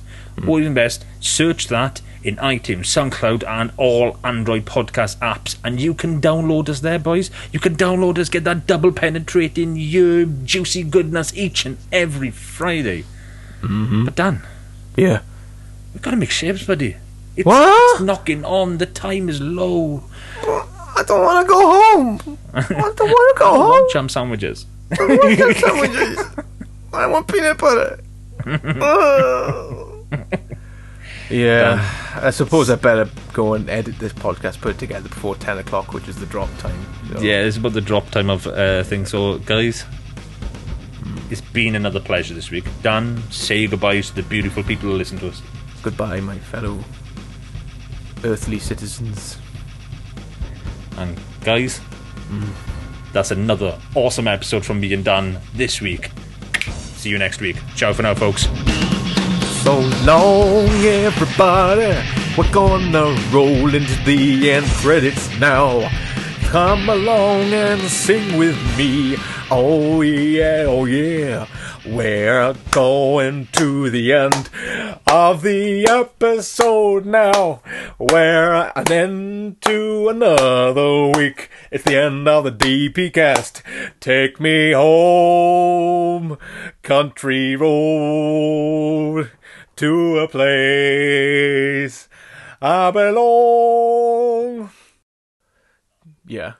[0.48, 5.94] Or even best, search that in iTunes, SoundCloud, and all Android podcast apps, and you
[5.94, 7.32] can download us there, boys.
[7.52, 13.06] You can download us, get that double penetrating yerb juicy goodness each and every Friday.
[13.62, 14.42] But Dan,
[14.96, 15.22] Yeah.
[15.94, 16.98] we've got to make shapes, buddy.
[17.36, 17.96] It's, What?
[17.96, 18.78] it's knocking on.
[18.78, 20.04] The time is low.
[20.44, 22.38] I don't want to go home.
[22.54, 23.70] I don't want to go I home.
[23.70, 24.66] want jam sandwiches.
[25.00, 26.26] I want sandwiches.
[26.94, 28.00] I want peanut butter.
[28.82, 30.04] Oh.
[31.30, 31.80] yeah,
[32.22, 35.94] I suppose I better go and edit this podcast, put it together before 10 o'clock,
[35.94, 36.86] which is the drop time.
[37.14, 39.10] So- Yeah, it's about the drop time of uh, things.
[39.12, 39.86] So, guys,
[41.32, 42.66] it's been another pleasure this week.
[42.84, 45.42] Dan, say goodbye to the beautiful people who listen to us.
[45.82, 46.84] Goodbye, my fellow
[48.24, 49.38] earthly citizens.
[50.98, 51.80] And, guys,
[52.30, 52.50] mm.
[53.14, 56.12] that's another awesome episode from me and Dan this week.
[56.62, 57.58] See you next week.
[57.76, 58.48] Ciao for now, folks.
[59.64, 61.98] So long, everybody.
[62.38, 65.90] We're gonna roll into the end credits now.
[66.46, 69.18] Come along and sing with me.
[69.54, 71.46] Oh yeah, oh yeah.
[71.86, 74.50] We're going to the end
[75.06, 77.62] of the episode now.
[78.00, 81.50] We're an end to another week.
[81.70, 83.62] It's the end of the DPcast.
[84.00, 86.38] Take me home,
[86.82, 89.32] country road,
[89.76, 92.08] to a place
[92.62, 94.70] I belong.
[96.26, 96.54] Yeah.